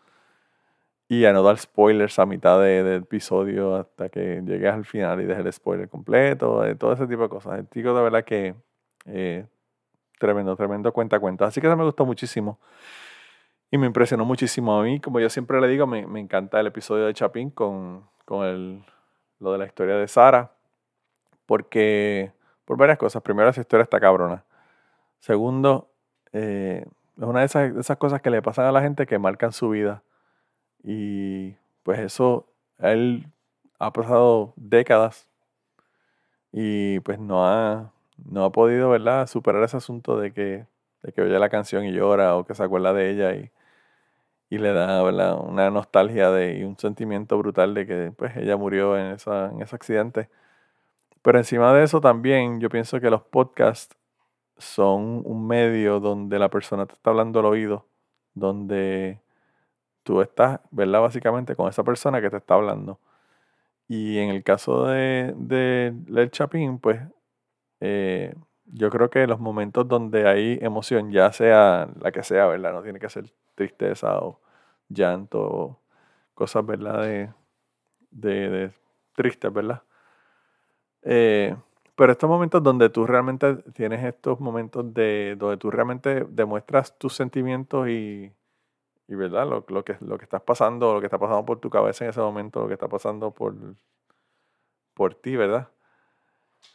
y 1.08 1.24
a 1.24 1.32
no 1.32 1.42
dar 1.42 1.58
spoilers 1.58 2.18
a 2.18 2.26
mitad 2.26 2.60
del 2.60 2.84
de 2.84 2.96
episodio 2.96 3.76
hasta 3.76 4.10
que 4.10 4.42
llegues 4.44 4.72
al 4.72 4.84
final 4.84 5.20
y 5.22 5.24
dejes 5.24 5.44
el 5.44 5.52
spoiler 5.52 5.88
completo, 5.88 6.64
eh, 6.64 6.74
todo 6.74 6.92
ese 6.92 7.06
tipo 7.06 7.22
de 7.22 7.28
cosas. 7.30 7.58
El 7.58 7.68
chico 7.70 7.94
de 7.94 8.02
verdad 8.02 8.24
que 8.24 8.54
eh, 9.06 9.46
tremendo, 10.18 10.54
tremendo 10.54 10.92
cuenta 10.92 11.18
cuenta. 11.18 11.46
Así 11.46 11.60
que 11.60 11.66
eso 11.66 11.76
me 11.76 11.84
gustó 11.84 12.04
muchísimo. 12.04 12.58
Y 13.70 13.78
me 13.78 13.86
impresionó 13.86 14.24
muchísimo 14.24 14.78
a 14.78 14.82
mí. 14.82 15.00
Como 15.00 15.20
yo 15.20 15.30
siempre 15.30 15.60
le 15.60 15.68
digo, 15.68 15.86
me, 15.86 16.06
me 16.06 16.20
encanta 16.20 16.60
el 16.60 16.66
episodio 16.66 17.06
de 17.06 17.14
Chapín 17.14 17.50
con, 17.50 18.04
con 18.24 18.44
el, 18.46 18.84
lo 19.40 19.52
de 19.52 19.58
la 19.58 19.66
historia 19.66 19.96
de 19.96 20.08
Sara. 20.08 20.52
Porque, 21.46 22.32
por 22.66 22.76
varias 22.76 22.98
cosas. 22.98 23.22
Primero, 23.22 23.48
esa 23.48 23.62
historia 23.62 23.84
está 23.84 23.98
cabrona. 23.98 24.44
Segundo, 25.20 25.90
eh, 26.32 26.84
es 27.16 27.24
una 27.24 27.40
de 27.40 27.46
esas, 27.46 27.74
de 27.74 27.80
esas 27.80 27.96
cosas 27.96 28.20
que 28.20 28.30
le 28.30 28.42
pasan 28.42 28.66
a 28.66 28.72
la 28.72 28.82
gente 28.82 29.06
que 29.06 29.18
marcan 29.18 29.52
su 29.52 29.70
vida. 29.70 30.02
Y 30.82 31.56
pues 31.82 32.00
eso, 32.00 32.46
él 32.78 33.26
ha 33.78 33.92
pasado 33.92 34.52
décadas 34.56 35.28
y 36.52 37.00
pues 37.00 37.18
no 37.18 37.46
ha, 37.46 37.92
no 38.24 38.44
ha 38.44 38.52
podido, 38.52 38.90
¿verdad?, 38.90 39.26
superar 39.26 39.62
ese 39.64 39.76
asunto 39.76 40.18
de 40.18 40.32
que, 40.32 40.66
de 41.02 41.12
que 41.12 41.22
oye 41.22 41.38
la 41.38 41.48
canción 41.48 41.84
y 41.84 41.92
llora 41.92 42.36
o 42.36 42.44
que 42.44 42.54
se 42.54 42.62
acuerda 42.62 42.92
de 42.92 43.10
ella 43.10 43.34
y, 43.34 43.50
y 44.50 44.58
le 44.58 44.72
da 44.72 45.02
una 45.02 45.70
nostalgia 45.70 46.30
de, 46.30 46.58
y 46.58 46.64
un 46.64 46.78
sentimiento 46.78 47.36
brutal 47.38 47.74
de 47.74 47.86
que 47.86 48.12
pues, 48.16 48.36
ella 48.36 48.56
murió 48.56 48.98
en, 48.98 49.12
esa, 49.12 49.50
en 49.50 49.62
ese 49.62 49.76
accidente. 49.76 50.30
Pero 51.22 51.38
encima 51.38 51.72
de 51.74 51.84
eso 51.84 52.00
también 52.00 52.60
yo 52.60 52.70
pienso 52.70 53.00
que 53.00 53.10
los 53.10 53.22
podcasts 53.22 53.96
son 54.58 55.22
un 55.24 55.46
medio 55.46 56.00
donde 56.00 56.38
la 56.38 56.50
persona 56.50 56.86
te 56.86 56.94
está 56.94 57.10
hablando 57.10 57.40
al 57.40 57.46
oído, 57.46 57.86
donde 58.34 59.20
tú 60.08 60.22
estás, 60.22 60.60
¿verdad? 60.70 61.02
Básicamente 61.02 61.54
con 61.54 61.68
esa 61.68 61.84
persona 61.84 62.22
que 62.22 62.30
te 62.30 62.38
está 62.38 62.54
hablando. 62.54 62.98
Y 63.88 64.18
en 64.18 64.30
el 64.30 64.42
caso 64.42 64.86
de, 64.86 65.34
de 65.36 66.30
Chapín, 66.30 66.78
pues 66.78 67.02
eh, 67.80 68.34
yo 68.64 68.88
creo 68.88 69.10
que 69.10 69.26
los 69.26 69.38
momentos 69.38 69.86
donde 69.86 70.26
hay 70.26 70.58
emoción, 70.62 71.12
ya 71.12 71.30
sea 71.32 71.90
la 72.00 72.10
que 72.10 72.22
sea, 72.22 72.46
¿verdad? 72.46 72.72
No 72.72 72.82
tiene 72.82 73.00
que 73.00 73.10
ser 73.10 73.26
tristeza 73.54 74.18
o 74.20 74.40
llanto 74.88 75.40
o 75.42 75.80
cosas, 76.34 76.64
¿verdad? 76.64 77.02
De, 77.02 77.30
de, 78.10 78.48
de 78.48 78.72
tristes, 79.14 79.52
¿verdad? 79.52 79.82
Eh, 81.02 81.54
pero 81.96 82.12
estos 82.12 82.30
momentos 82.30 82.62
donde 82.62 82.88
tú 82.88 83.06
realmente 83.06 83.56
tienes 83.74 84.02
estos 84.04 84.40
momentos 84.40 84.94
de 84.94 85.36
donde 85.38 85.58
tú 85.58 85.70
realmente 85.70 86.24
demuestras 86.30 86.98
tus 86.98 87.14
sentimientos 87.14 87.88
y, 87.90 88.32
y 89.08 89.14
¿verdad? 89.14 89.48
Lo, 89.48 89.64
lo, 89.68 89.84
que, 89.84 89.96
lo 90.00 90.18
que 90.18 90.24
estás 90.24 90.42
pasando, 90.42 90.92
lo 90.92 91.00
que 91.00 91.06
está 91.06 91.18
pasando 91.18 91.44
por 91.44 91.58
tu 91.58 91.70
cabeza 91.70 92.04
en 92.04 92.10
ese 92.10 92.20
momento, 92.20 92.60
lo 92.60 92.68
que 92.68 92.74
está 92.74 92.88
pasando 92.88 93.30
por, 93.30 93.54
por 94.94 95.14
ti, 95.14 95.34
¿verdad? 95.34 95.68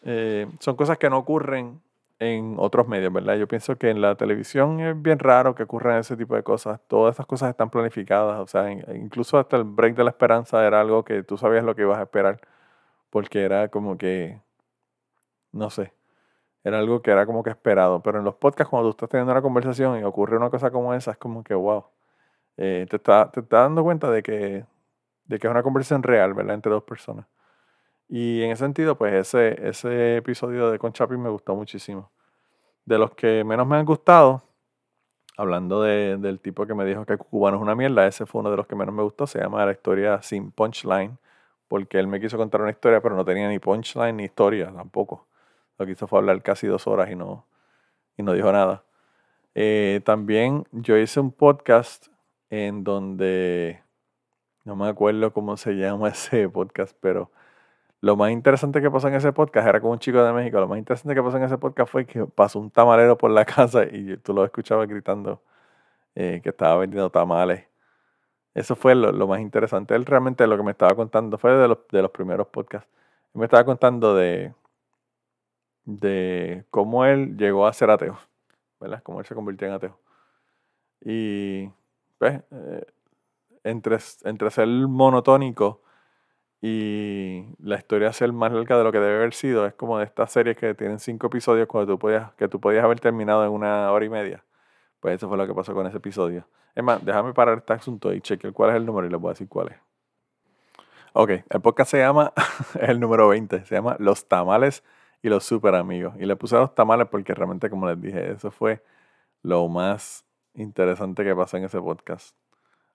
Eh, 0.02 0.48
son 0.60 0.76
cosas 0.76 0.98
que 0.98 1.10
no 1.10 1.20
ocurren 1.20 1.82
en 2.20 2.56
otros 2.58 2.88
medios, 2.88 3.14
¿verdad? 3.14 3.36
Yo 3.36 3.48
pienso 3.48 3.78
que 3.78 3.90
en 3.90 4.02
la 4.02 4.16
televisión 4.16 4.80
es 4.80 5.00
bien 5.00 5.20
raro 5.20 5.54
que 5.54 5.64
ocurran 5.64 6.00
ese 6.00 6.18
tipo 6.18 6.36
de 6.36 6.44
cosas. 6.44 6.80
Todas 6.88 7.16
esas 7.16 7.26
cosas 7.28 7.50
están 7.52 7.70
planificadas, 7.70 8.40
o 8.40 8.48
sea, 8.48 8.72
incluso 8.72 9.38
hasta 9.38 9.58
el 9.58 9.64
break 9.66 9.96
de 9.96 10.04
la 10.04 10.10
esperanza 10.10 10.66
era 10.66 10.82
algo 10.82 11.04
que 11.04 11.24
tú 11.24 11.38
sabías 11.38 11.64
lo 11.64 11.76
que 11.76 11.84
ibas 11.84 12.00
a 12.00 12.04
esperar, 12.04 12.42
porque 13.12 13.44
era 13.44 13.68
como 13.70 13.98
que, 13.98 14.42
no 15.52 15.70
sé, 15.70 15.94
era 16.64 16.80
algo 16.80 17.02
que 17.02 17.12
era 17.12 17.26
como 17.26 17.44
que 17.44 17.52
esperado. 17.52 18.02
Pero 18.02 18.20
en 18.20 18.26
los 18.26 18.36
podcasts, 18.36 18.70
cuando 18.70 18.90
tú 18.90 18.92
estás 18.92 19.10
teniendo 19.10 19.32
una 19.34 19.42
conversación 19.42 20.00
y 20.00 20.04
ocurre 20.04 20.38
una 20.38 20.50
cosa 20.50 20.72
como 20.72 20.94
esa, 20.94 21.12
es 21.12 21.18
como 21.18 21.44
que, 21.44 21.54
wow, 21.54 21.86
eh, 22.58 22.86
te, 22.90 22.98
está, 22.98 23.32
te 23.32 23.42
está 23.42 23.62
dando 23.62 23.84
cuenta 23.84 24.12
de 24.12 24.24
que, 24.24 24.66
de 25.26 25.40
que 25.40 25.48
es 25.48 25.52
una 25.52 25.64
conversación 25.64 26.04
real, 26.04 26.34
¿verdad? 26.34 26.56
Entre 26.56 26.72
dos 26.72 26.84
personas. 26.84 27.26
Y 28.08 28.44
en 28.44 28.52
ese 28.52 28.64
sentido, 28.64 28.98
pues 28.98 29.14
ese, 29.14 29.68
ese 29.68 30.18
episodio 30.18 30.70
de 30.70 30.80
Con 30.80 30.94
Chapi 30.94 31.18
me 31.18 31.30
gustó 31.30 31.56
muchísimo. 31.56 32.12
De 32.86 32.98
los 32.98 33.12
que 33.12 33.44
menos 33.44 33.66
me 33.68 33.78
han 33.78 33.86
gustado, 33.86 34.44
hablando 35.38 35.82
de, 35.82 36.18
del 36.18 36.40
tipo 36.40 36.66
que 36.66 36.76
me 36.76 36.86
dijo 36.86 37.06
que 37.06 37.18
Cubano 37.18 37.58
es 37.58 37.64
una 37.64 37.76
mierda, 37.76 38.06
ese 38.08 38.26
fue 38.26 38.42
uno 38.42 38.52
de 38.52 38.58
los 38.58 38.68
que 38.68 38.76
menos 38.76 38.94
me 38.94 39.04
gustó. 39.04 39.26
Se 39.28 39.40
llama 39.40 39.66
La 39.66 39.72
historia 39.72 40.22
sin 40.22 40.52
punchline, 40.52 41.18
porque 41.68 42.00
él 42.00 42.08
me 42.08 42.20
quiso 42.20 42.38
contar 42.38 42.62
una 42.62 42.72
historia, 42.72 43.02
pero 43.02 43.16
no 43.16 43.26
tenía 43.26 43.50
ni 43.50 43.60
punchline 43.60 44.18
ni 44.18 44.26
historia 44.26 44.72
tampoco. 44.72 45.28
Lo 45.78 45.86
que 45.86 45.94
hizo 45.94 46.08
fue 46.08 46.20
hablar 46.20 46.42
casi 46.44 46.68
dos 46.68 46.86
horas 46.88 47.10
y 47.10 47.16
no, 47.16 47.48
y 48.18 48.24
no 48.24 48.34
dijo 48.34 48.52
nada. 48.52 48.84
Eh, 49.56 50.02
también 50.06 50.66
yo 50.72 50.98
hice 50.98 51.20
un 51.20 51.32
podcast 51.32 52.13
en 52.54 52.84
donde, 52.84 53.82
no 54.64 54.76
me 54.76 54.88
acuerdo 54.88 55.34
cómo 55.34 55.58
se 55.58 55.74
llama 55.74 56.10
ese 56.10 56.48
podcast, 56.50 56.96
pero 57.00 57.32
lo 58.00 58.16
más 58.16 58.32
interesante 58.32 58.82
que 58.82 58.92
pasó 58.92 59.08
en 59.08 59.16
ese 59.16 59.34
podcast 59.34 59.68
era 59.68 59.82
con 59.82 59.92
un 59.92 60.00
chico 60.00 60.24
de 60.24 60.34
México. 60.34 60.60
Lo 60.60 60.68
más 60.68 60.78
interesante 60.78 61.16
que 61.16 61.24
pasó 61.24 61.38
en 61.38 61.44
ese 61.44 61.58
podcast 61.58 61.92
fue 61.92 62.06
que 62.06 62.26
pasó 62.26 62.60
un 62.60 62.70
tamalero 62.70 63.18
por 63.18 63.32
la 63.32 63.46
casa 63.58 63.86
y 63.86 64.18
tú 64.18 64.34
lo 64.34 64.46
escuchabas 64.46 64.88
gritando 64.88 65.42
eh, 66.16 66.42
que 66.44 66.50
estaba 66.50 66.78
vendiendo 66.78 67.10
tamales. 67.10 67.66
Eso 68.54 68.76
fue 68.76 68.94
lo, 68.96 69.28
más 69.28 69.40
interesante. 69.42 69.96
Él 69.96 70.06
realmente 70.06 70.46
lo 70.46 70.58
que 70.58 70.64
me 70.64 70.72
estaba 70.72 70.96
contando 70.96 71.38
fue 71.40 71.54
de 71.54 71.68
los, 71.68 72.12
primeros 72.12 72.48
podcasts. 72.48 72.90
Me 73.34 73.46
estaba 73.46 73.66
contando 73.66 74.16
de, 74.16 74.54
de 75.86 76.66
cómo 76.70 77.06
él 77.06 77.36
llegó 77.38 77.66
a 77.66 77.74
ser 77.74 77.90
ateo, 77.90 78.20
¿verdad? 78.80 79.02
Cómo 79.04 79.22
él 79.22 79.26
se 79.26 79.34
convirtió 79.34 79.68
en 79.68 79.74
ateo. 79.74 80.00
Y 81.02 81.72
eh, 82.28 82.86
entre, 83.64 84.00
ser 84.00 84.68
monotónico 84.68 85.82
y 86.62 87.46
la 87.60 87.76
historia 87.76 88.14
ser 88.14 88.32
más 88.32 88.52
larga 88.52 88.78
de 88.78 88.84
lo 88.84 88.92
que 88.92 89.00
debe 89.00 89.16
haber 89.18 89.34
sido. 89.34 89.66
Es 89.66 89.74
como 89.74 89.98
de 89.98 90.06
estas 90.06 90.32
series 90.32 90.58
que 90.58 90.74
tienen 90.76 91.00
cinco 91.00 91.28
episodios 91.28 91.68
cuando 91.68 91.94
tú 91.94 92.00
podías, 92.00 92.32
que 92.34 92.48
tú 92.48 92.60
podías 92.60 92.84
haber 92.84 93.00
terminado 93.00 93.44
en 93.46 93.52
una 93.52 93.92
hora 93.92 94.06
y 94.06 94.10
media. 94.10 94.44
Pues 95.00 95.16
eso 95.16 95.28
fue 95.28 95.38
lo 95.38 95.46
que 95.46 95.54
pasó 95.54 95.74
con 95.74 95.86
ese 95.88 95.98
episodio. 95.98 96.48
Es 96.76 96.84
más, 96.84 97.04
déjame 97.04 97.34
parar 97.34 97.60
este 97.60 97.74
asunto 97.74 98.14
y 98.14 98.22
chequear 98.22 98.54
cuál 98.54 98.72
es 98.72 98.78
el 98.78 98.86
número 98.86 99.08
y 99.08 99.10
les 99.12 99.20
voy 99.20 99.30
a 99.30 99.34
decir 99.34 99.48
cuál 99.50 99.70
es. 99.70 99.78
Ok, 101.14 101.30
el 101.50 101.62
podcast 101.62 101.92
se 101.92 102.00
llama, 102.00 102.34
el 102.80 103.00
número 103.00 103.28
20, 103.28 103.66
se 103.66 103.76
llama 103.76 103.96
Los 104.00 104.28
tamales 104.28 104.84
y 105.22 105.30
los 105.30 105.44
super 105.44 105.76
amigos. 105.76 106.16
Y 106.20 106.26
le 106.26 106.36
puse 106.36 106.56
a 106.56 106.60
los 106.60 106.74
tamales 106.74 107.08
porque 107.08 107.34
realmente, 107.34 107.70
como 107.70 107.88
les 107.88 108.02
dije, 108.02 108.32
eso 108.32 108.50
fue 108.50 108.84
lo 109.44 109.68
más 109.68 110.26
interesante 110.56 111.24
que 111.24 111.36
pasó 111.36 111.58
en 111.58 111.66
ese 111.66 111.80
podcast. 111.80 112.36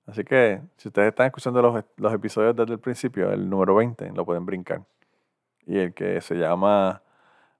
Así 0.07 0.25
que 0.25 0.63
si 0.79 0.89
ustedes 0.89 1.09
están 1.09 1.27
escuchando 1.27 1.61
los, 1.61 1.85
los, 1.97 2.15
episodios 2.15 2.57
desde 2.57 2.73
el 2.73 2.81
principio, 2.81 3.31
el 3.31 3.49
número 3.51 3.75
20, 3.75 4.13
lo 4.13 4.25
pueden 4.25 4.47
brincar. 4.47 4.87
Y 5.67 5.79
el 5.79 5.95
que 5.95 6.21
se 6.23 6.37
llama 6.37 7.03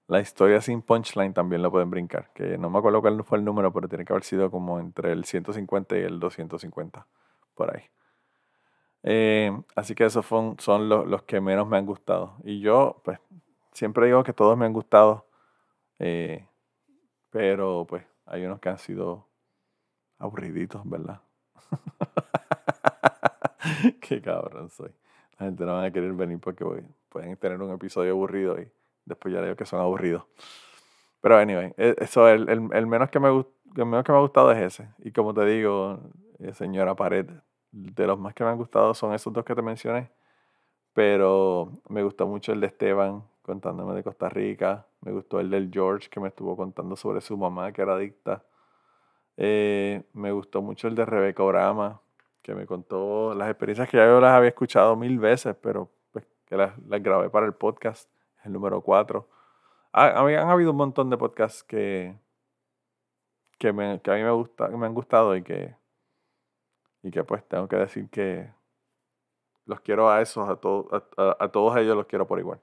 La 0.07 0.19
historia 0.19 0.61
sin 0.61 0.81
punchline 0.81 1.33
también 1.33 1.61
lo 1.61 1.71
pueden 1.71 1.91
brincar. 1.91 2.31
Que 2.33 2.57
no 2.57 2.69
me 2.71 2.79
acuerdo 2.79 3.01
cuál 3.01 3.23
fue 3.23 3.37
el 3.37 3.45
número, 3.45 3.71
pero 3.71 3.87
tiene 3.87 4.03
que 4.03 4.13
haber 4.13 4.23
sido 4.23 4.49
como 4.49 4.79
entre 4.79 5.11
el 5.11 5.25
150 5.25 5.97
y 5.97 6.01
el 6.01 6.19
250, 6.19 7.05
por 7.53 7.75
ahí. 7.75 7.83
Eh, 9.03 9.51
así 9.75 9.95
que 9.95 10.05
esos 10.05 10.25
son, 10.25 10.89
los, 10.89 11.07
los, 11.07 11.23
que 11.23 11.39
menos 11.41 11.67
me 11.67 11.77
han 11.77 11.85
gustado. 11.85 12.37
Y 12.43 12.61
yo, 12.61 13.01
pues, 13.03 13.19
siempre 13.73 14.07
digo 14.07 14.23
que 14.23 14.33
todos 14.33 14.57
me 14.57 14.65
han 14.65 14.73
gustado. 14.73 15.27
Eh, 15.99 16.47
pero, 17.29 17.85
pues, 17.87 18.05
hay 18.25 18.43
unos 18.45 18.59
que 18.59 18.69
han 18.69 18.79
sido 18.79 19.28
aburriditos, 20.19 20.87
¿verdad? 20.87 21.21
Qué 24.01 24.21
cabrón 24.21 24.69
soy. 24.69 24.91
La 25.39 25.47
gente 25.47 25.65
no 25.65 25.73
va 25.73 25.85
a 25.85 25.91
querer 25.91 26.13
venir 26.13 26.39
porque 26.39 26.65
pueden 27.09 27.35
tener 27.37 27.61
un 27.61 27.71
episodio 27.71 28.11
aburrido 28.11 28.59
y 28.59 28.69
después 29.05 29.33
ya 29.33 29.41
digo 29.41 29.55
que 29.55 29.65
son 29.65 29.79
aburridos. 29.79 30.23
Pero 31.21 31.37
anyway, 31.37 31.73
e, 31.77 31.95
eso, 31.99 32.27
el, 32.27 32.49
el, 32.49 32.87
menos 32.87 33.09
que 33.09 33.19
me, 33.19 33.29
el 33.29 33.85
menos 33.85 34.03
que 34.03 34.11
me 34.11 34.17
ha 34.17 34.21
gustado 34.21 34.51
es 34.51 34.59
ese. 34.59 34.89
Y 34.99 35.11
como 35.11 35.33
te 35.33 35.45
digo, 35.45 35.99
eh, 36.39 36.53
señora 36.53 36.95
Pared, 36.95 37.27
de 37.71 38.07
los 38.07 38.19
más 38.19 38.33
que 38.33 38.43
me 38.43 38.49
han 38.49 38.57
gustado 38.57 38.93
son 38.93 39.13
esos 39.13 39.31
dos 39.33 39.45
que 39.45 39.55
te 39.55 39.61
mencioné. 39.61 40.11
Pero 40.93 41.81
me 41.89 42.03
gustó 42.03 42.27
mucho 42.27 42.51
el 42.51 42.61
de 42.61 42.67
Esteban 42.67 43.23
contándome 43.41 43.93
de 43.95 44.03
Costa 44.03 44.29
Rica. 44.29 44.87
Me 45.01 45.11
gustó 45.11 45.39
el 45.39 45.49
del 45.49 45.69
George 45.71 46.09
que 46.09 46.19
me 46.19 46.29
estuvo 46.29 46.55
contando 46.55 46.95
sobre 46.95 47.21
su 47.21 47.37
mamá 47.37 47.71
que 47.71 47.81
era 47.81 47.95
adicta. 47.95 48.43
Eh, 49.41 50.03
me 50.11 50.33
gustó 50.33 50.61
mucho 50.61 50.89
el 50.89 50.95
de 50.95 51.05
Rebeca 51.05 51.43
Orama, 51.43 52.01
que 52.41 52.53
me 52.53 52.65
contó 52.65 53.33
las 53.33 53.49
experiencias 53.49 53.87
que 53.87 53.95
ya 53.95 54.05
yo 54.05 54.19
las 54.19 54.33
había 54.33 54.49
escuchado 54.49 54.97
mil 54.97 55.17
veces, 55.17 55.55
pero 55.61 55.89
pues, 56.11 56.27
que 56.45 56.57
las, 56.57 56.73
grabé 57.01 57.29
para 57.29 57.45
el 57.45 57.53
podcast, 57.53 58.09
el 58.43 58.51
número 58.51 58.81
4. 58.81 59.29
Ah, 59.93 60.25
han 60.25 60.49
habido 60.49 60.71
un 60.71 60.77
montón 60.77 61.09
de 61.09 61.15
podcasts 61.15 61.63
que, 61.63 62.17
que, 63.57 63.71
me, 63.71 64.01
que 64.01 64.11
a 64.11 64.15
mí 64.15 64.23
me, 64.23 64.31
gusta, 64.31 64.67
me 64.67 64.85
han 64.85 64.93
gustado 64.93 65.33
y 65.37 65.41
que, 65.41 65.73
y 67.01 67.09
que 67.09 67.23
pues 67.23 67.41
tengo 67.47 67.69
que 67.69 67.77
decir 67.77 68.09
que 68.09 68.51
los 69.65 69.79
quiero 69.79 70.09
a 70.09 70.19
esos, 70.21 70.49
a, 70.49 70.59
a, 71.15 71.37
a 71.39 71.47
todos 71.47 71.77
ellos 71.77 71.95
los 71.95 72.07
quiero 72.07 72.27
por 72.27 72.39
igual. 72.39 72.59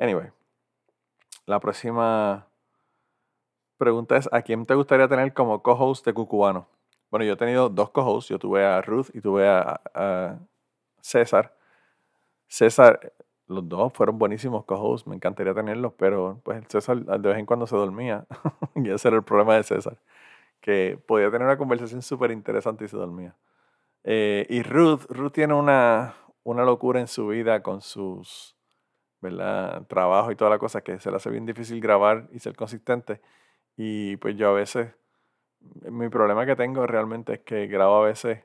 Anyway, 0.00 0.32
la 1.46 1.60
próxima 1.60 2.48
pregunta 3.82 4.16
es, 4.16 4.28
¿a 4.32 4.42
quién 4.42 4.64
te 4.64 4.76
gustaría 4.76 5.08
tener 5.08 5.34
como 5.34 5.60
co-host 5.60 6.06
de 6.06 6.14
Cucubano? 6.14 6.68
Bueno, 7.10 7.24
yo 7.24 7.32
he 7.32 7.36
tenido 7.36 7.68
dos 7.68 7.90
co-hosts. 7.90 8.30
Yo 8.30 8.38
tuve 8.38 8.64
a 8.64 8.80
Ruth 8.80 9.08
y 9.12 9.20
tuve 9.20 9.48
a, 9.48 10.38
César. 11.00 11.52
César, 12.46 13.12
los 13.48 13.68
dos 13.68 13.92
fueron 13.92 14.18
buenísimos 14.18 14.64
co-hosts. 14.64 15.08
Me 15.08 15.16
encantaría 15.16 15.52
tenerlos, 15.52 15.94
pero 15.98 16.40
pues 16.44 16.64
César 16.68 17.04
de 17.04 17.28
vez 17.28 17.38
en 17.38 17.44
cuando 17.44 17.66
se 17.66 17.74
dormía. 17.74 18.24
y 18.76 18.88
ese 18.88 19.08
era 19.08 19.16
el 19.16 19.24
problema 19.24 19.56
de 19.56 19.64
César. 19.64 19.98
Que 20.60 20.96
podía 21.04 21.30
tener 21.32 21.46
una 21.46 21.58
conversación 21.58 22.02
súper 22.02 22.30
interesante 22.30 22.84
y 22.84 22.88
se 22.88 22.96
dormía. 22.96 23.34
Eh, 24.04 24.46
y 24.48 24.62
Ruth, 24.62 25.06
Ruth 25.08 25.32
tiene 25.32 25.54
una, 25.54 26.14
una 26.44 26.64
locura 26.64 27.00
en 27.00 27.08
su 27.08 27.26
vida 27.26 27.64
con 27.64 27.80
sus 27.80 28.56
¿verdad? 29.20 29.86
trabajo 29.88 30.32
y 30.32 30.36
toda 30.36 30.50
la 30.50 30.58
cosa 30.58 30.82
que 30.82 31.00
se 31.00 31.10
le 31.10 31.16
hace 31.16 31.30
bien 31.30 31.46
difícil 31.46 31.80
grabar 31.80 32.28
y 32.32 32.38
ser 32.38 32.54
consistente. 32.54 33.20
Y 33.76 34.16
pues 34.18 34.36
yo 34.36 34.50
a 34.50 34.52
veces, 34.52 34.94
mi 35.60 36.08
problema 36.08 36.46
que 36.46 36.56
tengo 36.56 36.86
realmente 36.86 37.34
es 37.34 37.40
que 37.40 37.66
grabo 37.66 37.96
a 37.96 38.06
veces 38.06 38.44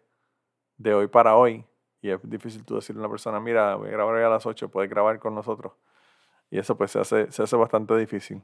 de 0.77 0.93
hoy 0.93 1.07
para 1.07 1.35
hoy. 1.35 1.65
Y 2.01 2.09
es 2.11 2.19
difícil 2.23 2.63
tú 2.63 2.75
decirle 2.75 3.01
a 3.01 3.05
una 3.05 3.09
persona, 3.09 3.39
mira, 3.39 3.75
voy 3.75 3.89
a 3.89 3.91
grabar 3.91 4.15
hoy 4.15 4.23
a 4.23 4.29
las 4.29 4.45
8, 4.45 4.69
puedes 4.69 4.89
grabar 4.89 5.19
con 5.19 5.35
nosotros. 5.35 5.73
Y 6.49 6.59
eso 6.59 6.77
pues 6.77 6.91
se 6.91 6.99
hace, 6.99 7.31
se 7.31 7.43
hace 7.43 7.55
bastante 7.55 7.95
difícil. 7.97 8.43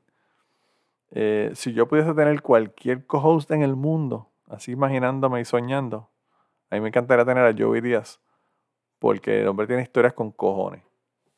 Eh, 1.11 1.51
si 1.53 1.73
yo 1.73 1.87
pudiese 1.87 2.13
tener 2.13 2.41
cualquier 2.41 3.05
co-host 3.05 3.51
en 3.51 3.61
el 3.61 3.75
mundo, 3.75 4.31
así 4.47 4.71
imaginándome 4.71 5.41
y 5.41 5.45
soñando, 5.45 6.09
a 6.69 6.75
mí 6.75 6.81
me 6.81 6.87
encantaría 6.87 7.23
tener 7.23 7.45
a 7.45 7.53
Joey 7.55 7.81
Díaz, 7.81 8.19
porque 8.97 9.41
el 9.41 9.47
hombre 9.47 9.67
tiene 9.67 9.83
historias 9.83 10.13
con 10.13 10.31
cojones. 10.31 10.83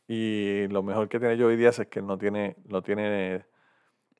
Y 0.07 0.67
lo 0.69 0.81
mejor 0.81 1.09
que 1.09 1.19
tiene 1.19 1.37
Joey 1.37 1.57
Díaz 1.57 1.79
es 1.79 1.87
que 1.87 2.01
no 2.01 2.17
tiene, 2.17 2.55
no 2.65 2.81
tiene 2.83 3.45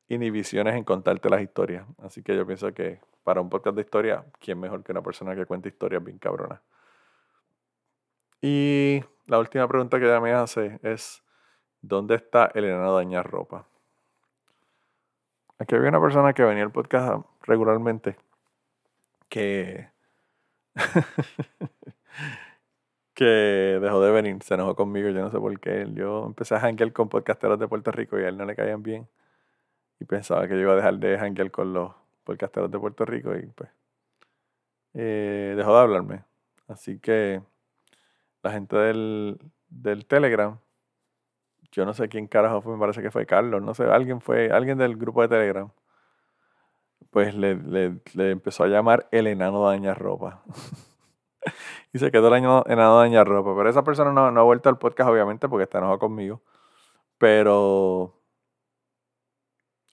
inhibiciones 0.07 0.75
en 0.75 0.83
contarte 0.83 1.29
las 1.29 1.41
historias. 1.41 1.85
Así 1.99 2.21
que 2.23 2.35
yo 2.35 2.45
pienso 2.45 2.73
que 2.73 2.99
para 3.23 3.41
un 3.41 3.49
podcast 3.49 3.75
de 3.75 3.81
historia, 3.81 4.25
¿quién 4.39 4.59
mejor 4.59 4.83
que 4.83 4.91
una 4.91 5.01
persona 5.01 5.35
que 5.35 5.45
cuenta 5.45 5.67
historias 5.67 6.03
bien 6.03 6.17
cabrona? 6.19 6.61
Y 8.41 9.03
la 9.25 9.39
última 9.39 9.67
pregunta 9.67 9.99
que 9.99 10.05
ella 10.05 10.19
me 10.19 10.33
hace 10.33 10.79
es, 10.83 11.23
¿dónde 11.81 12.15
está 12.15 12.51
el 12.53 12.65
enano 12.65 12.95
dañar 12.95 13.29
ropa? 13.29 13.67
Aquí 15.57 15.75
había 15.75 15.89
una 15.89 16.01
persona 16.01 16.33
que 16.33 16.43
venía 16.43 16.63
al 16.63 16.71
podcast 16.71 17.25
regularmente 17.43 18.17
que 19.29 19.89
que 23.13 23.23
dejó 23.23 24.01
de 24.01 24.11
venir, 24.11 24.43
se 24.43 24.53
enojó 24.55 24.75
conmigo, 24.75 25.09
yo 25.09 25.21
no 25.21 25.31
sé 25.31 25.39
por 25.39 25.59
qué. 25.59 25.87
Yo 25.93 26.25
empecé 26.25 26.55
a 26.55 26.59
janguear 26.59 26.91
con 26.93 27.09
podcasteros 27.09 27.57
de 27.59 27.67
Puerto 27.67 27.91
Rico 27.91 28.19
y 28.19 28.23
a 28.23 28.29
él 28.29 28.37
no 28.37 28.45
le 28.45 28.55
caían 28.55 28.83
bien. 28.83 29.07
Y 29.99 30.05
pensaba 30.05 30.47
que 30.47 30.55
yo 30.55 30.61
iba 30.61 30.73
a 30.73 30.75
dejar 30.75 30.97
de 30.99 31.17
janguear 31.17 31.51
con 31.51 31.73
los 31.73 31.93
podcasteros 32.23 32.69
de 32.71 32.79
Puerto 32.79 33.05
Rico 33.05 33.35
y 33.35 33.45
pues 33.47 33.69
eh, 34.93 35.53
dejó 35.55 35.73
de 35.75 35.81
hablarme. 35.81 36.23
Así 36.67 36.99
que 36.99 37.41
la 38.43 38.51
gente 38.51 38.75
del, 38.75 39.39
del 39.69 40.05
Telegram, 40.05 40.57
yo 41.71 41.85
no 41.85 41.93
sé 41.93 42.09
quién 42.09 42.27
carajo 42.27 42.61
fue, 42.61 42.73
me 42.73 42.79
parece 42.79 43.01
que 43.01 43.11
fue 43.11 43.25
Carlos, 43.25 43.61
no 43.61 43.73
sé, 43.73 43.83
alguien 43.85 44.21
fue, 44.21 44.49
alguien 44.51 44.77
del 44.77 44.95
grupo 44.97 45.21
de 45.21 45.27
Telegram, 45.27 45.69
pues 47.11 47.35
le, 47.35 47.55
le, 47.55 48.31
empezó 48.31 48.63
a 48.63 48.67
llamar 48.67 49.07
el 49.11 49.27
enano 49.27 49.65
daña 49.65 49.93
ropa. 49.93 50.43
y 51.93 51.99
se 51.99 52.11
quedó 52.11 52.27
el 52.27 52.43
enano 52.43 52.97
daña 52.97 53.23
ropa. 53.23 53.55
Pero 53.55 53.69
esa 53.69 53.83
persona 53.83 54.11
no, 54.11 54.31
no 54.31 54.41
ha 54.41 54.43
vuelto 54.43 54.69
al 54.69 54.77
podcast, 54.77 55.09
obviamente, 55.09 55.47
porque 55.47 55.63
está 55.63 55.77
enojado 55.77 55.99
conmigo. 55.99 56.41
Pero 57.17 58.14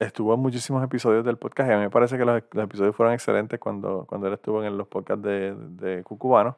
estuvo 0.03 0.35
en 0.35 0.41
muchísimos 0.41 0.83
episodios 0.85 1.25
del 1.25 1.37
podcast 1.37 1.71
y 1.71 1.73
a 1.73 1.77
mí 1.77 1.83
me 1.83 1.91
parece 1.91 2.19
que 2.19 2.25
los, 2.25 2.37
episodios 2.39 2.95
fueron 2.95 3.15
excelentes 3.15 3.59
cuando, 3.59 4.05
cuando 4.07 4.27
él 4.27 4.35
estuvo 4.35 4.63
en 4.63 4.77
los 4.77 4.89
podcasts 4.89 5.23
de, 5.23 5.55
de 5.55 6.03
Cucubano. 6.03 6.57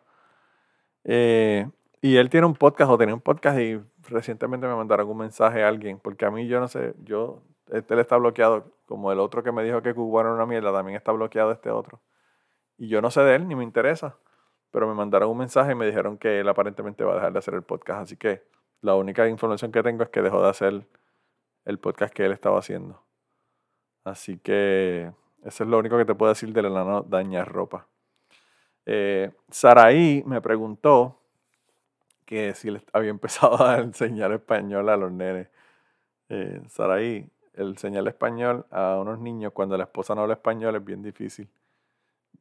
Eh, 1.05 1.69
y 2.01 2.17
él 2.17 2.29
tiene 2.31 2.47
un 2.47 2.55
podcast 2.55 2.91
o 2.91 2.99
tenía 2.99 3.15
un 3.15 3.21
podcast 3.21 3.59
y 3.59 3.81
recientemente 4.09 4.67
me 4.67 4.75
mandaron 4.75 5.09
un 5.09 5.17
mensaje 5.19 5.63
a 5.63 5.69
alguien, 5.69 5.99
porque 5.99 6.27
a 6.27 6.31
mí 6.31 6.47
yo 6.47 6.61
no 6.61 6.69
sé, 6.69 6.95
yo, 7.03 7.43
este 7.71 7.95
él 7.95 8.01
está 8.01 8.17
bloqueado, 8.17 8.73
como 8.87 9.13
el 9.13 9.21
otro 9.21 9.43
que 9.43 9.53
me 9.53 9.65
dijo 9.65 9.83
que 9.83 9.95
Cucubano 9.95 10.31
era 10.31 10.37
una 10.37 10.47
mierda, 10.47 10.73
también 10.73 10.97
está 10.97 11.13
bloqueado 11.13 11.53
este 11.53 11.71
otro. 11.71 12.01
Y 12.77 12.89
yo 12.89 13.01
no 13.01 13.11
sé 13.11 13.23
de 13.23 13.37
él, 13.37 13.49
ni 13.49 13.55
me 13.55 13.65
interesa, 13.65 14.17
pero 14.71 14.87
me 14.89 14.95
mandaron 14.95 15.31
un 15.31 15.39
mensaje 15.39 15.73
y 15.73 15.75
me 15.75 15.87
dijeron 15.87 16.19
que 16.19 16.41
él 16.41 16.49
aparentemente 16.49 17.05
va 17.05 17.13
a 17.13 17.15
dejar 17.17 17.33
de 17.33 17.39
hacer 17.39 17.55
el 17.55 17.63
podcast, 17.63 18.03
así 18.03 18.17
que 18.17 18.43
la 18.81 18.95
única 18.97 19.29
información 19.29 19.73
que 19.73 19.83
tengo 19.83 20.03
es 20.03 20.11
que 20.11 20.21
dejó 20.21 20.43
de 20.43 20.49
hacer 20.51 20.87
el 21.65 21.79
podcast 21.79 22.13
que 22.13 22.27
él 22.27 22.33
estaba 22.33 22.59
haciendo. 22.59 23.04
Así 24.05 24.39
que 24.39 25.11
eso 25.43 25.65
es 25.65 25.71
lo 25.71 25.79
único 25.79 25.97
que 25.97 26.05
te 26.05 26.15
puedo 26.15 26.33
decir 26.33 26.53
del 26.53 26.67
enano 26.67 27.03
dañar 27.03 27.51
ropa. 27.51 27.89
Eh, 28.87 29.33
Saraí 29.51 30.23
me 30.27 30.41
preguntó 30.43 31.19
que 32.25 32.55
si 32.55 32.69
había 32.93 33.11
empezado 33.11 33.63
a 33.65 33.79
enseñar 33.79 34.33
español 34.41 34.89
a 34.89 34.97
los 34.97 35.13
nenes. 35.13 35.49
Eh, 36.29 36.63
Saraí, 36.69 37.31
el 37.55 37.69
enseñar 37.71 38.07
español 38.09 38.67
a 38.71 38.99
unos 39.01 39.19
niños 39.21 39.53
cuando 39.53 39.77
la 39.77 39.85
esposa 39.85 40.15
no 40.15 40.23
habla 40.23 40.35
español 40.35 40.77
es 40.77 40.85
bien 40.85 41.03
difícil. 41.03 41.49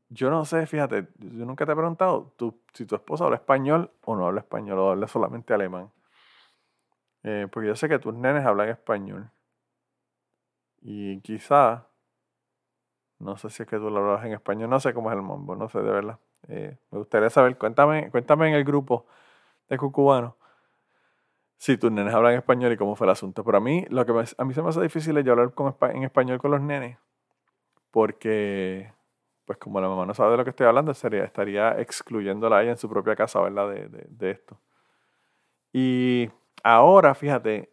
Yo 0.09 0.30
no 0.30 0.45
sé, 0.45 0.66
fíjate, 0.68 1.07
yo 1.18 1.45
nunca 1.45 1.66
te 1.66 1.72
he 1.72 1.76
preguntado 1.76 2.34
tú, 2.38 2.59
si 2.74 2.86
tu 2.86 2.95
esposa 2.95 3.26
habla 3.26 3.38
español 3.38 3.91
o 4.05 4.16
no 4.16 4.28
habla 4.28 4.41
español 4.41 4.80
o 4.80 4.91
habla 4.91 5.07
solamente 5.07 5.53
alemán. 5.53 5.91
Eh, 7.24 7.47
porque 7.51 7.68
yo 7.70 7.76
sé 7.76 7.89
que 7.89 7.99
tus 7.99 8.14
nenes 8.14 8.45
hablan 8.45 8.70
español. 8.70 9.30
Y 10.86 11.22
quizá, 11.22 11.88
no 13.20 13.38
sé 13.38 13.50
si 13.50 13.64
es 13.64 13.70
que 13.70 13.78
tú 13.78 13.90
lo 13.90 14.00
hablas 14.00 14.26
en 14.26 14.34
español, 14.34 14.70
no 14.70 14.82
sé 14.82 14.94
cómo 14.94 15.10
es 15.10 15.16
el 15.16 15.24
mambo, 15.24 15.56
no 15.56 15.70
sé 15.70 15.80
de 15.80 15.90
verdad. 15.90 16.20
Eh, 16.50 16.78
me 16.92 17.00
gustaría 17.00 17.30
saber, 17.30 17.58
cuéntame, 17.58 18.12
cuéntame 18.12 18.50
en 18.50 18.56
el 18.56 18.66
grupo 18.66 19.06
de 19.70 19.78
cucubanos 19.78 20.34
si 21.58 21.78
tus 21.78 21.90
nenes 21.90 22.14
hablan 22.14 22.34
español 22.34 22.74
y 22.74 22.78
cómo 22.78 22.98
fue 22.98 23.08
el 23.08 23.12
asunto. 23.12 23.46
Pero 23.46 23.58
a 23.60 23.62
mí, 23.62 23.86
lo 23.90 24.06
que 24.06 24.12
a 24.38 24.44
mí 24.44 24.54
se 24.54 24.62
me 24.62 24.70
hace 24.70 24.82
difícil 24.82 25.18
es 25.18 25.24
yo 25.24 25.32
hablar 25.32 25.54
en 25.94 26.04
español 26.04 26.38
con 26.40 26.52
los 26.52 26.60
nenes, 26.60 26.98
porque, 27.92 28.92
pues 29.46 29.58
como 29.60 29.80
la 29.80 29.88
mamá 29.88 30.06
no 30.06 30.14
sabe 30.14 30.32
de 30.32 30.38
lo 30.38 30.44
que 30.44 30.50
estoy 30.50 30.68
hablando, 30.68 30.92
estaría 30.92 31.80
excluyéndola 31.80 32.58
a 32.58 32.64
ella 32.64 32.72
en 32.72 32.78
su 32.78 32.90
propia 32.90 33.16
casa, 33.16 33.40
¿verdad? 33.40 33.70
De, 33.70 33.88
de 33.88 34.32
esto. 34.32 34.60
Y 35.72 36.30
ahora, 36.64 37.16
fíjate, 37.16 37.73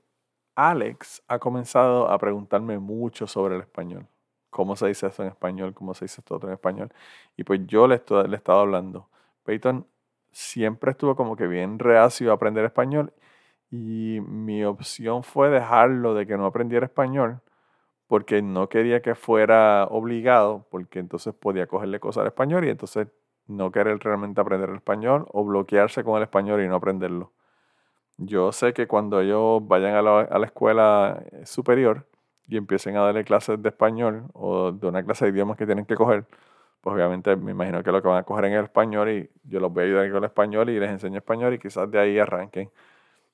Alex 0.68 1.22
ha 1.28 1.38
comenzado 1.38 2.10
a 2.10 2.18
preguntarme 2.18 2.78
mucho 2.78 3.26
sobre 3.26 3.56
el 3.56 3.62
español. 3.62 4.06
¿Cómo 4.50 4.76
se 4.76 4.88
dice 4.88 5.06
eso 5.06 5.22
en 5.22 5.28
español? 5.30 5.72
¿Cómo 5.74 5.94
se 5.94 6.04
dice 6.04 6.20
esto 6.20 6.36
otro 6.36 6.48
en 6.50 6.54
español? 6.54 6.92
Y 7.36 7.44
pues 7.44 7.60
yo 7.66 7.86
le, 7.86 7.96
estoy, 7.96 8.28
le 8.28 8.34
he 8.34 8.36
estado 8.36 8.60
hablando. 8.60 9.08
Peyton 9.44 9.86
siempre 10.32 10.90
estuvo 10.92 11.16
como 11.16 11.36
que 11.36 11.46
bien 11.46 11.78
reacio 11.78 12.30
a 12.30 12.34
aprender 12.34 12.64
español 12.64 13.12
y 13.70 14.20
mi 14.22 14.64
opción 14.64 15.22
fue 15.22 15.50
dejarlo 15.50 16.14
de 16.14 16.26
que 16.26 16.36
no 16.36 16.46
aprendiera 16.46 16.86
español 16.86 17.40
porque 18.06 18.42
no 18.42 18.68
quería 18.68 19.02
que 19.02 19.14
fuera 19.14 19.86
obligado, 19.90 20.66
porque 20.70 20.98
entonces 20.98 21.34
podía 21.34 21.68
cogerle 21.68 22.00
cosas 22.00 22.22
al 22.22 22.28
español 22.28 22.66
y 22.66 22.70
entonces 22.70 23.08
no 23.46 23.70
querer 23.72 23.98
realmente 24.00 24.40
aprender 24.40 24.70
el 24.70 24.76
español 24.76 25.26
o 25.32 25.44
bloquearse 25.44 26.04
con 26.04 26.16
el 26.18 26.24
español 26.24 26.62
y 26.62 26.68
no 26.68 26.76
aprenderlo. 26.76 27.32
Yo 28.22 28.52
sé 28.52 28.74
que 28.74 28.86
cuando 28.86 29.20
ellos 29.22 29.66
vayan 29.66 29.94
a 29.94 30.02
la, 30.02 30.44
escuela 30.44 31.22
eh, 31.32 31.46
superior 31.46 32.06
y 32.48 32.58
empiecen 32.58 32.96
a 32.98 33.00
darle 33.00 33.24
clases 33.24 33.62
de 33.62 33.70
español 33.70 34.24
o 34.34 34.72
de 34.72 34.88
una 34.88 35.02
clase 35.02 35.24
de 35.24 35.30
idiomas 35.30 35.56
que 35.56 35.64
tienen 35.64 35.86
que 35.86 35.94
coger, 35.94 36.26
pues 36.82 36.94
obviamente 36.94 37.34
me 37.36 37.52
imagino 37.52 37.82
que 37.82 37.90
lo 37.90 38.02
que 38.02 38.08
van 38.08 38.18
a 38.18 38.24
coger 38.24 38.44
en 38.46 38.52
el 38.54 38.64
español 38.64 39.08
y 39.08 39.30
yo 39.44 39.58
los 39.60 39.72
voy 39.72 39.84
a 39.84 39.86
ayudar 39.86 40.08
con 40.10 40.18
el 40.18 40.24
español 40.24 40.68
y 40.68 40.78
les 40.78 40.90
enseño 40.90 41.16
español 41.16 41.54
y 41.54 41.58
quizás 41.58 41.90
de 41.90 41.98
ahí 41.98 42.18
arranquen. 42.18 42.70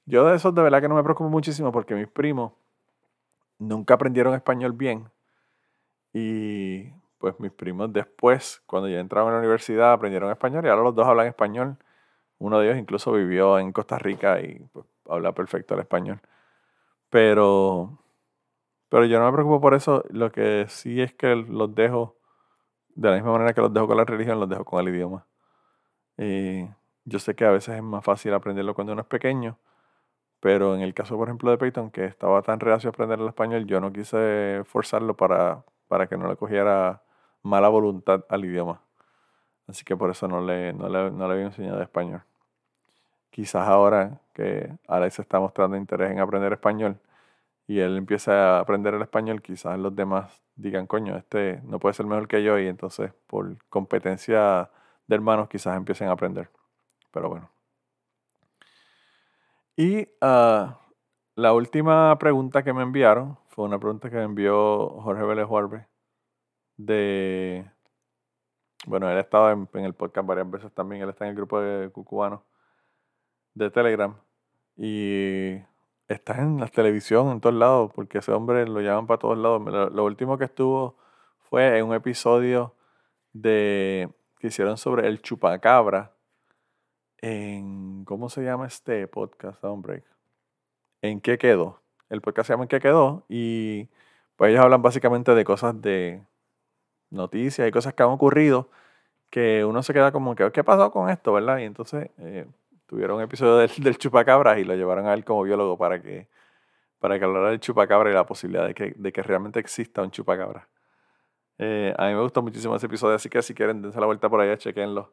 Yo 0.06 0.24
de 0.24 0.36
eso 0.36 0.52
de 0.52 0.62
verdad 0.62 0.80
que 0.80 0.88
no 0.88 0.94
me 0.94 1.02
preocupo 1.02 1.28
muchísimo 1.30 1.72
porque 1.72 1.96
mis 1.96 2.08
primos 2.08 2.52
nunca 3.58 3.94
aprendieron 3.94 4.34
español 4.34 4.72
bien 4.72 5.10
y 6.12 6.90
pues 7.18 7.40
mis 7.40 7.50
primos 7.50 7.92
después, 7.92 8.62
cuando 8.66 8.88
ya 8.88 9.00
entraron 9.00 9.30
a 9.30 9.32
la 9.32 9.38
universidad, 9.40 9.92
aprendieron 9.92 10.30
español 10.30 10.64
y 10.64 10.68
ahora 10.68 10.82
los 10.84 10.94
dos 10.94 11.06
hablan 11.08 11.26
español 11.26 11.76
uno 12.38 12.58
de 12.58 12.66
ellos 12.66 12.78
incluso 12.78 13.12
vivió 13.12 13.58
en 13.58 13.72
Costa 13.72 13.98
Rica 13.98 14.40
y 14.40 14.60
pues, 14.72 14.86
habla 15.08 15.32
perfecto 15.32 15.74
el 15.74 15.80
español. 15.80 16.20
Pero, 17.10 17.98
pero 18.88 19.04
yo 19.06 19.18
no 19.18 19.26
me 19.26 19.32
preocupo 19.32 19.60
por 19.60 19.74
eso. 19.74 20.04
Lo 20.10 20.32
que 20.32 20.66
sí 20.68 21.00
es 21.02 21.14
que 21.14 21.34
los 21.36 21.74
dejo, 21.74 22.16
de 22.94 23.10
la 23.10 23.16
misma 23.16 23.32
manera 23.32 23.54
que 23.54 23.60
los 23.60 23.72
dejo 23.72 23.86
con 23.88 23.96
la 23.96 24.04
religión, 24.04 24.40
los 24.40 24.48
dejo 24.48 24.64
con 24.64 24.86
el 24.86 24.94
idioma. 24.94 25.26
Y 26.18 26.66
yo 27.04 27.18
sé 27.18 27.34
que 27.34 27.44
a 27.44 27.50
veces 27.50 27.76
es 27.76 27.82
más 27.82 28.04
fácil 28.04 28.34
aprenderlo 28.34 28.74
cuando 28.74 28.92
uno 28.92 29.02
es 29.02 29.08
pequeño, 29.08 29.58
pero 30.40 30.74
en 30.74 30.82
el 30.82 30.94
caso, 30.94 31.16
por 31.16 31.28
ejemplo, 31.28 31.50
de 31.50 31.58
Peyton, 31.58 31.90
que 31.90 32.04
estaba 32.06 32.42
tan 32.42 32.60
reacio 32.60 32.90
a 32.90 32.92
aprender 32.92 33.20
el 33.20 33.28
español, 33.28 33.66
yo 33.66 33.80
no 33.80 33.92
quise 33.92 34.62
forzarlo 34.66 35.16
para, 35.16 35.64
para 35.88 36.08
que 36.08 36.16
no 36.16 36.28
le 36.28 36.36
cogiera 36.36 37.02
mala 37.42 37.68
voluntad 37.68 38.24
al 38.28 38.44
idioma. 38.44 38.85
Así 39.66 39.84
que 39.84 39.96
por 39.96 40.10
eso 40.10 40.28
no 40.28 40.40
le, 40.40 40.72
no 40.72 40.88
le, 40.88 41.10
no 41.10 41.26
le 41.26 41.34
había 41.34 41.46
enseñado 41.46 41.82
español. 41.82 42.22
Quizás 43.30 43.66
ahora 43.68 44.20
que 44.32 44.70
Alex 44.86 45.18
está 45.18 45.40
mostrando 45.40 45.76
interés 45.76 46.10
en 46.10 46.20
aprender 46.20 46.52
español 46.52 46.98
y 47.66 47.80
él 47.80 47.96
empieza 47.96 48.56
a 48.56 48.60
aprender 48.60 48.94
el 48.94 49.02
español, 49.02 49.42
quizás 49.42 49.78
los 49.78 49.94
demás 49.94 50.40
digan, 50.54 50.86
coño, 50.86 51.16
este 51.16 51.60
no 51.64 51.78
puede 51.78 51.94
ser 51.94 52.06
mejor 52.06 52.28
que 52.28 52.42
yo 52.42 52.58
y 52.58 52.66
entonces 52.66 53.12
por 53.26 53.56
competencia 53.68 54.70
de 55.06 55.14
hermanos 55.14 55.48
quizás 55.48 55.76
empiecen 55.76 56.08
a 56.08 56.12
aprender. 56.12 56.48
Pero 57.10 57.28
bueno. 57.28 57.50
Y 59.76 60.08
ah, 60.20 60.78
la 61.34 61.52
última 61.52 62.16
pregunta 62.18 62.62
que 62.62 62.72
me 62.72 62.82
enviaron 62.82 63.36
fue 63.48 63.64
una 63.66 63.78
pregunta 63.78 64.08
que 64.10 64.16
me 64.16 64.22
envió 64.22 64.88
Jorge 65.00 65.22
Vélez 65.24 65.46
Juarbe 65.46 65.86
de 66.76 67.70
bueno, 68.86 69.10
él 69.10 69.16
ha 69.18 69.20
estado 69.20 69.50
en, 69.50 69.84
el 69.84 69.94
podcast 69.94 70.26
varias 70.26 70.50
veces 70.50 70.72
también. 70.72 71.02
Él 71.02 71.08
está 71.10 71.24
en 71.24 71.30
el 71.30 71.36
grupo 71.36 71.60
de 71.60 71.90
cucubanos 71.90 72.40
de 73.54 73.70
Telegram. 73.70 74.16
Y 74.76 75.56
está 76.08 76.40
en 76.40 76.60
la 76.60 76.68
televisión, 76.68 77.30
en 77.30 77.40
todos 77.40 77.56
lados, 77.56 77.92
porque 77.94 78.18
ese 78.18 78.32
hombre 78.32 78.66
lo 78.66 78.80
llaman 78.80 79.06
para 79.06 79.18
todos 79.18 79.38
lados. 79.38 79.92
Lo, 79.92 80.04
último 80.04 80.38
que 80.38 80.44
estuvo 80.44 80.96
fue 81.50 81.78
en 81.78 81.86
un 81.86 81.94
episodio 81.94 82.74
que 83.42 84.08
hicieron 84.40 84.78
sobre 84.78 85.08
el 85.08 85.20
chupacabra. 85.20 86.12
En. 87.18 88.04
¿Cómo 88.04 88.28
se 88.28 88.44
llama 88.44 88.66
este 88.66 89.08
podcast? 89.08 89.60
Break. 89.62 90.04
¿En 91.02 91.20
qué 91.20 91.38
quedó? 91.38 91.80
El 92.08 92.20
podcast 92.20 92.46
se 92.46 92.52
llama 92.52 92.64
¿En 92.64 92.68
qué 92.68 92.78
quedó? 92.78 93.24
Y 93.28 93.88
pues 94.36 94.50
ellos 94.50 94.62
hablan 94.62 94.82
básicamente 94.82 95.34
de 95.34 95.44
cosas 95.44 95.80
de 95.80 96.22
noticias 97.10 97.66
y 97.68 97.70
cosas 97.70 97.94
que 97.94 98.02
han 98.02 98.10
ocurrido 98.10 98.68
que 99.30 99.64
uno 99.64 99.82
se 99.82 99.92
queda 99.92 100.12
como 100.12 100.34
que, 100.34 100.50
¿qué 100.52 100.64
pasó 100.64 100.90
con 100.90 101.10
esto, 101.10 101.32
verdad? 101.32 101.58
Y 101.58 101.64
entonces 101.64 102.10
eh, 102.18 102.46
tuvieron 102.86 103.16
un 103.16 103.22
episodio 103.22 103.56
del, 103.56 103.70
del, 103.78 103.98
chupacabra 103.98 104.58
y 104.58 104.64
lo 104.64 104.74
llevaron 104.74 105.06
a 105.06 105.14
él 105.14 105.24
como 105.24 105.42
biólogo 105.42 105.76
para 105.76 106.00
que, 106.00 106.28
para 106.98 107.18
que 107.18 107.24
hablara 107.24 107.50
del 107.50 107.60
chupacabra 107.60 108.10
y 108.10 108.14
la 108.14 108.26
posibilidad 108.26 108.66
de 108.66 108.74
que, 108.74 108.94
de 108.96 109.12
que 109.12 109.22
realmente 109.22 109.60
exista 109.60 110.02
un 110.02 110.10
chupacabra. 110.10 110.68
Eh, 111.58 111.94
a 111.96 112.06
mí 112.06 112.14
me 112.14 112.20
gustó 112.20 112.42
muchísimo 112.42 112.76
ese 112.76 112.86
episodio, 112.86 113.16
así 113.16 113.28
que 113.28 113.42
si 113.42 113.54
quieren, 113.54 113.82
dense 113.82 113.98
la 113.98 114.06
vuelta 114.06 114.28
por 114.28 114.40
allá, 114.40 114.56
chequenlo 114.56 115.12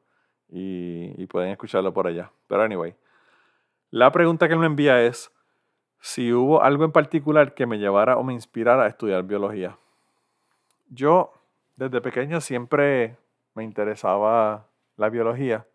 y, 0.50 1.14
y 1.22 1.26
pueden 1.28 1.52
escucharlo 1.52 1.94
por 1.94 2.08
allá. 2.08 2.32
Pero 2.48 2.64
anyway, 2.64 2.96
la 3.90 4.12
pregunta 4.12 4.48
que 4.48 4.54
él 4.54 4.60
me 4.60 4.66
envía 4.66 5.02
es 5.02 5.32
si 6.00 6.34
hubo 6.34 6.62
algo 6.62 6.84
en 6.84 6.92
particular 6.92 7.54
que 7.54 7.66
me 7.66 7.80
llevara 7.80 8.18
o 8.18 8.24
me 8.24 8.34
inspirara 8.34 8.84
a 8.84 8.88
estudiar 8.88 9.24
biología. 9.24 9.78
yo 10.90 11.32
desde 11.76 12.02
pequeño 12.02 12.42
siempre 12.42 13.18
me 13.56 13.64
interesaba 13.64 14.68
la 14.96 15.10
biología. 15.10 15.68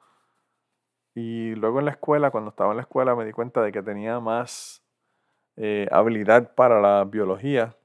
Y 1.14 1.55
luego 1.57 1.80
en 1.80 1.86
la 1.86 1.92
escuela, 1.92 2.30
cuando 2.30 2.51
estaba 2.51 2.70
en 2.70 2.76
la 2.76 2.82
escuela, 2.82 3.16
me 3.16 3.24
di 3.24 3.32
cuenta 3.32 3.62
de 3.62 3.72
que 3.72 3.82
tenía 3.82 4.20
más 4.20 4.84
eh, 5.57 5.88
habilidad 5.90 6.55
para 6.55 6.80
la 6.80 7.05
biología, 7.05 7.76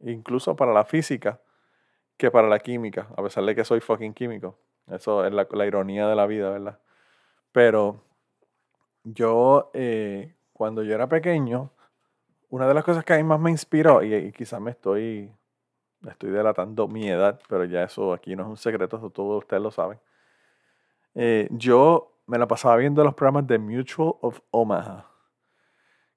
incluso 0.00 0.56
para 0.56 0.72
la 0.72 0.84
física, 0.84 1.40
que 2.16 2.30
para 2.30 2.48
la 2.48 2.58
química, 2.58 3.08
a 3.16 3.22
pesar 3.22 3.44
de 3.44 3.54
que 3.54 3.64
soy 3.64 3.80
fucking 3.80 4.12
químico. 4.12 4.58
Eso 4.88 5.24
es 5.24 5.32
la, 5.32 5.66
ironía 5.66 6.08
de 6.08 6.16
la 6.16 6.26
vida, 6.26 6.50
¿verdad? 6.50 6.80
Pero 7.52 8.02
yo, 9.04 9.70
eh, 9.72 10.34
cuando 10.52 10.82
yo 10.82 10.94
era 10.94 11.08
pequeño, 11.08 11.70
una 12.48 12.66
de 12.66 12.74
las 12.74 12.84
cosas 12.84 13.04
que 13.04 13.14
a 13.14 13.16
mí 13.16 13.22
más 13.22 13.40
me 13.40 13.50
inspiró, 13.50 14.02
y, 14.02 14.32
quizás 14.32 14.60
me 14.60 14.72
estoy, 14.72 15.32
estoy 16.08 16.30
delatando 16.30 16.88
mi 16.88 17.08
edad, 17.08 17.40
pero 17.48 17.64
ya 17.64 17.82
eso 17.82 18.12
aquí 18.12 18.34
no 18.36 18.44
es 18.44 18.48
un 18.48 18.56
secreto, 18.56 18.96
eso 18.96 19.10
todos 19.10 19.38
ustedes 19.42 19.62
lo 19.62 19.70
saben. 19.70 19.98
Eh, 21.14 21.48
yo 21.50 22.12
me 22.26 22.38
la 22.38 22.46
pasaba 22.46 22.76
viendo 22.76 23.02
los 23.02 23.14
programas 23.14 23.46
de 23.46 23.58
Mutual 23.58 24.14
of 24.20 24.40
Omaha, 24.50 25.06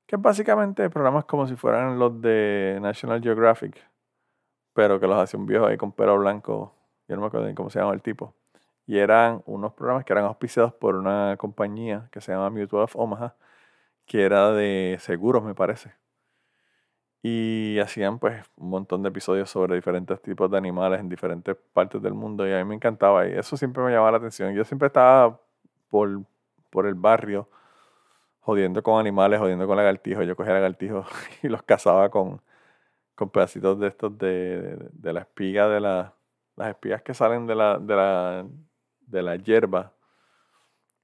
que 0.05 0.15
básicamente 0.17 0.89
programas 0.89 1.25
como 1.25 1.47
si 1.47 1.55
fueran 1.55 1.97
los 1.97 2.21
de 2.21 2.77
National 2.81 3.21
Geographic, 3.21 3.83
pero 4.73 4.99
que 4.99 5.07
los 5.07 5.17
hacía 5.17 5.39
un 5.39 5.45
viejo 5.45 5.65
ahí 5.65 5.77
con 5.77 5.91
pelo 5.91 6.17
blanco, 6.17 6.75
yo 7.07 7.15
no 7.15 7.21
me 7.21 7.27
acuerdo 7.27 7.47
ni 7.47 7.55
cómo 7.55 7.69
se 7.69 7.79
llama 7.79 7.93
el 7.93 8.01
tipo. 8.01 8.35
Y 8.85 8.97
eran 8.99 9.41
unos 9.45 9.73
programas 9.73 10.03
que 10.03 10.13
eran 10.13 10.25
auspiciados 10.25 10.73
por 10.73 10.95
una 10.95 11.37
compañía 11.37 12.09
que 12.11 12.21
se 12.21 12.31
llama 12.31 12.49
Mutual 12.49 12.83
of 12.83 12.95
Omaha, 12.95 13.35
que 14.05 14.23
era 14.23 14.51
de 14.51 14.97
seguros, 14.99 15.43
me 15.43 15.55
parece. 15.55 15.93
Y 17.25 17.79
hacían 17.79 18.19
pues 18.19 18.43
un 18.57 18.69
montón 18.69 19.01
de 19.01 19.09
episodios 19.09 19.49
sobre 19.49 19.75
diferentes 19.75 20.21
tipos 20.21 20.51
de 20.51 20.57
animales 20.57 20.99
en 20.99 21.07
diferentes 21.07 21.55
partes 21.71 22.01
del 22.01 22.13
mundo 22.13 22.45
y 22.45 22.51
a 22.51 22.57
mí 22.57 22.65
me 22.65 22.75
encantaba 22.75 23.25
y 23.25 23.31
eso 23.31 23.55
siempre 23.55 23.81
me 23.81 23.91
llamaba 23.91 24.11
la 24.11 24.17
atención. 24.17 24.53
Yo 24.53 24.65
siempre 24.65 24.87
estaba 24.87 25.39
por, 25.89 26.21
por 26.69 26.85
el 26.85 26.95
barrio 26.95 27.47
jodiendo 28.41 28.83
con 28.83 28.99
animales, 28.99 29.39
jodiendo 29.39 29.65
con 29.67 29.77
lagartijos. 29.77 30.27
Yo 30.27 30.35
cogía 30.35 30.53
lagartijos 30.53 31.07
y 31.43 31.47
los 31.47 31.63
cazaba 31.63 32.09
con, 32.09 32.41
con 33.15 33.29
pedacitos 33.29 33.79
de 33.79 33.87
estos 33.87 34.17
de, 34.17 34.89
de, 34.91 35.13
la 35.13 35.21
espiga 35.21 35.69
de 35.69 35.79
la, 35.79 36.13
las 36.57 36.69
espigas 36.69 37.01
que 37.03 37.13
salen 37.13 37.47
de 37.47 37.55
la, 37.55 37.79
de 37.79 37.95
la, 37.95 38.45
de 39.07 39.23
la 39.23 39.35
hierba. 39.37 39.93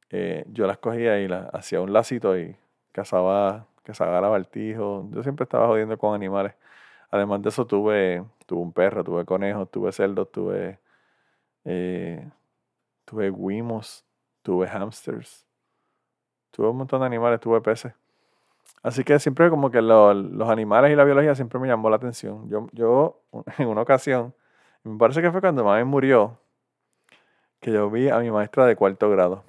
Eh, 0.10 0.44
yo 0.48 0.68
las 0.68 0.80
cogía 0.80 1.20
y 1.20 1.28
las 1.28 1.54
hacía 1.54 1.82
un 1.82 1.94
lacito 1.94 2.38
y 2.38 2.58
cazaba 2.92 3.68
que 3.98 4.04
agarraba 4.04 4.38
el 4.38 4.48
Yo 4.52 5.24
siempre 5.24 5.44
estaba 5.44 5.68
jodiendo 5.68 5.98
con 5.98 6.14
animales. 6.14 6.54
Además 7.12 7.42
de 7.42 7.50
eso, 7.50 7.66
tuve, 7.66 8.24
tuve 8.46 8.62
un 8.62 8.72
perro, 8.74 9.04
tuve 9.04 9.26
conejos, 9.26 9.70
tuve 9.72 9.92
cerdos, 9.92 10.32
tuve, 10.32 10.80
eh, 11.66 12.30
tuve 13.06 13.32
guimos, 13.32 14.06
tuve 14.44 14.68
hamsters, 14.68 15.48
tuve 16.52 16.70
un 16.70 16.78
montón 16.78 17.00
de 17.00 17.08
animales, 17.08 17.40
tuve 17.40 17.62
peces. 17.62 17.94
Así 18.84 19.04
que 19.04 19.20
siempre 19.20 19.50
como 19.50 19.72
que 19.72 19.82
los 19.82 20.50
animales 20.50 20.92
y 20.92 20.96
la 20.96 21.04
biología 21.04 21.36
siempre 21.36 21.60
me 21.60 21.68
llamó 21.68 21.90
la 21.90 21.98
atención. 21.98 22.48
Yo, 22.50 22.68
yo 22.74 23.22
en 23.58 23.68
una 23.68 23.82
ocasión, 23.82 24.34
me 24.84 24.98
parece 24.98 25.22
que 25.22 25.32
fue 25.32 25.42
cuando 25.42 25.64
mami 25.64 25.84
murió, 25.84 26.40
que 27.60 27.72
yo 27.72 27.90
vi 27.90 28.10
a 28.10 28.20
mi 28.20 28.32
maestra 28.32 28.66
de 28.66 28.76
cuarto 28.76 29.10
grado. 29.10 29.44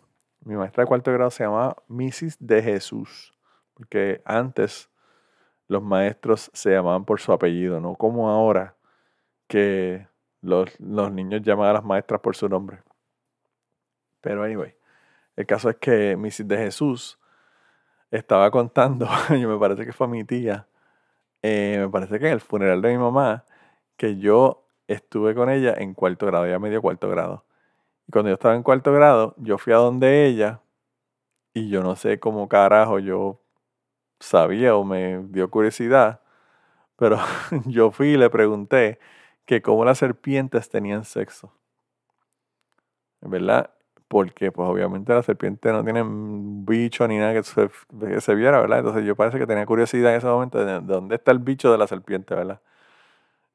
Mi 0.45 0.57
maestra 0.57 0.85
de 0.85 0.89
cuarto 0.89 1.13
grado 1.13 1.31
se 1.31 1.45
llamaba 1.45 1.77
Mrs. 1.89 2.39
de 2.41 2.63
Jesús. 2.63 3.35
Porque 3.81 4.21
antes 4.27 4.91
los 5.69 5.83
maestros 5.83 6.51
se 6.53 6.71
llamaban 6.71 7.07
por 7.07 7.19
su 7.19 7.33
apellido, 7.33 7.81
no 7.81 7.95
como 7.95 8.29
ahora 8.29 8.77
que 9.49 10.07
los, 10.43 10.79
niños 10.79 11.41
llaman 11.41 11.71
a 11.71 11.73
las 11.73 11.85
maestras 11.85 12.21
por 12.21 12.37
su 12.37 12.47
nombre. 12.47 12.83
Pero 14.21 14.45
anyway, 14.45 14.75
el 15.35 15.47
caso 15.47 15.71
es 15.71 15.77
que 15.77 16.15
Mrs. 16.15 16.47
de 16.47 16.59
Jesús 16.59 17.19
estaba 18.11 18.51
contando, 18.51 19.09
yo 19.31 19.49
me 19.49 19.59
parece 19.59 19.87
que 19.87 19.95
fue 19.95 20.09
mi 20.09 20.25
tía, 20.25 20.69
eh, 21.41 21.79
me 21.81 21.89
parece 21.89 22.19
que 22.19 22.27
en 22.27 22.35
el 22.35 22.41
funeral 22.41 22.83
de 22.83 22.91
mi 22.91 22.99
mamá, 22.99 23.47
que 23.97 24.19
yo 24.19 24.67
estuve 24.89 25.35
con 25.35 25.49
ella 25.49 25.73
en 25.79 25.95
cuarto 25.95 26.27
grado, 26.27 26.47
ya 26.47 26.59
medio 26.59 26.83
cuarto 26.83 27.09
grado. 27.09 27.47
Y 28.07 28.13
cuando 28.13 28.29
yo 28.29 28.35
estaba 28.35 28.57
en 28.57 28.63
cuarto 28.63 28.93
grado, 28.93 29.35
yo 29.39 29.57
fui 29.57 29.73
a 29.73 29.77
donde 29.77 30.27
ella 30.27 30.61
y 31.55 31.71
yo 31.71 31.83
no 31.83 31.97
sé 31.97 32.21
cómo 32.21 32.47
carajo 32.47 32.99
yo 32.99 33.41
sabía 34.21 34.77
o 34.77 34.85
me 34.85 35.25
dio 35.29 35.51
curiosidad, 35.51 36.21
pero 36.97 37.19
yo 37.67 37.91
fui 37.91 38.11
y 38.11 38.17
le 38.17 38.31
pregunté 38.31 39.01
que 39.47 39.63
cómo 39.63 39.85
las 39.85 39.99
serpientes 39.99 40.69
tenían 40.69 41.05
sexo. 41.05 41.53
¿Verdad? 43.23 43.71
Porque 44.09 44.53
pues 44.53 44.69
obviamente 44.69 45.13
las 45.13 45.27
serpientes 45.27 45.73
no 45.73 45.85
tienen 45.85 46.65
bicho 46.65 47.07
ni 47.09 47.19
nada 47.19 47.35
que 47.35 47.43
se, 47.43 48.35
viera, 48.35 48.61
¿verdad? 48.61 48.79
Entonces 48.79 49.05
yo 49.05 49.17
parece 49.17 49.39
que 49.39 49.47
tenía 49.47 49.67
curiosidad 49.67 50.13
en 50.13 50.19
ese 50.19 50.27
momento 50.27 50.65
de, 50.65 50.81
dónde 50.81 51.17
está 51.17 51.33
el 51.33 51.39
bicho 51.39 51.71
de 51.73 51.79
la 51.79 51.87
serpiente, 51.87 52.35
¿verdad? 52.35 52.61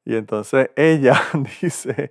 Y 0.04 0.16
entonces 0.16 0.70
ella 0.76 1.14
dice 1.62 2.10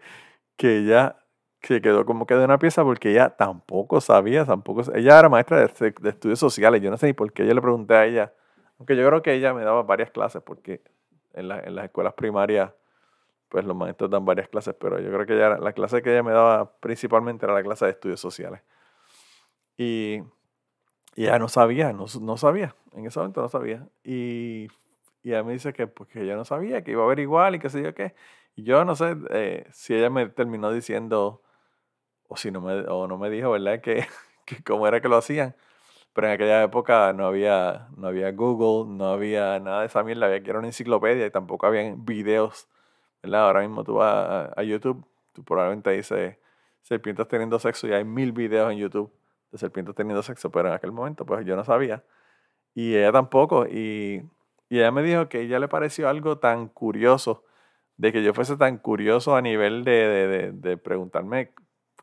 que 0.58 0.80
ella 0.80 1.18
se 1.62 1.82
quedó 1.82 2.06
como 2.06 2.28
que 2.28 2.36
de 2.36 2.46
una 2.46 2.60
pieza 2.60 2.84
porque 2.84 3.12
ella 3.12 3.32
tampoco 3.32 4.02
sabía, 4.02 4.46
tampoco... 4.46 4.84
Ella 4.94 5.20
era 5.20 5.30
maestra 5.30 5.60
de, 5.60 5.94
de 6.02 6.10
estudios 6.10 6.40
sociales, 6.40 6.82
yo 6.82 6.92
no 6.92 6.98
sé 6.98 7.08
ni 7.08 7.14
por 7.14 7.32
qué 7.34 7.48
yo 7.48 7.54
le 7.54 7.62
pregunté 7.62 7.96
a 7.96 8.06
ella 8.06 8.34
aunque 8.78 8.96
yo 8.96 9.08
creo 9.08 9.22
que 9.22 9.34
ella 9.34 9.54
me 9.54 9.64
daba 9.64 9.84
varias 9.84 10.12
clases 10.12 10.42
porque 10.42 10.82
en, 11.34 11.52
en 11.52 11.76
las 11.76 11.86
escuelas 11.86 12.14
primarias 12.14 12.72
pues 13.50 13.64
los 13.66 13.76
maestros 13.76 14.10
dan 14.10 14.26
varias 14.26 14.50
clases, 14.50 14.76
pero 14.78 15.00
yo 15.00 15.10
creo 15.12 15.26
que 15.26 15.34
ella, 15.34 15.58
la 15.58 15.74
clase 15.74 16.02
que 16.02 16.12
ella 16.12 16.24
me 16.24 16.32
daba 16.32 16.72
principalmente 16.80 17.46
era 17.46 17.54
la 17.54 17.64
clase 17.64 17.86
de 17.86 17.92
estudios 17.92 18.20
sociales. 18.20 18.62
Y, 19.78 20.22
y 21.16 21.24
ella 21.24 21.40
no 21.40 21.48
sabía, 21.48 21.94
no, 21.94 22.06
no, 22.22 22.38
sabía, 22.38 22.76
en 22.94 23.06
ese 23.06 23.20
momento 23.20 23.42
no 23.42 23.50
sabía. 23.50 23.88
Y, 24.04 24.68
y 25.24 25.30
ella 25.30 25.44
me 25.44 25.54
dice 25.54 25.74
que, 25.74 25.88
pues, 25.88 26.10
que 26.10 26.24
ella 26.24 26.36
no 26.36 26.46
sabía, 26.46 26.84
que 26.84 26.92
iba 26.92 27.04
a 27.04 27.08
ver 27.08 27.20
igual 27.20 27.56
y 27.56 27.60
qué 27.60 27.70
sé 27.70 27.82
yo 27.82 27.94
qué. 27.94 28.16
Y 28.56 28.64
yo 28.64 28.84
no 28.86 28.96
sé 28.96 29.16
eh, 29.30 29.68
si 29.72 29.94
ella 29.96 30.10
me 30.10 30.28
terminó 30.28 30.72
diciendo, 30.72 31.42
o 32.28 32.38
si 32.38 32.52
no 32.52 32.62
me, 32.62 32.74
o 32.88 33.08
no 33.08 33.18
me 33.18 33.30
dijo, 33.30 33.52
¿verdad? 33.52 33.82
Que, 33.82 34.06
que 34.46 34.64
cómo 34.64 34.88
era 34.88 35.02
que 35.02 35.10
lo 35.10 35.18
hacían. 35.18 35.56
Pero 36.16 36.28
en 36.28 36.34
aquella 36.34 36.64
época 36.64 37.12
no 37.12 37.28
había, 37.28 37.90
no 37.98 38.08
había 38.08 38.32
Google, 38.32 38.90
no 38.96 39.10
había 39.10 39.60
nada 39.60 39.82
de 39.82 39.88
esa 39.88 40.02
mierda, 40.02 40.28
había 40.28 40.42
que 40.42 40.50
era 40.50 40.60
una 40.60 40.70
enciclopedia 40.70 41.26
y 41.26 41.30
tampoco 41.30 41.68
había 41.68 41.94
videos. 41.98 42.70
¿verdad? 43.22 43.48
Ahora 43.48 43.62
mismo 43.62 43.84
tú 43.84 43.96
vas 43.96 44.50
a, 44.56 44.64
YouTube, 44.64 45.06
tú 45.34 45.44
probablemente 45.44 45.92
dices 45.92 46.38
serpientes 46.84 47.28
teniendo 47.28 47.60
sexo 47.60 47.88
y 47.90 47.94
hay 47.94 48.06
mil 48.06 48.32
videos 48.32 48.72
en 48.72 48.78
YouTube 48.78 49.12
de 49.52 49.58
serpientes 49.58 49.94
teniendo 49.94 50.24
sexo, 50.24 50.50
pero 50.52 50.70
en 50.70 50.76
aquel 50.76 50.94
momento 50.94 51.26
pues 51.26 51.46
yo 51.46 51.58
no 51.58 51.66
sabía. 51.66 52.02
Y 52.74 52.96
ella 52.96 53.12
tampoco. 53.12 53.66
Y, 53.68 54.24
y 54.70 54.80
ella 54.80 54.92
me 54.92 55.04
dijo 55.04 55.28
que 55.28 55.42
ella 55.42 55.60
le 55.60 55.68
pareció 55.68 56.08
algo 56.08 56.38
tan 56.40 56.70
curioso, 56.70 57.44
de 57.98 58.14
que 58.14 58.24
yo 58.24 58.34
fuese 58.34 58.56
tan 58.58 58.78
curioso 58.78 59.36
a 59.36 59.42
nivel 59.42 59.84
de, 59.84 59.92
de, 59.92 60.52
de, 60.54 60.78
preguntarme 60.78 61.54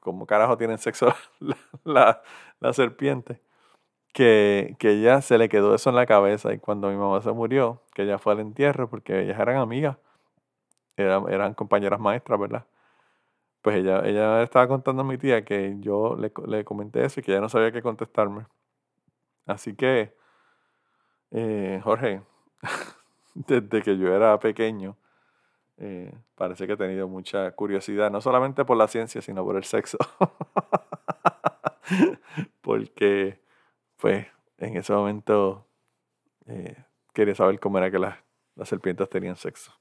cómo 0.01 0.27
carajo 0.27 0.59
tienen 0.59 0.79
sexo 0.79 1.15
la, 1.41 1.57
la, 1.85 2.23
la 2.61 2.73
serpiente 2.75 3.41
que, 4.13 4.77
que 4.79 4.91
ella 4.93 5.23
se 5.23 5.39
le 5.39 5.49
quedó 5.49 5.75
eso 5.75 5.91
en 5.91 5.97
la 5.97 6.07
cabeza 6.07 6.53
y 6.53 6.59
cuando 6.59 6.89
mi 6.91 6.97
mamá 6.97 7.21
se 7.23 7.33
murió, 7.33 7.83
que 7.95 8.03
ella 8.03 8.19
fue 8.19 8.33
al 8.35 8.41
entierro 8.41 8.89
porque 8.91 9.23
ellas 9.23 9.39
eran 9.41 9.57
amigas, 9.57 9.97
eran, 10.97 11.29
eran 11.31 11.55
compañeras 11.55 12.01
maestras, 12.01 12.39
¿verdad? 12.41 12.67
Pues 13.63 13.77
ella, 13.77 14.03
ella 14.05 14.43
estaba 14.43 14.69
contando 14.69 15.03
a 15.03 15.05
mi 15.05 15.19
tía 15.19 15.45
que 15.45 15.77
yo 15.81 16.17
le, 16.17 16.33
le 16.47 16.65
comenté 16.65 17.05
eso 17.05 17.21
y 17.21 17.23
que 17.23 17.33
ella 17.33 17.41
no 17.41 17.49
sabía 17.49 17.73
qué 17.73 17.83
contestarme. 17.83 18.47
Así 19.47 19.75
que, 19.77 20.15
eh, 21.31 21.81
Jorge, 21.83 22.23
desde 23.35 23.83
que 23.83 23.99
yo 23.99 24.15
era 24.15 24.39
pequeño, 24.41 24.97
eh, 25.79 26.13
parece 26.37 26.67
que 26.67 26.75
he 26.75 26.77
tenido 26.77 27.09
mucha 27.09 27.51
curiosidad, 27.53 28.11
no 28.11 28.21
solamente 28.21 28.65
por 28.65 28.77
la 28.77 28.89
ciencia, 28.89 29.23
sino 29.23 29.45
por 29.45 29.57
el 29.57 29.65
sexo. 29.65 29.99
Porque 32.63 33.42
pues 34.03 34.27
en 34.59 34.77
ese 34.77 34.93
momento 34.93 35.65
eh, 36.47 36.77
quería 37.13 37.37
saber 37.37 37.61
cómo 37.61 37.79
era 37.79 37.89
que 37.89 38.01
las, 38.01 38.17
serpientes 38.65 39.09
tenían 39.09 39.37
sexo. 39.37 39.73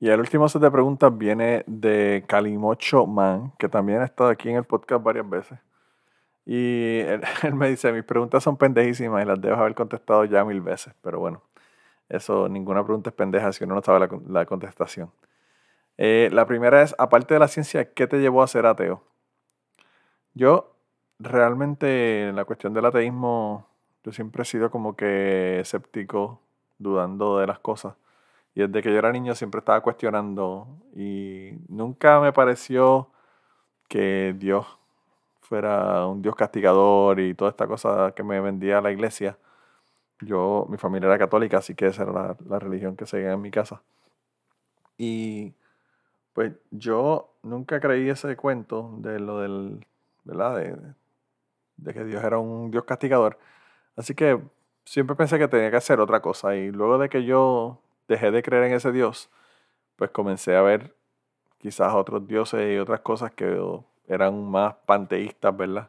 Y 0.00 0.08
el 0.08 0.18
último 0.18 0.48
set 0.48 0.62
de 0.62 0.70
preguntas 0.70 1.16
viene 1.16 1.62
de 1.66 2.24
Calimocho 2.26 3.06
Man, 3.06 3.52
que 3.58 3.68
también 3.68 4.00
ha 4.00 4.06
estado 4.06 4.30
aquí 4.30 4.48
en 4.48 4.56
el 4.56 4.64
podcast 4.64 5.04
varias 5.04 5.28
veces. 5.28 5.58
Y 6.46 7.00
él, 7.00 7.20
me 7.54 7.68
dice, 7.68 7.92
mis 7.92 8.02
preguntas 8.02 8.42
son 8.42 8.56
pendejísimas 8.56 9.22
y 9.22 9.26
las 9.28 9.38
debo 9.38 9.56
haber 9.56 9.74
contestado 9.74 10.24
ya 10.24 10.42
mil 10.42 10.62
veces. 10.62 10.94
Pero 11.02 11.20
bueno, 11.20 11.42
eso, 12.08 12.48
ninguna 12.48 12.82
pregunta 12.82 13.10
es 13.10 13.14
pendeja 13.14 13.52
si 13.52 13.64
uno 13.64 13.74
no 13.74 13.82
sabe 13.82 14.08
la, 14.26 14.46
contestación. 14.46 15.12
Eh, 15.98 16.30
la 16.32 16.46
primera 16.46 16.80
es, 16.80 16.94
aparte 16.96 17.34
de 17.34 17.40
la 17.40 17.48
ciencia, 17.48 17.92
¿qué 17.92 18.06
te 18.06 18.20
llevó 18.20 18.42
a 18.42 18.46
ser 18.46 18.64
ateo? 18.64 19.04
Yo 20.32 20.71
realmente 21.22 22.28
en 22.28 22.36
la 22.36 22.44
cuestión 22.44 22.74
del 22.74 22.86
ateísmo, 22.86 23.66
yo 24.04 24.12
siempre 24.12 24.42
he 24.42 24.44
sido 24.46 24.70
como 24.70 24.96
que 24.96 25.60
escéptico, 25.60 26.40
dudando 26.78 27.38
de 27.38 27.46
las 27.46 27.58
cosas. 27.60 27.94
Y 28.54 28.60
desde 28.60 28.82
que 28.82 28.92
yo 28.92 28.98
era 28.98 29.12
niño 29.12 29.34
siempre 29.34 29.60
estaba 29.60 29.80
cuestionando 29.82 30.68
y 30.94 31.52
nunca 31.68 32.20
me 32.20 32.32
pareció 32.32 33.10
que 33.88 34.34
Dios 34.38 34.66
fuera 35.40 36.06
un 36.06 36.22
Dios 36.22 36.34
castigador 36.36 37.20
y 37.20 37.34
toda 37.34 37.50
esta 37.50 37.66
cosa 37.66 38.12
que 38.14 38.22
me 38.22 38.40
vendía 38.40 38.80
la 38.80 38.92
iglesia. 38.92 39.38
Yo, 40.20 40.66
mi 40.70 40.78
familia 40.78 41.08
era 41.08 41.18
católica, 41.18 41.58
así 41.58 41.74
que 41.74 41.86
esa 41.88 42.04
era 42.04 42.12
la, 42.12 42.36
la 42.48 42.58
religión 42.58 42.96
que 42.96 43.06
seguía 43.06 43.32
en 43.32 43.42
mi 43.42 43.50
casa. 43.50 43.82
Y 44.98 45.54
pues 46.32 46.52
yo 46.70 47.34
nunca 47.42 47.80
creí 47.80 48.08
ese 48.08 48.36
cuento 48.36 48.94
de 48.98 49.20
lo 49.20 49.40
del, 49.40 49.86
¿verdad? 50.24 50.56
De, 50.56 50.76
de 51.82 51.94
que 51.94 52.04
Dios 52.04 52.22
era 52.24 52.38
un 52.38 52.70
Dios 52.70 52.84
castigador. 52.84 53.38
Así 53.96 54.14
que 54.14 54.40
siempre 54.84 55.16
pensé 55.16 55.38
que 55.38 55.48
tenía 55.48 55.70
que 55.70 55.76
hacer 55.76 56.00
otra 56.00 56.20
cosa. 56.20 56.56
Y 56.56 56.70
luego 56.70 56.98
de 56.98 57.08
que 57.08 57.24
yo 57.24 57.80
dejé 58.08 58.30
de 58.30 58.42
creer 58.42 58.64
en 58.64 58.74
ese 58.74 58.92
Dios, 58.92 59.30
pues 59.96 60.10
comencé 60.10 60.56
a 60.56 60.62
ver 60.62 60.94
quizás 61.58 61.94
otros 61.94 62.26
dioses 62.26 62.74
y 62.74 62.78
otras 62.78 63.00
cosas 63.00 63.32
que 63.32 63.60
eran 64.08 64.50
más 64.50 64.74
panteístas, 64.86 65.56
¿verdad? 65.56 65.88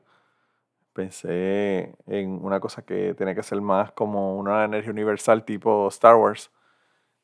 Pensé 0.94 1.96
en 2.06 2.44
una 2.46 2.60
cosa 2.60 2.84
que 2.86 3.16
tenía 3.16 3.36
que 3.36 3.44
ser 3.44 3.60
más 3.62 3.91
como 3.94 4.38
una 4.38 4.66
energía 4.66 4.91
universal 4.91 5.44
tipo 5.44 5.88
Star 5.88 6.16
Wars. 6.16 6.52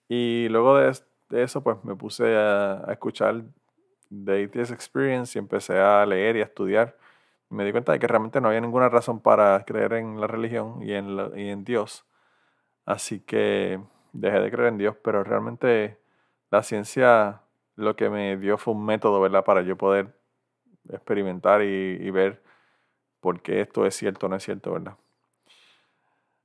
Y 0.08 0.48
luego 0.50 0.78
de, 0.78 0.92
eso, 1.32 1.64
pues 1.64 1.78
me 1.84 1.96
puse 1.96 2.36
a, 2.36 2.86
escuchar 2.90 3.44
The 4.10 4.46
Atheist 4.46 4.72
Experience 4.72 5.38
y 5.38 5.40
empecé 5.40 5.80
a 5.80 6.06
leer 6.06 6.38
y 6.38 6.42
a 6.42 6.46
estudiar. 6.46 6.98
Me 7.50 7.66
di 7.66 7.72
cuenta 7.72 7.92
de 7.92 8.00
que 8.00 8.08
realmente 8.08 8.42
no 8.42 8.48
había 8.48 8.62
ninguna 8.62 8.90
razón 8.90 9.20
para 9.22 9.64
creer 9.66 9.94
en 9.94 10.22
la 10.22 10.28
religión 10.28 10.82
y 10.84 10.94
en, 10.94 11.64
Dios. 11.64 12.06
Así 12.86 13.22
que 13.22 13.80
dejé 14.14 14.40
de 14.40 14.52
creer 14.52 14.70
en 14.70 14.78
Dios, 14.78 14.96
pero 15.04 15.24
realmente 15.24 16.00
la 16.52 16.64
ciencia 16.64 17.42
lo 17.76 17.96
que 17.96 18.10
me 18.10 18.38
dio 18.38 18.58
fue 18.58 18.74
un 18.74 18.86
método, 18.86 19.22
¿verdad? 19.22 19.44
Para 19.44 19.62
yo 19.62 19.78
poder 19.78 20.16
experimentar 20.90 21.62
y, 21.64 22.10
ver 22.12 22.44
por 23.20 23.42
qué 23.42 23.62
esto 23.62 23.86
es 23.86 23.96
cierto 23.96 24.28
o 24.28 24.30
no 24.30 24.36
es 24.36 24.44
cierto, 24.44 24.74
¿verdad? 24.74 24.98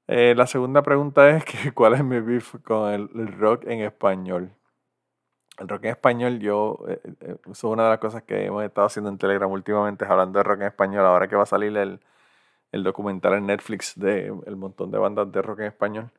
Eh, 0.07 0.34
la 0.36 0.46
segunda 0.46 0.82
pregunta 0.82 1.30
es 1.30 1.44
que 1.44 1.72
cuál 1.74 1.94
es 1.94 2.05
mi 2.05 2.20
beef 2.20 2.57
con 2.62 2.90
el, 2.92 3.32
rock 3.38 3.64
en 3.66 3.80
español. 3.80 4.52
El 5.59 5.68
rock 5.68 5.84
en 5.84 5.90
español, 5.90 6.38
yo, 6.40 6.78
eh, 6.88 7.00
eh, 7.20 7.36
eso 7.44 7.50
es 7.52 7.64
una 7.64 7.84
de 7.84 7.90
las 7.90 7.98
cosas 7.98 8.22
que 8.24 8.46
hemos 8.46 8.64
estado 8.64 8.86
haciendo 8.86 9.11
en 9.11 9.18
Telegram 9.18 9.50
últimamente, 9.50 10.05
hablando 10.05 10.38
de 10.38 10.42
rock 10.42 10.61
en 10.61 10.66
español, 10.66 11.07
ahora 11.07 11.28
que 11.28 11.36
va 11.36 11.44
a 11.44 11.46
salir 11.46 11.76
el, 11.76 12.00
el 12.72 12.82
documental 12.82 13.34
en 13.34 13.46
Netflix 13.46 13.98
de 13.98 14.34
el 14.46 14.57
montón 14.57 14.90
de 14.90 14.98
bandas 14.98 15.30
de 15.30 15.42
rock 15.42 15.61
en 15.61 15.66
español. 15.66 16.11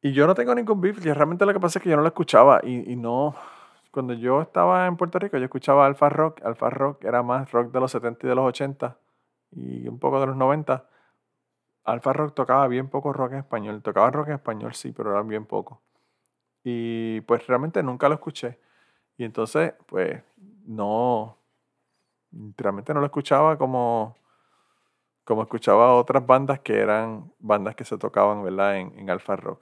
Y 0.00 0.12
yo 0.12 0.26
no 0.26 0.34
tengo 0.34 0.54
ningún 0.54 0.80
beef, 0.80 1.04
realmente 1.04 1.44
lo 1.44 1.52
que 1.52 1.60
pasa 1.60 1.78
es 1.78 1.82
que 1.82 1.90
yo 1.90 1.96
no 1.96 2.02
lo 2.02 2.08
escuchaba 2.08 2.60
y, 2.62 2.92
y, 2.92 2.96
no... 2.96 3.34
Cuando 3.90 4.12
yo 4.12 4.42
estaba 4.42 4.86
en 4.86 4.96
Puerto 4.96 5.18
Rico, 5.18 5.38
yo 5.38 5.44
escuchaba 5.44 5.86
Alfa 5.86 6.08
Rock. 6.08 6.42
Alfa 6.44 6.70
Rock 6.70 7.04
era 7.04 7.22
más 7.22 7.50
rock 7.50 7.72
de 7.72 7.80
los 7.80 7.90
70 7.90 8.26
y 8.26 8.28
de 8.28 8.34
los 8.34 8.46
80 8.46 8.96
y 9.52 9.88
un 9.88 9.98
poco 9.98 10.20
de 10.20 10.26
los 10.26 10.36
90. 10.36 10.86
Alfa 11.84 12.12
Rock 12.12 12.34
tocaba 12.34 12.68
bien 12.68 12.88
poco 12.88 13.12
rock 13.12 13.32
en 13.32 13.38
español. 13.38 13.82
Tocaba 13.82 14.10
rock 14.10 14.28
en 14.28 14.34
español, 14.34 14.74
sí, 14.74 14.92
pero 14.92 15.10
era 15.10 15.22
bien 15.22 15.46
poco. 15.46 15.82
Y 16.70 17.22
pues 17.22 17.46
realmente 17.46 17.82
nunca 17.82 18.08
lo 18.08 18.14
escuché. 18.16 18.58
Y 19.16 19.24
entonces, 19.24 19.72
pues, 19.86 20.22
no... 20.66 21.38
Realmente 22.58 22.92
no 22.92 23.00
lo 23.00 23.06
escuchaba 23.06 23.56
como 23.56 24.14
como 25.24 25.42
escuchaba 25.42 25.94
otras 25.94 26.26
bandas 26.26 26.60
que 26.60 26.78
eran 26.78 27.30
bandas 27.38 27.74
que 27.74 27.84
se 27.84 27.98
tocaban, 27.98 28.42
¿verdad? 28.42 28.78
En, 28.78 28.98
en 28.98 29.10
Alfa 29.10 29.36
Rock. 29.36 29.60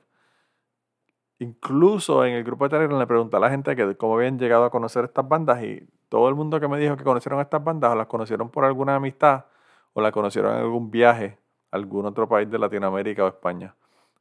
Incluso 1.41 2.25
en 2.25 2.35
el 2.35 2.45
grupo 2.45 2.65
de 2.65 2.71
Telegram 2.71 2.99
le 3.01 3.07
pregunté 3.07 3.37
a 3.37 3.41
la 3.41 3.51
gente 3.51 3.75
que 3.75 3.97
cómo 3.97 4.15
habían 4.15 4.39
llegado 4.39 4.65
a 4.65 4.71
conocer 4.71 5.05
estas 5.05 5.29
bandas 5.29 5.63
y 5.65 5.85
todo 6.09 6.29
el 6.29 6.37
mundo 6.37 6.61
que 6.61 6.69
me 6.69 6.79
dijo 6.79 6.97
que 6.97 7.03
conocieron 7.03 7.41
estas 7.41 7.65
bandas 7.65 7.91
o 7.91 7.97
las 7.97 8.07
conocieron 8.07 8.49
por 8.49 8.65
alguna 8.65 8.95
amistad 8.95 9.47
o 9.93 10.01
las 10.01 10.13
conocieron 10.13 10.53
en 10.53 10.59
algún 10.61 10.91
viaje 10.91 11.37
a 11.73 11.77
algún 11.77 12.07
otro 12.07 12.29
país 12.29 12.49
de 12.49 12.59
Latinoamérica 12.61 13.25
o 13.25 13.29
España. 13.29 13.75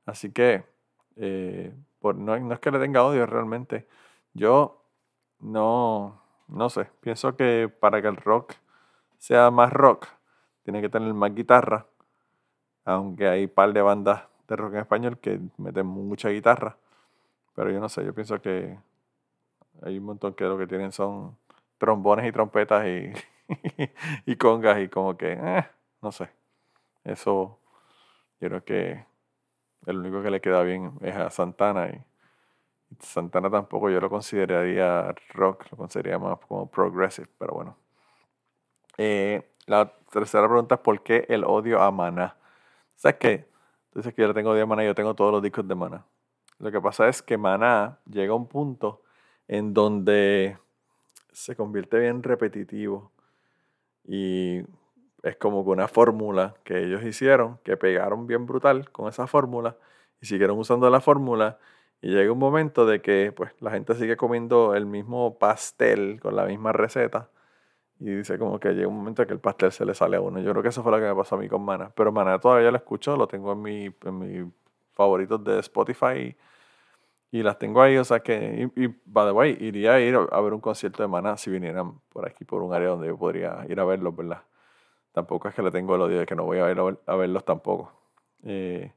Así 0.03 0.31
que 0.31 0.65
eh, 1.15 1.75
por, 2.06 2.18
no, 2.18 2.38
no, 2.38 2.53
es 2.53 2.60
que 2.60 2.70
le 2.70 2.78
tenga 2.78 3.03
odio 3.03 3.26
realmente. 3.26 3.88
Yo 4.36 4.80
no, 5.39 6.22
no 6.47 6.70
sé, 6.70 6.88
pienso 7.01 7.36
que 7.36 7.68
para 7.68 7.99
que 7.99 8.08
el 8.08 8.18
rock 8.18 8.53
sea 9.18 9.49
más 9.49 9.74
rock, 9.74 10.06
tiene 10.62 10.82
que 10.82 10.89
tener 10.89 11.12
más 11.16 11.34
guitarra, 11.34 11.88
aunque 12.84 13.28
hay 13.28 13.45
un 13.45 13.49
par 13.49 13.74
de 13.74 13.82
bandas 13.82 14.22
de 14.47 14.56
rock 14.56 14.74
en 14.76 14.80
español 14.82 15.18
que 15.18 15.39
meten 15.58 15.88
mucha 15.88 16.30
guitarra. 16.30 16.78
Pero 17.56 17.72
yo 17.72 17.80
no 17.80 17.89
sé, 17.89 18.06
yo 18.06 18.14
pienso 18.14 18.39
que 18.39 18.78
hay 19.82 19.97
un 19.97 20.06
montón 20.06 20.36
que 20.36 20.43
lo 20.43 20.60
que 20.60 20.68
tienen 20.68 20.91
son 20.91 21.36
trombones 21.80 22.28
y 22.28 22.32
trompetas 22.32 22.86
y, 22.86 23.14
y 24.32 24.36
congas 24.36 24.80
y 24.80 24.89
como 24.89 25.18
que, 25.18 25.39
eh, 25.41 25.66
no 26.03 26.12
sé. 26.12 26.30
Eso 27.03 27.58
yo 28.39 28.47
creo 28.49 28.64
que 28.64 29.14
el 29.86 29.97
único 29.97 30.21
que 30.21 30.31
le 30.31 30.41
queda 30.41 30.63
bien 30.63 30.93
es 31.01 31.15
a 31.15 31.29
Santana 31.29 31.89
y 31.89 32.01
Santana 32.99 33.49
tampoco 33.49 33.89
yo 33.89 33.99
lo 33.99 34.09
consideraría 34.09 35.13
rock, 35.33 35.65
lo 35.71 35.77
consideraría 35.77 36.19
más 36.19 36.39
como 36.47 36.69
progressive, 36.69 37.27
pero 37.38 37.53
bueno. 37.53 37.77
Eh, 38.97 39.49
la 39.65 39.91
tercera 40.11 40.47
pregunta 40.47 40.75
es 40.75 40.81
¿por 40.81 41.01
qué 41.03 41.25
el 41.27 41.43
odio 41.43 41.81
a 41.81 41.91
Mana? 41.91 42.38
¿Sabes 42.95 43.17
qué? 43.17 43.49
Entonces 43.88 44.13
que 44.13 44.21
yo 44.21 44.27
le 44.27 44.33
tengo 44.33 44.51
odio 44.51 44.63
a 44.63 44.65
Mana, 44.65 44.83
yo 44.86 44.95
tengo 44.95 45.13
todos 45.13 45.31
los 45.31 45.41
discos 45.41 45.67
de 45.67 45.75
Mana. 45.75 46.05
Lo 46.59 46.71
que 46.71 46.79
pasa 46.79 47.07
es 47.07 47.21
que 47.21 47.38
Maná 47.38 47.99
llega 48.05 48.31
a 48.31 48.36
un 48.36 48.47
punto 48.47 49.01
en 49.47 49.73
donde 49.73 50.57
se 51.31 51.55
convierte 51.55 51.99
bien 51.99 52.23
repetitivo 52.23 53.11
y 54.05 54.61
es 55.26 55.36
como 55.38 55.65
que 55.65 55.71
una 55.71 55.88
fórmula 55.88 56.55
que 56.63 56.84
ellos 56.84 57.03
hicieron, 57.03 57.57
que 57.63 57.78
pegaron 57.78 58.28
bien 58.28 58.45
brutal 58.45 58.91
con 58.91 59.09
esa 59.09 59.26
fórmula 59.26 59.76
y 60.21 60.28
siguieron 60.28 60.57
usando 60.59 60.88
la 60.91 61.01
fórmula 61.01 61.57
y 61.99 62.09
llega 62.09 62.32
un 62.32 62.38
momento 62.38 62.86
de 62.86 63.01
que 63.01 63.34
pues 63.36 63.51
la 63.59 63.71
gente 63.71 63.95
sigue 63.95 64.17
comiendo 64.17 64.76
el 64.76 64.86
mismo 64.86 65.39
pastel 65.39 66.19
con 66.21 66.36
la 66.36 66.45
misma 66.45 66.73
receta 66.73 67.32
y 67.99 68.11
dice 68.11 68.38
como 68.38 68.59
que 68.59 68.73
llega 68.73 68.88
un 68.88 68.97
momento 68.97 69.26
que 69.26 69.34
el 69.34 69.39
pastel 69.39 69.71
se 69.71 69.84
le 69.84 69.95
sale 69.95 70.17
a 70.17 70.21
uno. 70.21 70.39
Yo 70.41 70.51
creo 70.51 70.61
que 70.61 70.69
eso 70.69 70.84
fue 70.84 70.91
lo 70.91 70.99
que 70.99 71.05
me 71.05 71.15
pasó 71.15 71.36
a 71.36 71.39
mí 71.39 71.49
con 71.49 71.63
Mana. 71.63 71.91
Pero 71.95 72.11
Mana 72.11 72.39
todavía 72.39 72.69
lo 72.69 72.78
escucho, 72.78 73.17
lo 73.17 73.28
tengo 73.28 73.53
en 73.53 73.61
mi, 73.63 73.86
en 73.86 74.19
mi 74.19 74.51
favoritos 74.93 75.43
de 75.43 75.59
Spotify 75.59 76.36
y, 77.32 77.43
las 77.43 77.57
tengo 77.59 77.82
ahí, 77.82 77.97
o 77.97 78.03
sea 78.05 78.21
que, 78.21 78.69
y, 78.76 78.88
by 79.05 79.26
the 79.28 79.32
way, 79.32 79.57
iría 79.59 79.95
a 79.95 79.99
ir 79.99 80.15
a 80.15 80.41
ver 80.41 80.53
un 80.53 80.61
concierto 80.61 81.03
de 81.03 81.09
Maná 81.09 81.36
si 81.38 81.49
vinieran 81.49 81.99
por 82.09 82.28
aquí, 82.28 82.45
por 82.45 82.61
un 82.61 82.73
área 82.73 82.89
donde 82.89 83.07
yo 83.07 83.17
podría 83.17 83.65
ir 83.67 83.80
a 83.80 83.86
verlos, 83.86 84.15
¿verdad? 84.15 84.43
Tampoco 85.16 85.47
es 85.47 85.55
que 85.55 85.61
le 85.61 85.72
tengo 85.72 85.95
el 85.95 86.01
odio 86.01 86.20
de 86.20 86.26
que 86.26 86.36
no 86.36 86.43
voy 86.43 86.59
a 86.59 86.66
a, 86.66 87.16
verlos 87.16 87.45
tampoco. 87.45 87.89
Eh, 88.43 88.91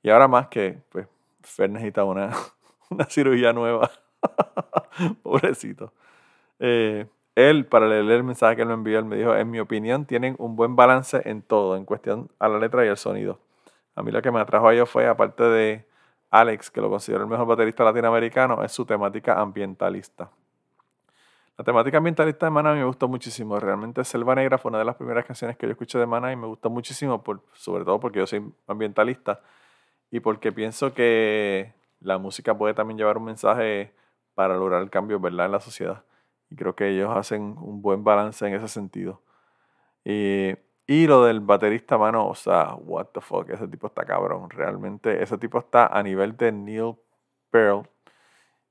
y 0.00 0.10
ahora 0.10 0.28
más 0.28 0.46
que, 0.46 0.78
pues, 0.90 1.08
Fer 1.42 1.68
necesita 1.68 2.04
una, 2.04 2.30
una 2.90 3.04
cirugía 3.06 3.52
nueva. 3.52 3.90
Pobrecito. 5.24 5.92
Eh, 6.60 7.08
él, 7.34 7.66
para 7.66 7.88
leer 7.88 8.08
el 8.08 8.22
mensaje 8.22 8.54
que 8.54 8.62
él 8.62 8.68
me 8.68 8.74
envió, 8.74 9.00
él 9.00 9.06
me 9.06 9.16
dijo, 9.16 9.34
en 9.34 9.50
mi 9.50 9.58
opinión, 9.58 10.06
tienen 10.06 10.36
un 10.38 10.54
buen 10.54 10.76
balance 10.76 11.20
en 11.24 11.42
todo, 11.42 11.76
en 11.76 11.84
cuestión 11.84 12.30
a 12.38 12.46
la 12.46 12.60
letra 12.60 12.84
y 12.84 12.88
el 12.88 12.96
sonido. 12.96 13.40
A 13.96 14.04
mí 14.04 14.12
lo 14.12 14.22
que 14.22 14.30
me 14.30 14.38
atrajo 14.38 14.68
a 14.68 14.72
ellos 14.72 14.88
fue, 14.88 15.08
aparte 15.08 15.42
de 15.42 15.84
Alex, 16.30 16.70
que 16.70 16.80
lo 16.80 16.88
considero 16.88 17.24
el 17.24 17.28
mejor 17.28 17.48
baterista 17.48 17.82
latinoamericano, 17.82 18.62
es 18.62 18.70
su 18.70 18.86
temática 18.86 19.40
ambientalista. 19.40 20.30
La 21.58 21.64
temática 21.64 21.98
ambientalista 21.98 22.46
de 22.46 22.50
Mana 22.50 22.74
me 22.74 22.84
gustó 22.84 23.08
muchísimo. 23.08 23.58
Realmente 23.58 24.04
Selva 24.04 24.34
Negra 24.34 24.58
fue 24.58 24.70
una 24.70 24.78
de 24.78 24.84
las 24.84 24.96
primeras 24.96 25.24
canciones 25.24 25.56
que 25.56 25.66
yo 25.66 25.72
escuché 25.72 25.98
de 25.98 26.06
Mana 26.06 26.30
y 26.32 26.36
me 26.36 26.46
gustó 26.46 26.68
muchísimo, 26.68 27.22
por, 27.22 27.42
sobre 27.54 27.84
todo 27.84 27.98
porque 27.98 28.18
yo 28.18 28.26
soy 28.26 28.52
ambientalista 28.66 29.40
y 30.10 30.20
porque 30.20 30.52
pienso 30.52 30.92
que 30.92 31.72
la 32.00 32.18
música 32.18 32.56
puede 32.56 32.74
también 32.74 32.98
llevar 32.98 33.16
un 33.18 33.24
mensaje 33.24 33.92
para 34.34 34.56
lograr 34.56 34.82
el 34.82 34.90
cambio 34.90 35.18
¿verdad? 35.18 35.46
en 35.46 35.52
la 35.52 35.60
sociedad. 35.60 36.04
Y 36.50 36.56
creo 36.56 36.76
que 36.76 36.88
ellos 36.90 37.16
hacen 37.16 37.56
un 37.58 37.80
buen 37.82 38.04
balance 38.04 38.46
en 38.46 38.54
ese 38.54 38.68
sentido. 38.68 39.22
Y 40.04 40.54
y 40.88 41.08
lo 41.08 41.24
del 41.24 41.40
baterista, 41.40 41.98
mano, 41.98 42.28
o 42.28 42.34
sea, 42.36 42.74
what 42.76 43.06
the 43.06 43.20
fuck, 43.20 43.50
ese 43.50 43.66
tipo 43.66 43.88
está 43.88 44.04
cabrón. 44.04 44.48
Realmente, 44.50 45.20
ese 45.20 45.36
tipo 45.36 45.58
está 45.58 45.86
a 45.88 46.02
nivel 46.02 46.36
de 46.36 46.52
Neil 46.52 46.94
Pearl. 47.50 47.88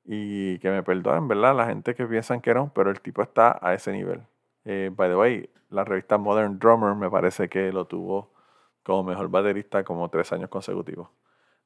Y 0.06 0.60
que 0.60 0.70
me 0.70 0.84
perdonen, 0.84 1.28
¿verdad? 1.28 1.56
La 1.56 1.66
gente 1.66 1.96
que 1.96 2.06
piensan 2.06 2.40
que 2.42 2.54
no, 2.54 2.72
pero 2.74 2.92
el 2.92 3.02
tipo 3.02 3.24
está 3.24 3.58
a 3.62 3.74
ese 3.74 3.92
nivel. 3.92 4.22
Eh, 4.64 4.92
by 4.96 5.10
the 5.10 5.16
way, 5.16 5.50
la 5.70 5.84
revista 5.84 6.18
Modern 6.18 6.60
Drummer 6.60 6.96
me 6.96 7.10
parece 7.10 7.50
que 7.50 7.72
lo 7.72 7.86
tuvo 7.86 8.32
como 8.84 9.04
mejor 9.04 9.30
baterista 9.30 9.84
como 9.84 10.10
tres 10.10 10.32
años 10.32 10.50
consecutivos. 10.50 11.10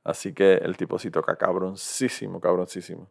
Así 0.04 0.34
que 0.34 0.54
el 0.56 0.78
tipo 0.78 0.98
sí 0.98 1.12
toca 1.12 1.36
cabroncísimo, 1.36 2.40
cabroncísimo. 2.40 3.10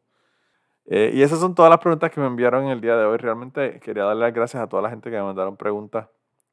Eh, 0.87 1.11
y 1.13 1.23
esas 1.23 1.39
son 1.41 1.55
todas 1.55 1.71
las 1.71 1.81
preguntas 1.81 2.11
que 2.11 2.21
me 2.21 2.27
enviaron 2.27 2.65
en 2.65 2.71
el 2.71 2.81
día 2.81 2.97
de 2.97 3.05
hoy. 3.05 3.19
Realmente 3.19 3.79
quería 3.81 4.05
darle 4.05 4.23
las 4.23 4.35
gracias 4.35 4.63
a 4.63 4.69
toda 4.69 4.83
la 4.83 4.91
gente 4.91 5.11
que 5.11 5.17
me 5.17 5.23
mandaron 5.23 5.57
preguntas 5.57 6.09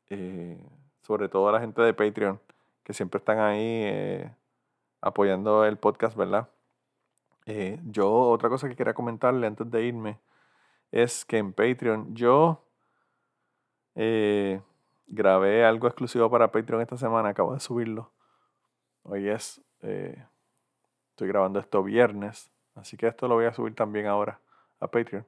eh, 0.09 0.61
sobre 1.01 1.29
todo 1.29 1.47
a 1.49 1.53
la 1.53 1.61
gente 1.61 1.81
de 1.81 1.93
Patreon, 1.93 2.39
que 2.83 2.93
siempre 2.93 3.19
están 3.19 3.39
ahí 3.39 4.29
apoyando 5.01 5.65
el 5.65 5.77
podcast, 5.77 6.17
¿verdad? 6.17 6.49
Eh, 7.45 7.79
yo, 7.85 8.11
otra 8.11 8.49
cosa 8.49 8.67
que 8.67 8.75
quería 8.75 8.93
comentarle 8.93 9.45
antes 9.45 9.69
de 9.69 9.83
irme 9.83 10.19
es 10.91 11.25
que 11.25 11.37
en 11.37 11.53
Patreon 11.53 12.15
yo 12.15 12.63
eh, 13.93 14.61
grabé 15.07 15.63
algo 15.63 15.87
exclusivo 15.87 16.29
para 16.29 16.51
Patreon 16.51 16.81
esta 16.81 16.97
semana, 16.97 17.29
acabo 17.29 17.53
de 17.53 17.59
subirlo. 17.59 18.11
Hoy 19.03 19.29
es, 19.29 19.61
eh, 19.81 20.25
estoy 21.11 21.27
grabando 21.27 21.59
esto 21.59 21.83
viernes, 21.83 22.51
así 22.73 22.97
que 22.97 23.07
esto 23.07 23.27
lo 23.27 23.35
voy 23.35 23.45
a 23.45 23.53
subir 23.53 23.75
también 23.75 24.07
ahora 24.07 24.39
a 24.79 24.87
Patreon. 24.87 25.25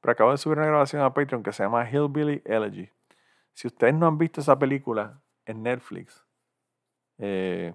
Pero 0.00 0.12
acabo 0.12 0.32
de 0.32 0.38
subir 0.38 0.58
una 0.58 0.66
grabación 0.66 1.02
a 1.02 1.14
Patreon 1.14 1.42
que 1.42 1.52
se 1.52 1.62
llama 1.62 1.88
Hillbilly 1.88 2.42
Elegy. 2.44 2.90
Si 3.52 3.68
ustedes 3.68 3.94
no 3.94 4.08
han 4.08 4.18
visto 4.18 4.40
esa 4.40 4.58
película 4.58 5.20
en 5.46 5.62
Netflix, 5.62 6.24
de 7.16 7.74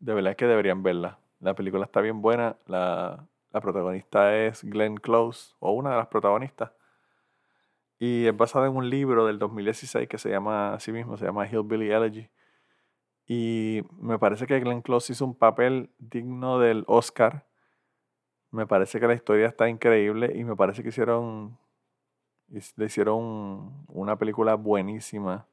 verdad 0.00 0.30
es 0.30 0.36
que 0.36 0.46
deberían 0.46 0.82
verla. 0.82 1.18
La 1.42 1.54
película 1.54 1.84
está 1.84 2.00
bien 2.00 2.22
buena. 2.22 2.56
La, 2.66 3.26
protagonista 3.50 4.34
es 4.36 4.62
Glenn 4.62 4.96
Close, 4.96 5.54
o 5.58 5.72
una 5.72 5.90
de 5.90 5.96
las 5.96 6.06
protagonistas. 6.06 6.70
Y 7.98 8.26
es 8.26 8.36
basada 8.36 8.68
en 8.68 8.76
un 8.76 8.88
libro 8.88 9.26
del 9.26 9.40
2016 9.40 10.08
que 10.08 10.18
se 10.18 10.30
llama, 10.30 10.72
así 10.74 10.92
mismo, 10.92 11.16
se 11.16 11.24
llama 11.24 11.48
Hillbilly 11.48 11.90
Elegy. 11.90 12.30
Y 13.26 13.82
me 13.98 14.20
parece 14.20 14.46
que 14.46 14.60
Glenn 14.60 14.82
Close 14.82 15.12
hizo 15.12 15.24
un 15.24 15.34
papel 15.34 15.90
digno 15.98 16.60
del 16.60 16.84
Oscar. 16.86 17.44
Me 18.52 18.66
parece 18.66 19.00
que 19.00 19.08
la 19.08 19.14
historia 19.14 19.48
está 19.48 19.68
increíble 19.68 20.32
y 20.36 20.44
me 20.44 20.54
parece 20.54 20.84
que 20.84 20.90
hicieron, 20.90 21.58
le 22.76 22.86
hicieron 22.86 23.84
una 23.88 24.16
película 24.16 24.54
buenísima 24.54 25.48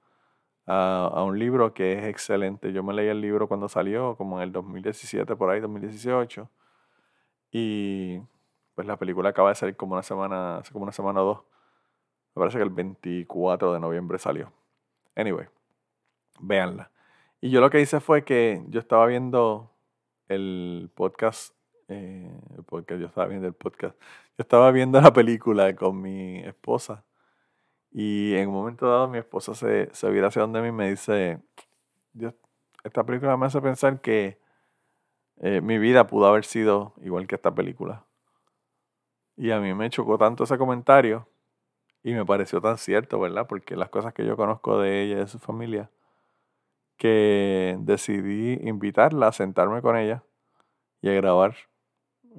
a, 0.70 1.07
a, 1.13 1.24
un 1.24 1.39
libro 1.39 1.74
que 1.74 1.93
es 1.93 2.05
excelente. 2.05 2.72
Yo 2.72 2.84
me 2.84 2.93
leí 2.93 3.07
el 3.07 3.22
libro 3.22 3.47
cuando 3.47 3.67
salió, 3.67 4.15
como 4.15 4.38
en 4.38 4.43
el 4.43 4.51
2017, 4.51 5.36
por 5.36 5.49
ahí, 5.49 5.59
2018. 5.59 6.47
Y 7.51 8.20
pues 8.76 8.88
la 8.88 8.97
película 8.97 9.30
acaba 9.30 9.49
de 9.49 9.55
salir 9.55 9.76
como 9.76 9.93
una 9.93 10.03
semana, 10.03 10.57
hace 10.57 10.72
como 10.72 10.84
una 10.84 10.91
semana 10.91 11.22
o 11.24 11.26
dos. 11.26 11.39
Me 12.36 12.41
parece 12.41 12.59
que 12.59 12.63
el 12.63 12.70
24 12.70 13.74
de 13.74 13.80
noviembre 13.80 14.20
salió. 14.20 14.53
Anyway, 15.15 15.47
véanla. 16.39 16.91
Y 17.41 17.49
yo 17.49 17.61
lo 17.61 17.70
que 17.72 17.82
hice 17.82 17.99
fue 17.99 18.24
que 18.24 18.63
yo 18.70 18.80
estaba 18.80 19.07
viendo 19.07 19.72
el 20.28 20.91
podcast, 20.93 21.55
eh, 21.88 22.32
porque 22.67 22.99
yo 22.99 23.07
estaba 23.07 23.28
viendo 23.28 23.47
el 23.47 23.53
podcast, 23.53 23.99
yo 24.38 24.43
estaba 24.43 24.72
viendo 24.72 25.01
la 25.01 25.11
película 25.11 25.76
con 25.76 26.01
mi 26.01 26.39
esposa 26.39 27.03
y 27.91 28.35
en 28.35 28.49
un 28.49 28.53
momento 28.53 28.87
dado 28.87 29.07
mi 29.07 29.17
esposa 29.17 29.55
se, 29.55 29.89
se 29.93 30.09
vira 30.09 30.27
hacia 30.27 30.43
donde 30.43 30.61
mí 30.61 30.67
y 30.69 30.71
me 30.71 30.89
dice, 30.89 31.41
esta 32.83 33.03
película 33.03 33.37
me 33.37 33.47
hace 33.47 33.61
pensar 33.61 34.01
que 34.01 34.39
eh, 35.37 35.61
mi 35.61 35.77
vida 35.79 36.07
pudo 36.07 36.27
haber 36.27 36.45
sido 36.45 36.93
igual 37.01 37.27
que 37.27 37.35
esta 37.35 37.53
película. 37.53 38.05
Y 39.37 39.51
a 39.51 39.59
mí 39.59 39.73
me 39.73 39.89
chocó 39.89 40.17
tanto 40.17 40.43
ese 40.43 40.57
comentario 40.57 41.27
y 42.03 42.13
me 42.13 42.25
pareció 42.25 42.61
tan 42.61 42.77
cierto, 42.77 43.19
¿verdad? 43.19 43.47
Porque 43.47 43.75
las 43.75 43.89
cosas 43.89 44.13
que 44.13 44.25
yo 44.25 44.35
conozco 44.35 44.79
de 44.79 45.03
ella 45.03 45.15
y 45.15 45.19
de 45.19 45.27
su 45.27 45.39
familia, 45.39 45.89
que 46.97 47.77
decidí 47.79 48.59
invitarla 48.67 49.27
a 49.27 49.31
sentarme 49.31 49.81
con 49.81 49.95
ella 49.95 50.23
y 51.01 51.09
a 51.09 51.13
grabar, 51.13 51.55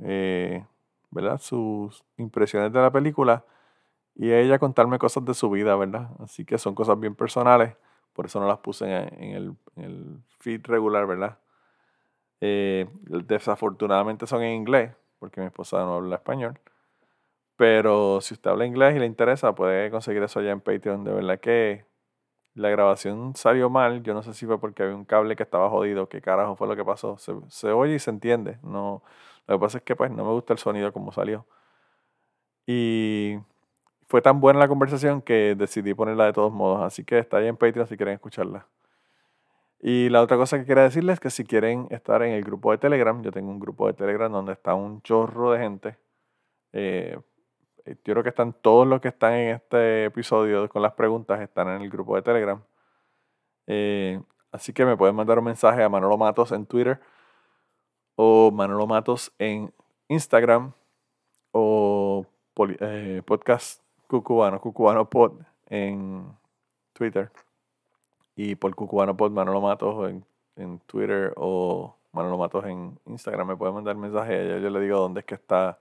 eh, 0.04 0.66
¿verdad? 1.10 1.40
Sus 1.40 2.04
impresiones 2.18 2.72
de 2.72 2.80
la 2.80 2.90
película 2.90 3.44
y 4.14 4.32
ella 4.32 4.58
contarme 4.58 4.98
cosas 4.98 5.24
de 5.24 5.34
su 5.34 5.50
vida, 5.50 5.76
¿verdad? 5.76 6.10
Así 6.20 6.44
que 6.44 6.58
son 6.58 6.74
cosas 6.74 6.98
bien 6.98 7.14
personales, 7.14 7.76
por 8.12 8.26
eso 8.26 8.40
no 8.40 8.46
las 8.46 8.58
puse 8.58 8.84
en, 8.86 9.56
el, 9.76 10.18
feed 10.38 10.66
regular, 10.66 11.06
¿verdad? 11.06 11.38
Eh, 12.40 12.88
desafortunadamente 13.02 14.26
son 14.26 14.42
en 14.42 14.54
inglés, 14.54 14.92
porque 15.18 15.40
mi 15.40 15.46
esposa 15.46 15.78
no 15.78 15.94
habla 15.96 16.16
español. 16.16 16.58
Pero 17.56 18.20
si 18.22 18.34
usted 18.34 18.50
habla 18.50 18.64
inglés 18.66 18.96
y 18.96 18.98
le 18.98 19.06
interesa, 19.06 19.54
puede 19.54 19.90
conseguir 19.90 20.22
eso 20.22 20.40
allá 20.40 20.50
en 20.50 20.60
Patreon. 20.62 21.04
De 21.04 21.12
verdad 21.12 21.40
que 21.40 21.84
la 22.54 22.70
grabación 22.70 23.36
salió 23.36 23.70
mal. 23.70 24.02
Yo 24.02 24.14
no 24.14 24.22
sé 24.22 24.34
si 24.34 24.46
fue 24.46 24.58
porque 24.60 24.82
había 24.82 24.96
un 24.96 25.04
cable 25.04 25.36
que 25.36 25.42
estaba 25.42 25.68
jodido. 25.70 26.08
¿Qué 26.08 26.20
carajo 26.22 26.56
fue 26.56 26.68
lo 26.68 26.76
que 26.76 26.84
pasó? 26.84 27.18
Se, 27.18 27.34
se 27.48 27.70
oye 27.72 27.96
y 27.96 27.98
se 27.98 28.10
entiende. 28.10 28.58
No, 28.62 29.02
lo 29.46 29.56
que 29.56 29.60
pasa 29.60 29.78
es 29.78 29.84
que 29.84 29.96
pues 29.96 30.10
no 30.10 30.24
me 30.24 30.30
gusta 30.32 30.54
el 30.54 30.58
sonido 30.58 30.92
como 30.92 31.12
salió. 31.12 31.46
Y 32.66 33.38
fue 34.10 34.20
tan 34.20 34.40
buena 34.40 34.58
la 34.58 34.66
conversación 34.66 35.22
que 35.22 35.54
decidí 35.54 35.94
ponerla 35.94 36.24
de 36.26 36.32
todos 36.32 36.52
modos. 36.52 36.82
Así 36.82 37.04
que 37.04 37.20
está 37.20 37.36
ahí 37.36 37.46
en 37.46 37.56
Patreon 37.56 37.86
si 37.86 37.96
quieren 37.96 38.14
escucharla. 38.14 38.66
Y 39.80 40.08
la 40.08 40.20
otra 40.20 40.36
cosa 40.36 40.58
que 40.58 40.64
quería 40.64 40.82
decirles 40.82 41.14
es 41.14 41.20
que 41.20 41.30
si 41.30 41.44
quieren 41.44 41.86
estar 41.90 42.20
en 42.24 42.32
el 42.32 42.42
grupo 42.42 42.72
de 42.72 42.78
Telegram, 42.78 43.22
yo 43.22 43.30
tengo 43.30 43.52
un 43.52 43.60
grupo 43.60 43.86
de 43.86 43.92
Telegram 43.92 44.30
donde 44.30 44.54
está 44.54 44.74
un 44.74 45.00
chorro 45.02 45.52
de 45.52 45.60
gente. 45.60 45.96
Eh, 46.72 47.18
yo 47.86 48.14
creo 48.14 48.24
que 48.24 48.30
están 48.30 48.52
todos 48.52 48.84
los 48.84 49.00
que 49.00 49.08
están 49.08 49.34
en 49.34 49.54
este 49.54 50.06
episodio 50.06 50.68
con 50.68 50.82
las 50.82 50.94
preguntas, 50.94 51.40
están 51.40 51.68
en 51.68 51.82
el 51.82 51.88
grupo 51.88 52.16
de 52.16 52.22
Telegram. 52.22 52.60
Eh, 53.68 54.20
así 54.50 54.72
que 54.72 54.84
me 54.84 54.96
pueden 54.96 55.14
mandar 55.14 55.38
un 55.38 55.44
mensaje 55.44 55.84
a 55.84 55.88
Manolo 55.88 56.18
Matos 56.18 56.50
en 56.50 56.66
Twitter 56.66 57.00
o 58.16 58.50
Manolo 58.50 58.88
Matos 58.88 59.32
en 59.38 59.72
Instagram 60.08 60.72
o 61.52 62.26
eh, 62.80 63.22
podcast 63.24 63.80
Cucubano, 64.10 64.60
Cucubano 64.60 65.08
Pod 65.08 65.40
en 65.66 66.36
Twitter. 66.92 67.30
Y 68.34 68.56
por 68.56 68.74
Cucubano 68.74 69.16
Pod, 69.16 69.30
Manolo 69.30 69.60
Matos 69.60 70.10
en, 70.10 70.24
en 70.56 70.80
Twitter 70.80 71.32
o 71.36 71.94
Manolo 72.10 72.36
Matos 72.36 72.64
en 72.66 72.98
Instagram. 73.06 73.46
Me 73.46 73.56
pueden 73.56 73.76
mandar 73.76 73.94
mensaje 73.94 74.34
a 74.34 74.58
Yo 74.58 74.68
le 74.68 74.80
digo 74.80 74.98
dónde 74.98 75.20
es 75.20 75.26
que 75.26 75.36
está 75.36 75.78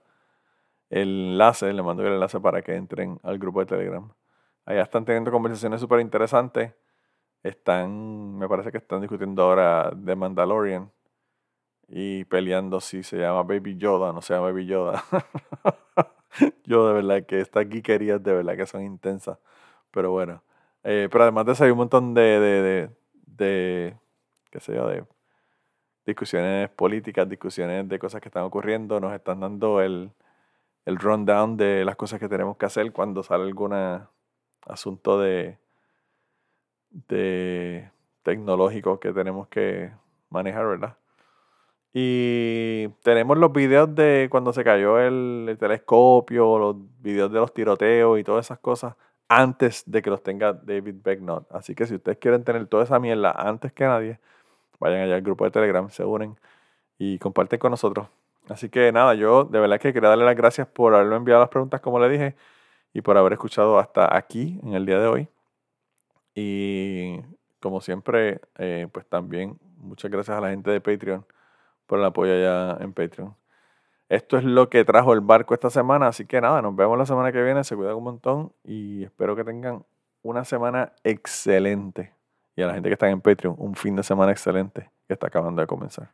el 0.90 1.32
enlace, 1.32 1.72
le 1.72 1.82
mando 1.82 2.06
el 2.06 2.12
enlace 2.12 2.38
para 2.38 2.62
que 2.62 2.76
entren 2.76 3.18
al 3.24 3.38
grupo 3.38 3.58
de 3.60 3.66
Telegram. 3.66 4.08
Allá 4.64 4.82
están 4.82 5.04
teniendo 5.04 5.32
conversaciones 5.32 5.80
súper 5.80 5.98
interesantes. 5.98 6.72
Están, 7.42 8.38
me 8.38 8.48
parece 8.48 8.70
que 8.70 8.78
están 8.78 9.00
discutiendo 9.00 9.42
ahora 9.42 9.90
de 9.90 10.14
Mandalorian 10.14 10.88
y 11.88 12.24
peleando 12.26 12.80
si 12.80 13.02
se 13.02 13.18
llama 13.18 13.42
Baby 13.42 13.76
Yoda 13.76 14.10
o 14.10 14.12
no 14.12 14.22
se 14.22 14.34
llama 14.34 14.46
Baby 14.48 14.66
Yoda. 14.66 15.02
Yo 16.64 16.88
de 16.88 16.94
verdad 16.94 17.26
que 17.26 17.40
estas 17.40 17.68
geekerías 17.68 18.22
de 18.22 18.32
verdad 18.34 18.56
que 18.56 18.66
son 18.66 18.82
intensas. 18.82 19.38
Pero 19.90 20.10
bueno. 20.12 20.42
Eh, 20.84 21.08
pero 21.10 21.24
además 21.24 21.46
de 21.46 21.52
eso 21.52 21.64
hay 21.64 21.70
un 21.70 21.78
montón 21.78 22.14
de, 22.14 22.22
de, 22.40 22.90
de, 23.26 23.96
qué 24.50 24.60
sé 24.60 24.74
yo, 24.74 24.88
de 24.88 25.04
discusiones 26.06 26.70
políticas, 26.70 27.28
discusiones 27.28 27.88
de 27.88 27.98
cosas 27.98 28.20
que 28.20 28.28
están 28.28 28.44
ocurriendo. 28.44 29.00
Nos 29.00 29.12
están 29.14 29.40
dando 29.40 29.80
el, 29.82 30.12
el 30.86 30.98
rundown 30.98 31.56
de 31.56 31.84
las 31.84 31.96
cosas 31.96 32.20
que 32.20 32.28
tenemos 32.28 32.56
que 32.56 32.66
hacer 32.66 32.92
cuando 32.92 33.22
sale 33.22 33.44
algún 33.44 33.74
asunto 34.66 35.20
de, 35.20 35.58
de 36.90 37.90
tecnológico 38.22 39.00
que 39.00 39.12
tenemos 39.12 39.48
que 39.48 39.92
manejar, 40.30 40.66
¿verdad? 40.66 40.96
Y 41.92 42.88
tenemos 43.02 43.36
los 43.38 43.52
videos 43.52 43.92
de 43.94 44.28
cuando 44.30 44.52
se 44.52 44.62
cayó 44.62 45.00
el, 45.00 45.56
telescopio, 45.58 46.58
los 46.58 46.76
videos 47.00 47.32
de 47.32 47.40
los 47.40 47.52
tiroteos 47.52 48.18
y 48.18 48.24
todas 48.24 48.46
esas 48.46 48.60
cosas 48.60 48.94
antes 49.28 49.84
de 49.86 50.02
que 50.02 50.10
los 50.10 50.22
tenga 50.22 50.52
David 50.52 50.96
Becknott. 51.02 51.50
Así 51.52 51.74
que 51.74 51.86
si 51.86 51.96
ustedes 51.96 52.18
quieren 52.18 52.44
tener 52.44 52.66
toda 52.66 52.84
esa 52.84 52.98
mierda 53.00 53.32
antes 53.32 53.72
que 53.72 53.84
nadie, 53.84 54.20
vayan 54.80 55.02
allá 55.02 55.16
al 55.16 55.22
grupo 55.22 55.44
de 55.44 55.50
Telegram, 55.50 55.90
se 55.90 56.04
unen 56.04 56.36
y 56.98 57.18
comparten 57.18 57.58
con 57.58 57.70
nosotros. 57.72 58.08
Así 58.48 58.68
que 58.68 58.92
nada, 58.92 59.14
yo 59.14 59.44
de 59.44 59.60
verdad 59.60 59.80
que 59.80 59.92
quería 59.92 60.10
darle 60.10 60.24
las 60.24 60.36
gracias 60.36 60.66
por 60.68 60.94
haberme 60.94 61.16
enviado 61.16 61.40
las 61.40 61.50
preguntas 61.50 61.80
como 61.80 61.98
le 62.00 62.08
dije 62.08 62.36
y 62.92 63.02
por 63.02 63.16
haber 63.16 63.34
escuchado 63.34 63.78
hasta 63.78 64.16
aquí 64.16 64.60
en 64.62 64.74
el 64.74 64.86
día 64.86 64.98
de 65.00 65.06
hoy. 65.08 65.28
Y 66.34 67.20
como 67.60 67.80
siempre, 67.80 68.40
eh, 68.58 68.88
pues 68.92 69.06
también 69.06 69.58
muchas 69.78 70.10
gracias 70.10 70.36
a 70.38 70.40
la 70.40 70.50
gente 70.50 70.70
de 70.70 70.80
Patreon 70.80 71.24
por 71.90 71.98
el 71.98 72.04
apoyo 72.04 72.32
allá 72.32 72.78
en 72.80 72.92
Patreon. 72.92 73.34
Esto 74.08 74.38
es 74.38 74.44
lo 74.44 74.70
que 74.70 74.84
trajo 74.84 75.12
el 75.12 75.20
barco 75.20 75.54
esta 75.54 75.70
semana, 75.70 76.06
así 76.06 76.24
que 76.24 76.40
nada, 76.40 76.62
nos 76.62 76.76
vemos 76.76 76.96
la 76.96 77.04
semana 77.04 77.32
que 77.32 77.42
viene, 77.42 77.64
se 77.64 77.74
cuidan 77.74 77.96
un 77.96 78.04
montón 78.04 78.52
y 78.62 79.02
espero 79.02 79.34
que 79.34 79.42
tengan 79.42 79.84
una 80.22 80.44
semana 80.44 80.92
excelente. 81.02 82.14
Y 82.54 82.62
a 82.62 82.68
la 82.68 82.74
gente 82.74 82.88
que 82.88 82.92
está 82.92 83.10
en 83.10 83.20
Patreon, 83.20 83.56
un 83.58 83.74
fin 83.74 83.96
de 83.96 84.04
semana 84.04 84.30
excelente 84.30 84.88
que 85.08 85.14
está 85.14 85.26
acabando 85.26 85.60
de 85.60 85.66
comenzar. 85.66 86.12